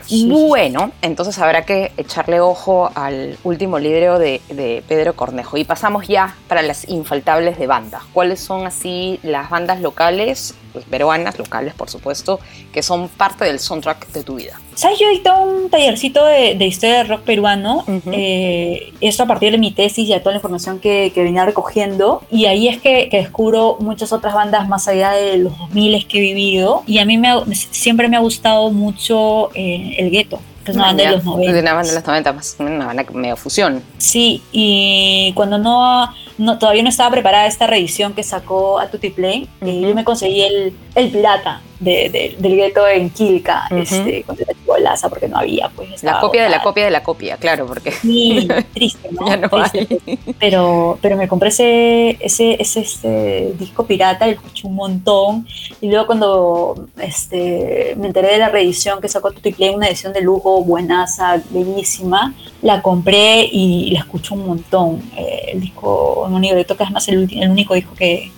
Sí. 0.06 0.28
Bueno, 0.30 0.92
entonces 1.02 1.38
habrá 1.40 1.66
que 1.66 1.92
echarle 1.98 2.40
ojo 2.40 2.90
al 2.96 3.38
último 3.44 3.80
libro 3.80 4.20
de, 4.20 4.42
de 4.50 4.84
Pedro 4.88 5.16
Cornejo. 5.16 5.58
Y 5.58 5.64
pasamos 5.64 6.08
ya 6.08 6.36
para 6.48 6.62
las 6.62 6.88
infaltables 6.90 7.58
de 7.58 7.68
bandas. 7.68 8.04
¿Cuáles 8.14 8.40
son 8.40 8.66
así 8.68 9.20
las 9.24 9.50
bandas 9.50 9.82
locales, 9.82 10.56
pues, 10.74 10.86
peruanas, 10.86 11.38
locales 11.38 11.74
por 11.74 11.90
supuesto, 11.90 12.40
que 12.72 12.84
son 12.84 13.10
parte 13.10 13.46
del 13.46 13.60
soundtrack 13.60 14.08
de 14.12 14.24
tu 14.24 14.36
vida? 14.36 14.60
¿Sabes? 14.76 15.00
Yo 15.00 15.10
dictado 15.10 15.44
un 15.44 15.70
tallercito 15.70 16.26
de, 16.26 16.56
de 16.56 16.66
historia 16.66 16.98
del 16.98 17.08
rock 17.08 17.22
peruano. 17.22 17.86
Ujú. 17.88 18.02
eh, 18.12 18.94
esto 19.00 19.24
a 19.24 19.26
partir 19.26 19.52
de 19.52 19.58
mi 19.58 19.72
tesis 19.72 20.10
y 20.10 20.12
de 20.14 20.20
toda 20.20 20.32
la 20.32 20.38
información 20.38 20.80
que, 20.80 21.12
que 21.16 21.24
venía 21.24 21.46
recogiendo. 21.46 22.22
Y 22.30 22.46
ahí 22.46 22.68
es 22.68 22.82
que, 22.82 23.08
que 23.10 23.18
descubro 23.18 23.78
muchas 23.80 24.12
otras 24.12 24.34
bandas 24.34 24.68
más 24.68 24.88
allá 24.88 25.12
de 25.12 25.38
los 25.38 25.58
2000 25.58 26.08
que 26.08 26.18
he 26.18 26.22
vivido. 26.22 26.84
Y 26.88 26.98
a 27.00 27.06
mí 27.06 27.18
me, 27.18 27.34
siempre 27.56 28.10
me 28.10 28.18
ha 28.18 28.20
gustado 28.20 28.70
mucho 28.72 29.50
eh, 29.56 29.95
El 29.98 30.12
Gueto, 30.12 30.40
que 30.64 30.72
es 30.72 30.78
una 30.78 30.88
banda 30.88 31.04
Ya, 31.04 31.10
de 31.12 31.16
los 31.18 31.26
90. 31.26 31.54
De 31.54 31.60
una 31.62 31.74
banda 31.74 31.90
de 31.90 31.96
los 31.96 32.06
90, 32.08 32.34
más 32.34 32.56
una 32.60 32.86
banda 32.86 33.06
medio 33.14 33.36
fusión. 33.36 33.82
Sí, 33.98 34.42
y 34.52 35.32
cuando 35.36 35.58
no, 35.58 36.10
no 36.38 36.58
todavía 36.60 36.84
no 36.84 36.90
estaba 36.90 37.12
preparada 37.12 37.48
esta 37.48 37.68
reedición 37.68 38.14
que 38.14 38.24
sacó 38.24 38.80
a 38.80 38.88
Tutti 38.88 39.10
Play, 39.10 39.48
eh, 39.62 39.66
Ujú. 39.66 39.88
yo 39.90 39.96
me 39.96 40.04
conseguí 40.04 40.42
el, 40.42 40.74
el 40.96 41.10
pirata 41.12 41.62
de, 41.80 42.10
de- 42.10 42.36
del 42.40 42.56
gueto 42.56 42.88
en 42.88 43.10
Quilca, 43.10 43.68
Ujú. 43.72 43.80
este, 43.82 44.24
cuando 44.24 44.44
era 44.44 44.54
chibolaza, 44.54 45.10
porque 45.10 45.28
no 45.28 45.38
había, 45.38 45.70
pues 45.76 46.02
La 46.04 46.20
copia 46.20 46.44
de 46.44 46.50
la 46.50 46.62
copia 46.64 46.86
de 46.86 46.92
la 46.92 47.04
copia, 47.04 47.38
claro, 47.38 47.66
porque 47.66 47.92
Sí, 47.92 48.48
triste, 48.74 49.10
¿no? 49.12 49.28
ya 49.28 49.38
no 49.38 49.50
Triste, 49.50 49.88
hay. 50.08 50.20
pero, 50.40 50.98
pero 51.02 51.18
me 51.18 51.28
compré 51.28 51.50
ese, 51.50 52.18
ese, 52.20 52.62
ese 52.62 52.80
este, 52.82 53.54
disco 53.60 53.86
pirata 53.86 54.26
lo 54.26 54.34
escuché 54.34 54.68
un 54.68 54.76
montón. 54.76 55.48
Y 55.82 55.90
luego 55.90 56.06
cuando 56.06 56.88
este, 57.02 57.96
me 57.98 58.08
enteré 58.08 58.30
de 58.34 58.38
la 58.40 58.50
reedición 58.50 59.02
que 59.02 59.08
sacó 59.10 59.32
Tutti 59.32 59.52
Play, 59.52 59.76
una 59.76 59.88
edición 59.88 60.14
de 60.14 60.22
lujo 60.22 60.64
buenaza, 60.64 61.42
bellísima, 61.50 62.34
la 62.62 62.82
compré 62.82 63.48
y 63.52 63.92
la 63.92 64.00
escuché 64.00 64.34
un 64.34 64.46
montón. 64.48 65.02
Eh, 65.18 65.52
el 65.54 65.62
disco 65.62 66.26
un 66.30 66.42
libreto, 66.42 66.76
que 66.76 66.84
es 66.84 66.92
más 66.92 67.08
el, 67.08 67.28
el 67.32 67.50
único 67.50 67.74
disco 67.74 67.94
que, 67.96 68.32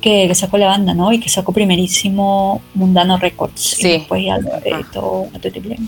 que, 0.00 0.34
sacó 0.34 0.58
la 0.58 0.66
banda, 0.66 0.94
¿no? 0.94 1.12
Y 1.12 1.20
que 1.20 1.28
sacó 1.28 1.52
primerísimo 1.52 2.60
Mundano 2.74 3.16
Records. 3.18 3.60
Sí. 3.60 3.86
Y 3.88 3.90
después 3.98 4.22
ya 4.24 4.38
lo 4.38 4.50
editó. 4.64 5.26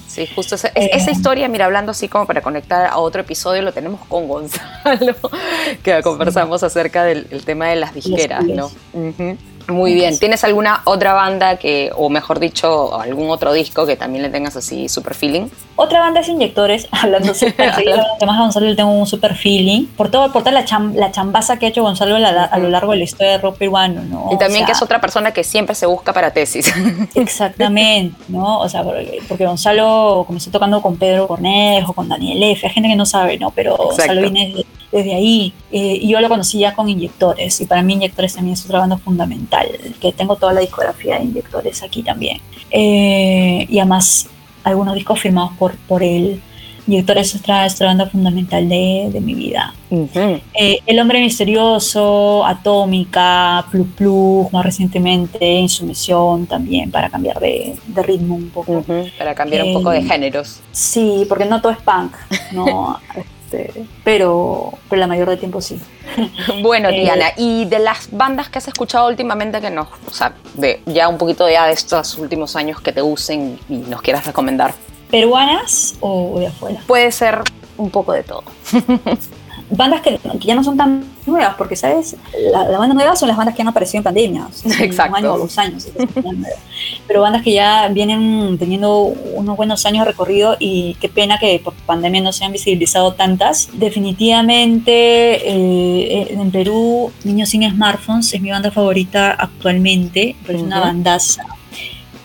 Sí, 0.09 0.27
justo 0.35 0.55
esa, 0.57 0.69
es- 0.69 0.91
esa 0.93 1.11
Eh. 1.11 1.15
historia, 1.15 1.49
mira, 1.49 1.65
hablando 1.67 1.93
así 1.93 2.09
como 2.09 2.27
para 2.27 2.41
conectar 2.43 2.87
a 2.87 2.99
otro 2.99 3.23
episodio, 3.23 3.63
lo 3.63 3.73
tenemos 3.73 4.01
con 4.09 4.29
Gonzalo, 4.29 5.17
que 5.83 6.01
conversamos 6.03 6.63
acerca 6.63 7.05
del 7.05 7.27
el 7.31 7.45
tema 7.45 7.69
de 7.69 7.77
las 7.77 7.95
disqueras, 7.95 8.45
¿no? 8.45 8.67
Ujú. 8.93 9.37
Muy 9.69 9.95
bien. 9.95 10.19
¿Tienes 10.19 10.45
alguna 10.45 10.83
otra 10.85 11.13
banda 11.13 11.57
que, 11.57 11.91
o 11.97 12.09
mejor 12.09 12.41
dicho, 12.41 13.01
algún 13.01 13.31
otro 13.31 13.53
disco 13.53 13.87
que 13.87 13.97
también 13.97 14.23
le 14.23 14.31
tengas 14.31 14.57
así 14.57 14.89
super 14.89 15.15
feeling? 15.15 15.49
Otra 15.77 16.01
banda 16.01 16.21
es 16.21 16.29
Inyectores, 16.29 16.89
hablando 16.93 17.33
hablando 17.59 18.21
de 18.21 18.27
Gonzalo 18.27 18.67
le 18.67 18.77
tengo 18.77 18.91
un 18.91 19.07
super 19.07 19.35
feeling 19.35 19.87
por 19.97 20.11
todo, 20.11 20.33
por 20.33 20.43
toda 20.43 20.53
la, 20.53 20.65
cham- 20.65 20.95
la 20.95 21.11
chambaza 21.13 21.59
que 21.59 21.67
ha 21.67 21.69
hecho 21.71 21.83
Gonzalo 21.83 22.17
a, 22.17 22.19
la- 22.19 22.45
a 22.45 22.59
lo 22.59 22.69
largo 22.69 22.93
de 22.93 22.99
la 22.99 23.05
historia 23.05 23.33
del 23.33 23.43
rock 23.43 23.57
peruano, 23.59 24.03
¿no? 24.03 24.29
y 24.31 24.35
O 24.35 24.39
también 24.39 24.61
sea, 24.61 24.67
que 24.67 24.73
es 24.73 24.83
otra 24.83 25.01
persona 25.01 25.33
que 25.33 25.45
siempre 25.45 25.75
se 25.75 25.87
busca 25.87 26.13
para 26.13 26.31
tesis. 26.33 26.73
Exactamente, 27.15 28.17
¿no? 28.29 28.61
O 28.61 28.69
sea, 28.69 28.83
porque, 28.83 29.21
porque 29.29 29.47
Gonzalo 29.47 30.25
comenzó 30.27 30.51
tocando 30.51 30.81
con 30.83 30.97
Pedro 30.97 31.27
Cornejo, 31.27 31.93
con 31.93 32.09
Daniel 32.09 32.43
F, 32.43 32.67
hay 32.67 32.73
gente 32.73 32.89
que 32.89 32.97
no 32.97 33.07
sabe, 33.07 33.39
¿no? 33.39 33.51
Pero 33.51 33.77
Gonzalo 33.77 34.21
viene 34.23 34.65
desde, 34.93 35.15
ahí. 35.15 35.53
eh, 35.73 35.99
y 36.03 36.09
yo 36.09 36.21
lo 36.21 36.29
conocí 36.29 36.59
ya 36.59 36.75
con 36.75 36.89
Inyectores, 36.89 37.61
y 37.61 37.67
para 37.67 37.83
mí 37.83 37.95
Inyectores 37.95 38.35
también 38.35 38.55
es 38.55 38.65
otra 38.65 38.81
banda 38.81 38.99
fundamental, 38.99 39.67
que 40.01 40.13
tengo 40.13 40.37
toda 40.37 40.53
la 40.53 40.61
discografía 40.61 41.19
de 41.19 41.25
Inyectores 41.25 41.83
aquí 41.83 42.03
también. 42.03 42.39
Eh, 42.71 43.67
y 43.69 43.79
además, 43.79 44.29
algunos 44.65 44.95
discos 44.95 45.19
firmados 45.21 45.53
por, 45.59 45.75
por 45.89 46.03
él. 46.03 46.41
Inyectores 46.87 47.33
es 47.35 47.41
otra, 47.41 47.65
es 47.65 47.75
otra 47.77 47.87
banda 47.89 48.07
fundamental 48.07 48.69
de, 48.69 49.09
de 49.13 49.21
mi 49.21 49.35
vida. 49.35 49.73
Eh, 49.89 50.81
El 50.85 50.99
hombre 50.99 51.21
misterioso, 51.21 52.45
Atómica, 52.45 53.65
Plus 53.71 53.87
Plus, 53.97 54.53
más 54.53 54.65
recientemente 54.65 55.45
Insumisión 55.61 56.47
también, 56.47 56.91
para 56.91 57.09
cambiar 57.09 57.39
de, 57.39 57.77
de 57.87 58.03
ritmo 58.03 58.35
un 58.35 58.51
poco. 58.51 58.85
Para 59.17 59.33
cambiar 59.35 59.63
un 59.65 59.75
poco 59.75 59.91
de 59.91 59.99
Eh, 59.99 60.03
géneros. 60.03 60.61
Sí, 60.73 61.25
porque 61.29 61.45
no 61.45 61.61
todo 61.63 61.71
es 61.73 61.79
punk, 61.79 62.15
¿no? 62.53 62.99
Este, 63.53 63.85
pero, 64.05 64.73
pero 64.89 65.01
la 65.01 65.07
mayor 65.07 65.29
del 65.29 65.39
tiempo 65.39 65.61
sí. 65.61 65.81
Bueno, 66.63 66.89
eh, 66.89 67.01
Diana, 67.01 67.27
y 67.37 67.65
de 67.67 67.79
las 67.79 68.09
bandas 68.11 68.49
que 68.49 68.59
has 68.59 68.69
escuchado 68.69 69.09
últimamente 69.09 69.61
que 69.61 69.71
nos, 69.71 69.89
o 70.07 70.11
sea, 70.11 70.35
de 70.55 70.83
ya 70.87 71.09
un 71.09 71.19
poquito 71.19 71.49
ya 71.49 71.67
de 71.67 71.73
estos 71.73 72.17
últimos 72.19 72.57
años 72.57 72.81
que 72.81 72.93
te 72.93 73.01
gusten 73.01 73.59
y 73.69 73.77
nos 73.77 74.03
quieras 74.03 74.27
recomendar, 74.27 74.75
¿Peruanas 75.11 75.97
o 76.01 76.39
de 76.39 76.47
afuera? 76.47 76.81
puede 76.87 77.13
ser 77.13 77.43
un 77.77 77.91
poco 77.91 78.13
de 78.13 78.23
todo. 78.23 78.45
Bandas 79.75 80.03
que, 80.03 80.19
que 80.19 80.47
ya 80.47 80.55
no 80.55 80.63
son 80.63 80.77
tan 80.77 81.05
nuevas, 81.25 81.55
porque, 81.57 81.77
¿sabes? 81.77 82.17
La, 82.53 82.69
la 82.69 82.79
banda 82.79 82.95
nueva 82.95 83.17
son 83.17 83.29
las 83.29 83.37
bandas 83.37 83.55
que 83.55 83.63
han 83.63 83.69
aparecido 83.69 83.99
en 84.01 84.05
pandemia, 84.05 84.47
o 84.47 84.53
sea, 84.53 84.71
hace 84.71 84.85
Exacto. 84.85 85.13
un 85.13 85.25
año 85.25 85.35
o 85.35 85.39
dos 85.39 85.57
años. 85.59 85.89
nuevas. 86.15 86.59
Pero 87.07 87.23
bandas 87.23 87.43
que 87.43 87.53
ya 87.55 87.89
vienen 87.89 88.59
teniendo 88.59 89.13
unos 89.35 89.57
buenos 89.57 89.87
años 89.87 90.05
de 90.05 90.11
recorrido 90.13 90.57
y 90.59 90.95
qué 91.01 91.09
pena 91.09 91.39
que 91.39 91.59
por 91.63 91.73
pandemia 91.75 92.21
no 92.21 92.33
se 92.33 92.45
han 92.45 92.53
visibilizado 92.53 93.15
tantas. 93.15 93.71
Definitivamente 93.73 94.93
eh, 94.93 96.33
en 96.33 96.51
Perú, 96.51 97.13
Niños 97.25 97.49
sin 97.51 97.69
Smartphones 97.69 98.33
es 98.35 98.41
mi 98.41 98.51
banda 98.51 98.71
favorita 98.71 99.31
actualmente, 99.33 100.37
pero 100.47 100.59
es 100.59 100.65
una 100.65 100.79
Ujú. 100.79 100.87
bandaza. 100.89 101.47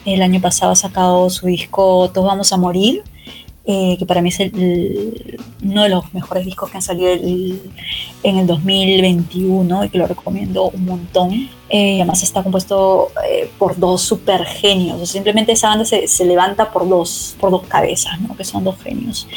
El 0.06 0.22
año 0.22 0.40
pasado 0.42 0.72
ha 0.72 0.76
sacado 0.76 1.30
su 1.30 1.48
disco 1.48 2.10
Todos 2.14 2.28
Vamos 2.28 2.54
a 2.54 2.58
Morir, 2.58 3.04
eh, 3.70 3.98
que 4.00 4.06
para 4.06 4.22
mí 4.22 4.30
es 4.30 4.40
el- 4.40 4.56
el- 4.58 5.40
uno 5.64 5.84
de 5.84 5.90
los 5.90 6.14
mejores 6.14 6.46
discos 6.46 6.70
que 6.72 6.78
han 6.78 6.82
salido 6.82 7.10
el- 7.12 7.60
en 8.24 8.38
el 8.38 8.48
2021 8.48 9.84
y 9.84 9.90
que 9.90 9.98
lo 9.98 10.08
recomiendo 10.08 10.70
un 10.70 10.86
montón. 10.86 11.50
Eh, 11.70 11.96
además 11.98 12.24
está 12.24 12.44
compuesto 12.44 13.10
eh, 13.30 13.50
por 13.60 13.78
dos 13.78 14.02
super 14.02 14.46
genios. 14.46 14.96
O 14.96 14.98
sea, 15.00 15.08
simplemente 15.14 15.52
esa 15.52 15.68
banda 15.70 15.84
se, 15.84 16.08
se 16.08 16.24
levanta 16.24 16.72
por 16.72 16.88
dos, 16.88 17.36
por 17.42 17.52
dos 17.52 17.64
cabezas, 17.68 18.20
¿no? 18.22 18.36
que 18.38 18.46
son 18.46 18.64
dos 18.64 18.76
genios. 18.82 19.28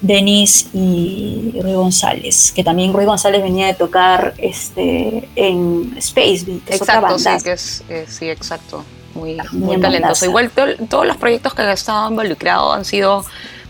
Denis 0.00 0.68
y 0.72 1.52
Rui 1.60 1.74
González, 1.74 2.52
que 2.52 2.64
también 2.64 2.92
Rui 2.92 3.04
González 3.04 3.42
venía 3.42 3.66
de 3.66 3.74
tocar 3.74 4.32
este, 4.38 5.28
en 5.36 5.94
Space 5.98 6.44
Beat, 6.46 6.70
es 6.70 6.80
otra 6.82 6.94
Exacto, 6.96 7.18
sí, 7.18 7.24
banda. 7.26 7.44
que 7.44 7.52
es, 7.52 7.84
sí, 8.08 8.28
exacto. 8.28 8.82
Muy, 9.14 9.36
muy 9.52 9.80
talentoso. 9.80 10.24
Igual 10.24 10.50
to- 10.50 10.86
todos 10.88 11.06
los 11.06 11.16
proyectos 11.18 11.54
que 11.54 11.62
he 11.62 11.72
estado 11.72 12.10
involucrado 12.10 12.72
han 12.72 12.84
sido 12.84 13.24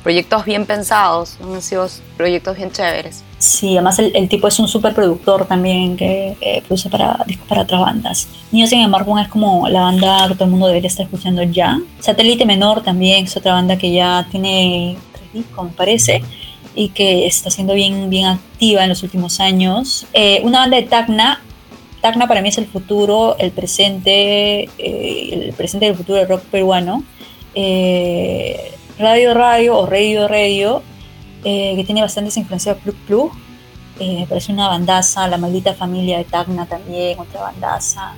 proyectos 0.04 0.44
bien 0.44 0.66
pensados, 0.66 1.38
han 1.42 1.60
sido 1.62 1.88
proyectos 2.16 2.56
bien 2.56 2.70
chéveres. 2.70 3.24
Sí, 3.38 3.72
además 3.72 3.98
el, 3.98 4.14
el 4.14 4.28
tipo 4.28 4.46
es 4.46 4.58
un 4.58 4.68
super 4.68 4.94
productor 4.94 5.46
también 5.46 5.96
que 5.96 6.36
eh, 6.40 6.62
produce 6.66 6.90
para, 6.90 7.24
discos 7.26 7.48
para 7.48 7.62
otras 7.62 7.80
bandas. 7.80 8.28
Niños 8.52 8.70
sin 8.70 8.80
embargo 8.80 9.18
es 9.18 9.28
como 9.28 9.68
la 9.68 9.80
banda 9.80 10.28
que 10.28 10.34
todo 10.34 10.44
el 10.44 10.50
mundo 10.50 10.66
debería 10.66 10.88
estar 10.88 11.06
escuchando 11.06 11.42
ya. 11.42 11.80
Satélite 12.00 12.44
Menor 12.44 12.82
también 12.82 13.24
es 13.24 13.36
otra 13.36 13.54
banda 13.54 13.76
que 13.76 13.92
ya 13.92 14.26
tiene 14.30 14.96
tres 15.12 15.32
discos, 15.32 15.64
me 15.64 15.72
parece, 15.72 16.22
y 16.74 16.90
que 16.90 17.26
está 17.26 17.50
siendo 17.50 17.72
bien, 17.72 18.10
bien 18.10 18.26
activa 18.26 18.82
en 18.82 18.90
los 18.90 19.02
últimos 19.02 19.40
años. 19.40 20.06
Eh, 20.12 20.40
una 20.44 20.60
banda 20.60 20.76
de 20.76 20.82
Tacna. 20.84 21.40
Tacna 22.02 22.28
para 22.28 22.42
mí 22.42 22.50
es 22.50 22.58
el 22.58 22.66
futuro, 22.66 23.36
el 23.38 23.50
presente, 23.52 24.68
eh, 24.76 25.28
el 25.32 25.54
presente 25.54 25.86
del 25.86 25.96
futuro 25.96 26.18
del 26.18 26.28
rock 26.28 26.42
peruano. 26.42 27.02
Eh, 27.54 28.72
Radio 28.98 29.34
Radio 29.34 29.78
o 29.78 29.86
Radio 29.86 30.28
Radio 30.28 30.82
eh, 31.44 31.74
que 31.76 31.84
tiene 31.84 32.00
bastantes 32.00 32.36
influencias 32.36 32.76
Plug 32.78 32.96
Plug. 33.06 33.32
Eh, 34.00 34.26
parece 34.28 34.52
una 34.52 34.68
bandaza, 34.68 35.28
La 35.28 35.36
Maldita 35.36 35.74
Familia 35.74 36.18
de 36.18 36.24
Tacna 36.24 36.66
también, 36.66 37.18
otra 37.18 37.42
bandaza. 37.42 38.14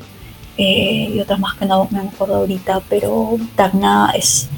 Eh, 0.56 1.12
y 1.14 1.20
otras 1.20 1.38
más 1.38 1.54
que 1.54 1.66
no 1.66 1.86
me 1.90 1.98
acuerdo 1.98 2.36
ahorita, 2.36 2.80
pero 2.88 3.36
Tacna 3.56 4.12
es, 4.14 4.48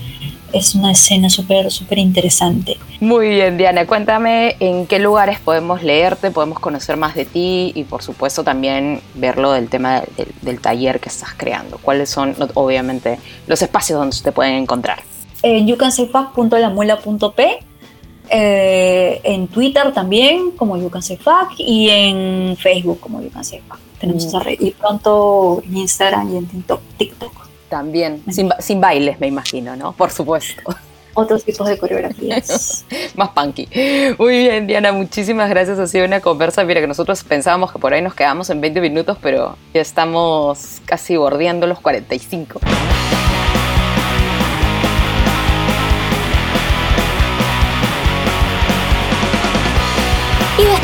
es 0.52 0.74
una 0.74 0.92
escena 0.92 1.30
súper, 1.30 1.72
súper 1.72 1.98
interesante. 1.98 2.76
Muy 3.00 3.30
bien, 3.30 3.56
Diana, 3.56 3.86
cuéntame 3.86 4.56
en 4.60 4.86
qué 4.86 4.98
lugares 4.98 5.40
podemos 5.40 5.82
leerte, 5.82 6.30
podemos 6.30 6.60
conocer 6.60 6.96
más 6.96 7.14
de 7.14 7.24
ti 7.24 7.72
y 7.74 7.84
por 7.84 8.02
supuesto 8.02 8.44
también 8.44 9.00
verlo 9.14 9.52
del 9.52 9.68
tema 9.68 10.02
del, 10.16 10.28
del 10.42 10.60
taller 10.60 11.00
que 11.00 11.08
estás 11.08 11.30
creando. 11.36 11.78
¿Cuáles 11.78 12.10
son, 12.10 12.36
obviamente, 12.54 13.18
los 13.46 13.62
espacios 13.62 13.98
donde 13.98 14.16
te 14.22 14.30
pueden 14.30 14.54
encontrar? 14.54 15.00
En 15.42 15.66
youcansayfuck.lamuela.p 15.66 17.58
eh, 18.30 19.20
en 19.24 19.48
Twitter 19.48 19.92
también 19.92 20.50
como 20.52 20.76
youcansayfuck 20.76 21.52
y 21.58 21.88
en 21.88 22.56
Facebook 22.58 23.00
como 23.00 23.22
youcansayfuck. 23.22 23.78
Tenemos 23.98 24.24
Mm. 24.24 24.28
esa 24.28 24.38
red 24.40 24.60
y 24.60 24.70
pronto 24.72 25.62
en 25.64 25.76
Instagram 25.78 26.34
y 26.34 26.36
en 26.36 26.46
TikTok. 26.46 26.80
TikTok. 26.98 27.32
También, 27.70 28.22
sin, 28.30 28.50
sin 28.60 28.80
bailes, 28.80 29.18
me 29.20 29.26
imagino, 29.26 29.76
¿no? 29.76 29.92
Por 29.92 30.10
supuesto. 30.10 30.62
otros 31.14 31.42
tipos 31.44 31.66
de 31.68 31.76
coreografías. 31.78 32.84
Más 33.16 33.30
punky. 33.30 33.68
Muy 34.18 34.38
bien, 34.38 34.66
Diana, 34.66 34.92
muchísimas 34.92 35.50
gracias. 35.50 35.78
Ha 35.78 35.86
sido 35.86 36.04
una 36.04 36.20
conversa. 36.20 36.62
Mira, 36.64 36.80
que 36.80 36.86
nosotros 36.86 37.24
pensábamos 37.24 37.72
que 37.72 37.78
por 37.78 37.92
ahí 37.92 38.00
nos 38.02 38.14
quedamos 38.14 38.50
en 38.50 38.60
20 38.60 38.80
minutos, 38.80 39.18
pero 39.20 39.56
ya 39.74 39.80
estamos 39.80 40.80
casi 40.84 41.16
bordeando 41.16 41.66
los 41.66 41.80
45. 41.80 42.60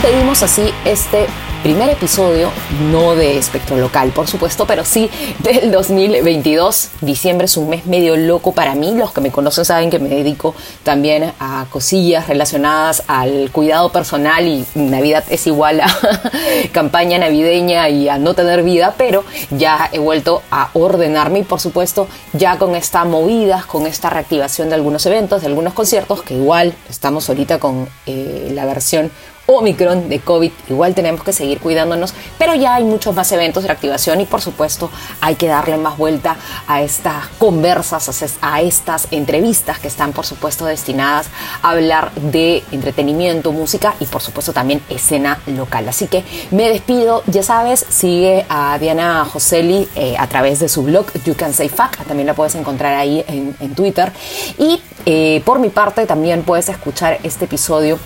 Despedimos 0.05 0.43
así 0.43 0.71
este 0.85 1.27
primer 1.63 1.89
episodio, 1.89 2.51
no 2.93 3.15
de 3.15 3.39
espectro 3.39 3.79
local, 3.79 4.11
por 4.11 4.29
supuesto, 4.29 4.67
pero 4.67 4.85
sí 4.85 5.09
del 5.39 5.73
2022. 5.73 6.91
Diciembre 7.01 7.47
es 7.47 7.57
un 7.57 7.71
mes 7.71 7.87
medio 7.87 8.15
loco 8.15 8.53
para 8.53 8.75
mí. 8.75 8.95
Los 8.95 9.13
que 9.13 9.23
me 9.23 9.31
conocen 9.31 9.65
saben 9.65 9.89
que 9.89 9.99
me 9.99 10.11
dedico 10.11 10.55
también 10.83 11.33
a 11.41 11.65
cosillas 11.71 12.29
relacionadas 12.29 13.05
al 13.07 13.51
cuidado 13.51 13.91
personal 13.93 14.47
y 14.47 14.67
Navidad 14.75 15.25
es 15.31 15.47
igual 15.47 15.81
a 15.81 15.89
campaña 16.73 17.17
navideña 17.17 17.89
y 17.89 18.11
a 18.11 18.19
no 18.19 18.35
tener 18.35 18.63
vida, 18.63 18.95
pero 18.99 19.25
ya 19.51 19.89
he 19.91 19.99
vuelto 19.99 20.43
a 20.51 20.69
ordenarme 20.75 21.39
y 21.39 21.45
por 21.45 21.61
supuesto 21.61 22.09
ya 22.35 22.59
con 22.59 22.77
esta 22.77 23.07
movida, 23.07 23.65
con 23.67 23.87
esta 23.87 24.11
reactivación 24.11 24.69
de 24.69 24.75
algunos 24.75 25.07
eventos, 25.07 25.41
de 25.41 25.47
algunos 25.47 25.73
conciertos, 25.73 26.21
que 26.21 26.35
igual 26.35 26.75
estamos 26.91 27.27
ahorita 27.31 27.59
con 27.59 27.89
eh, 28.05 28.51
la 28.53 28.67
versión 28.67 29.11
Omicron 29.47 30.09
de 30.09 30.21
COVID, 30.21 30.51
igual 30.71 30.95
tenemos 30.95 31.23
que 31.23 31.33
seguir 31.33 31.61
cuidándonos, 31.61 32.15
pero 32.39 32.55
ya 32.55 32.75
hay 32.75 32.85
muchos 32.85 33.15
más 33.15 33.31
eventos 33.33 33.65
de 33.65 33.71
activación 33.71 34.21
y 34.21 34.27
por 34.27 34.41
supuesto 34.41 34.91
hay 35.21 35.35
que 35.35 35.49
darle 35.49 35.77
más 35.77 35.99
vuelta 35.99 36.37
a 36.67 36.83
estas 36.83 37.29
conversas, 37.39 38.37
a 38.41 38.61
estas 38.63 39.09
entrevistas 39.11 39.79
que 39.79 39.89
están 39.89 40.13
por 40.13 40.25
supuesto 40.25 40.65
destinadas 40.65 41.27
a 41.63 41.71
hablar 41.71 42.13
de 42.15 42.63
entretenimiento, 42.73 43.53
música 43.53 43.95
y 44.01 44.07
por 44.07 44.23
supuesto 44.23 44.53
también 44.53 44.83
escena 44.89 45.41
local. 45.47 45.89
Así 45.89 46.07
que 46.07 46.25
me 46.51 46.69
despido, 46.69 47.23
ya 47.27 47.43
sabes, 47.43 47.85
sigue 47.89 48.47
a 48.49 48.79
Diana 48.79 49.25
Joseli 49.31 49.89
eh, 49.95 50.17
a 50.19 50.27
través 50.27 50.61
de 50.61 50.69
su 50.69 50.83
blog 50.83 51.07
You 51.25 51.35
Can 51.35 51.53
Say 51.53 51.69
Fuck, 51.69 52.05
también 52.07 52.27
la 52.27 52.35
puedes 52.35 52.55
encontrar 52.55 52.95
ahí 52.95 53.25
en, 53.29 53.75
Twitter. 53.75 54.13
Y 54.59 54.81
eh, 55.07 55.43
por 55.45 55.59
mi 55.59 55.69
parte 55.69 56.07
también 56.07 56.43
puedes 56.43 56.69
escuchar 56.69 57.19
este 57.23 57.47
episodio 57.47 57.99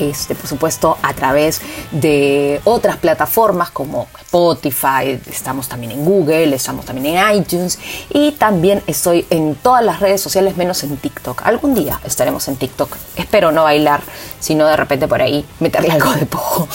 por 0.00 0.46
supuesto, 0.46 0.96
a 1.02 1.12
través 1.12 1.60
de 1.90 2.60
otras 2.64 2.96
plataformas 2.96 3.70
como 3.70 4.08
Spotify, 4.20 5.20
estamos 5.30 5.68
también 5.68 5.92
en 5.92 6.04
Google, 6.04 6.54
estamos 6.54 6.84
también 6.86 7.16
en 7.16 7.36
iTunes 7.36 7.78
y 8.08 8.32
también 8.32 8.82
estoy 8.86 9.26
en 9.30 9.54
todas 9.56 9.84
las 9.84 10.00
redes 10.00 10.20
sociales 10.20 10.56
menos 10.56 10.82
en 10.84 10.96
TikTok. 10.96 11.42
Algún 11.44 11.74
día 11.74 12.00
estaremos 12.04 12.48
en 12.48 12.56
TikTok. 12.56 12.96
Espero 13.16 13.52
no 13.52 13.64
bailar, 13.64 14.00
sino 14.38 14.66
de 14.66 14.76
repente 14.76 15.06
por 15.06 15.20
ahí 15.20 15.44
meterle 15.58 15.90
algo 15.90 16.12
de 16.12 16.26
pojo. 16.26 16.68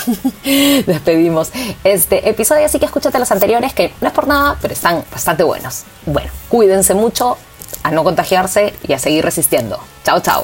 Despedimos 0.86 1.51
este 1.84 2.30
episodio, 2.30 2.65
así 2.65 2.80
que 2.80 2.86
escúchate 2.86 3.17
los 3.17 3.32
anteriores 3.32 3.73
que 3.73 3.93
no 4.01 4.07
es 4.07 4.13
por 4.13 4.28
nada, 4.28 4.57
pero 4.61 4.73
están 4.73 5.03
bastante 5.11 5.43
buenos. 5.43 5.84
Bueno, 6.05 6.30
cuídense 6.49 6.93
mucho, 6.93 7.38
a 7.84 7.91
no 7.91 8.03
contagiarse 8.03 8.73
y 8.88 8.93
a 8.93 8.99
seguir 8.99 9.23
resistiendo. 9.23 9.80
Chao, 10.03 10.19
chao. 10.19 10.43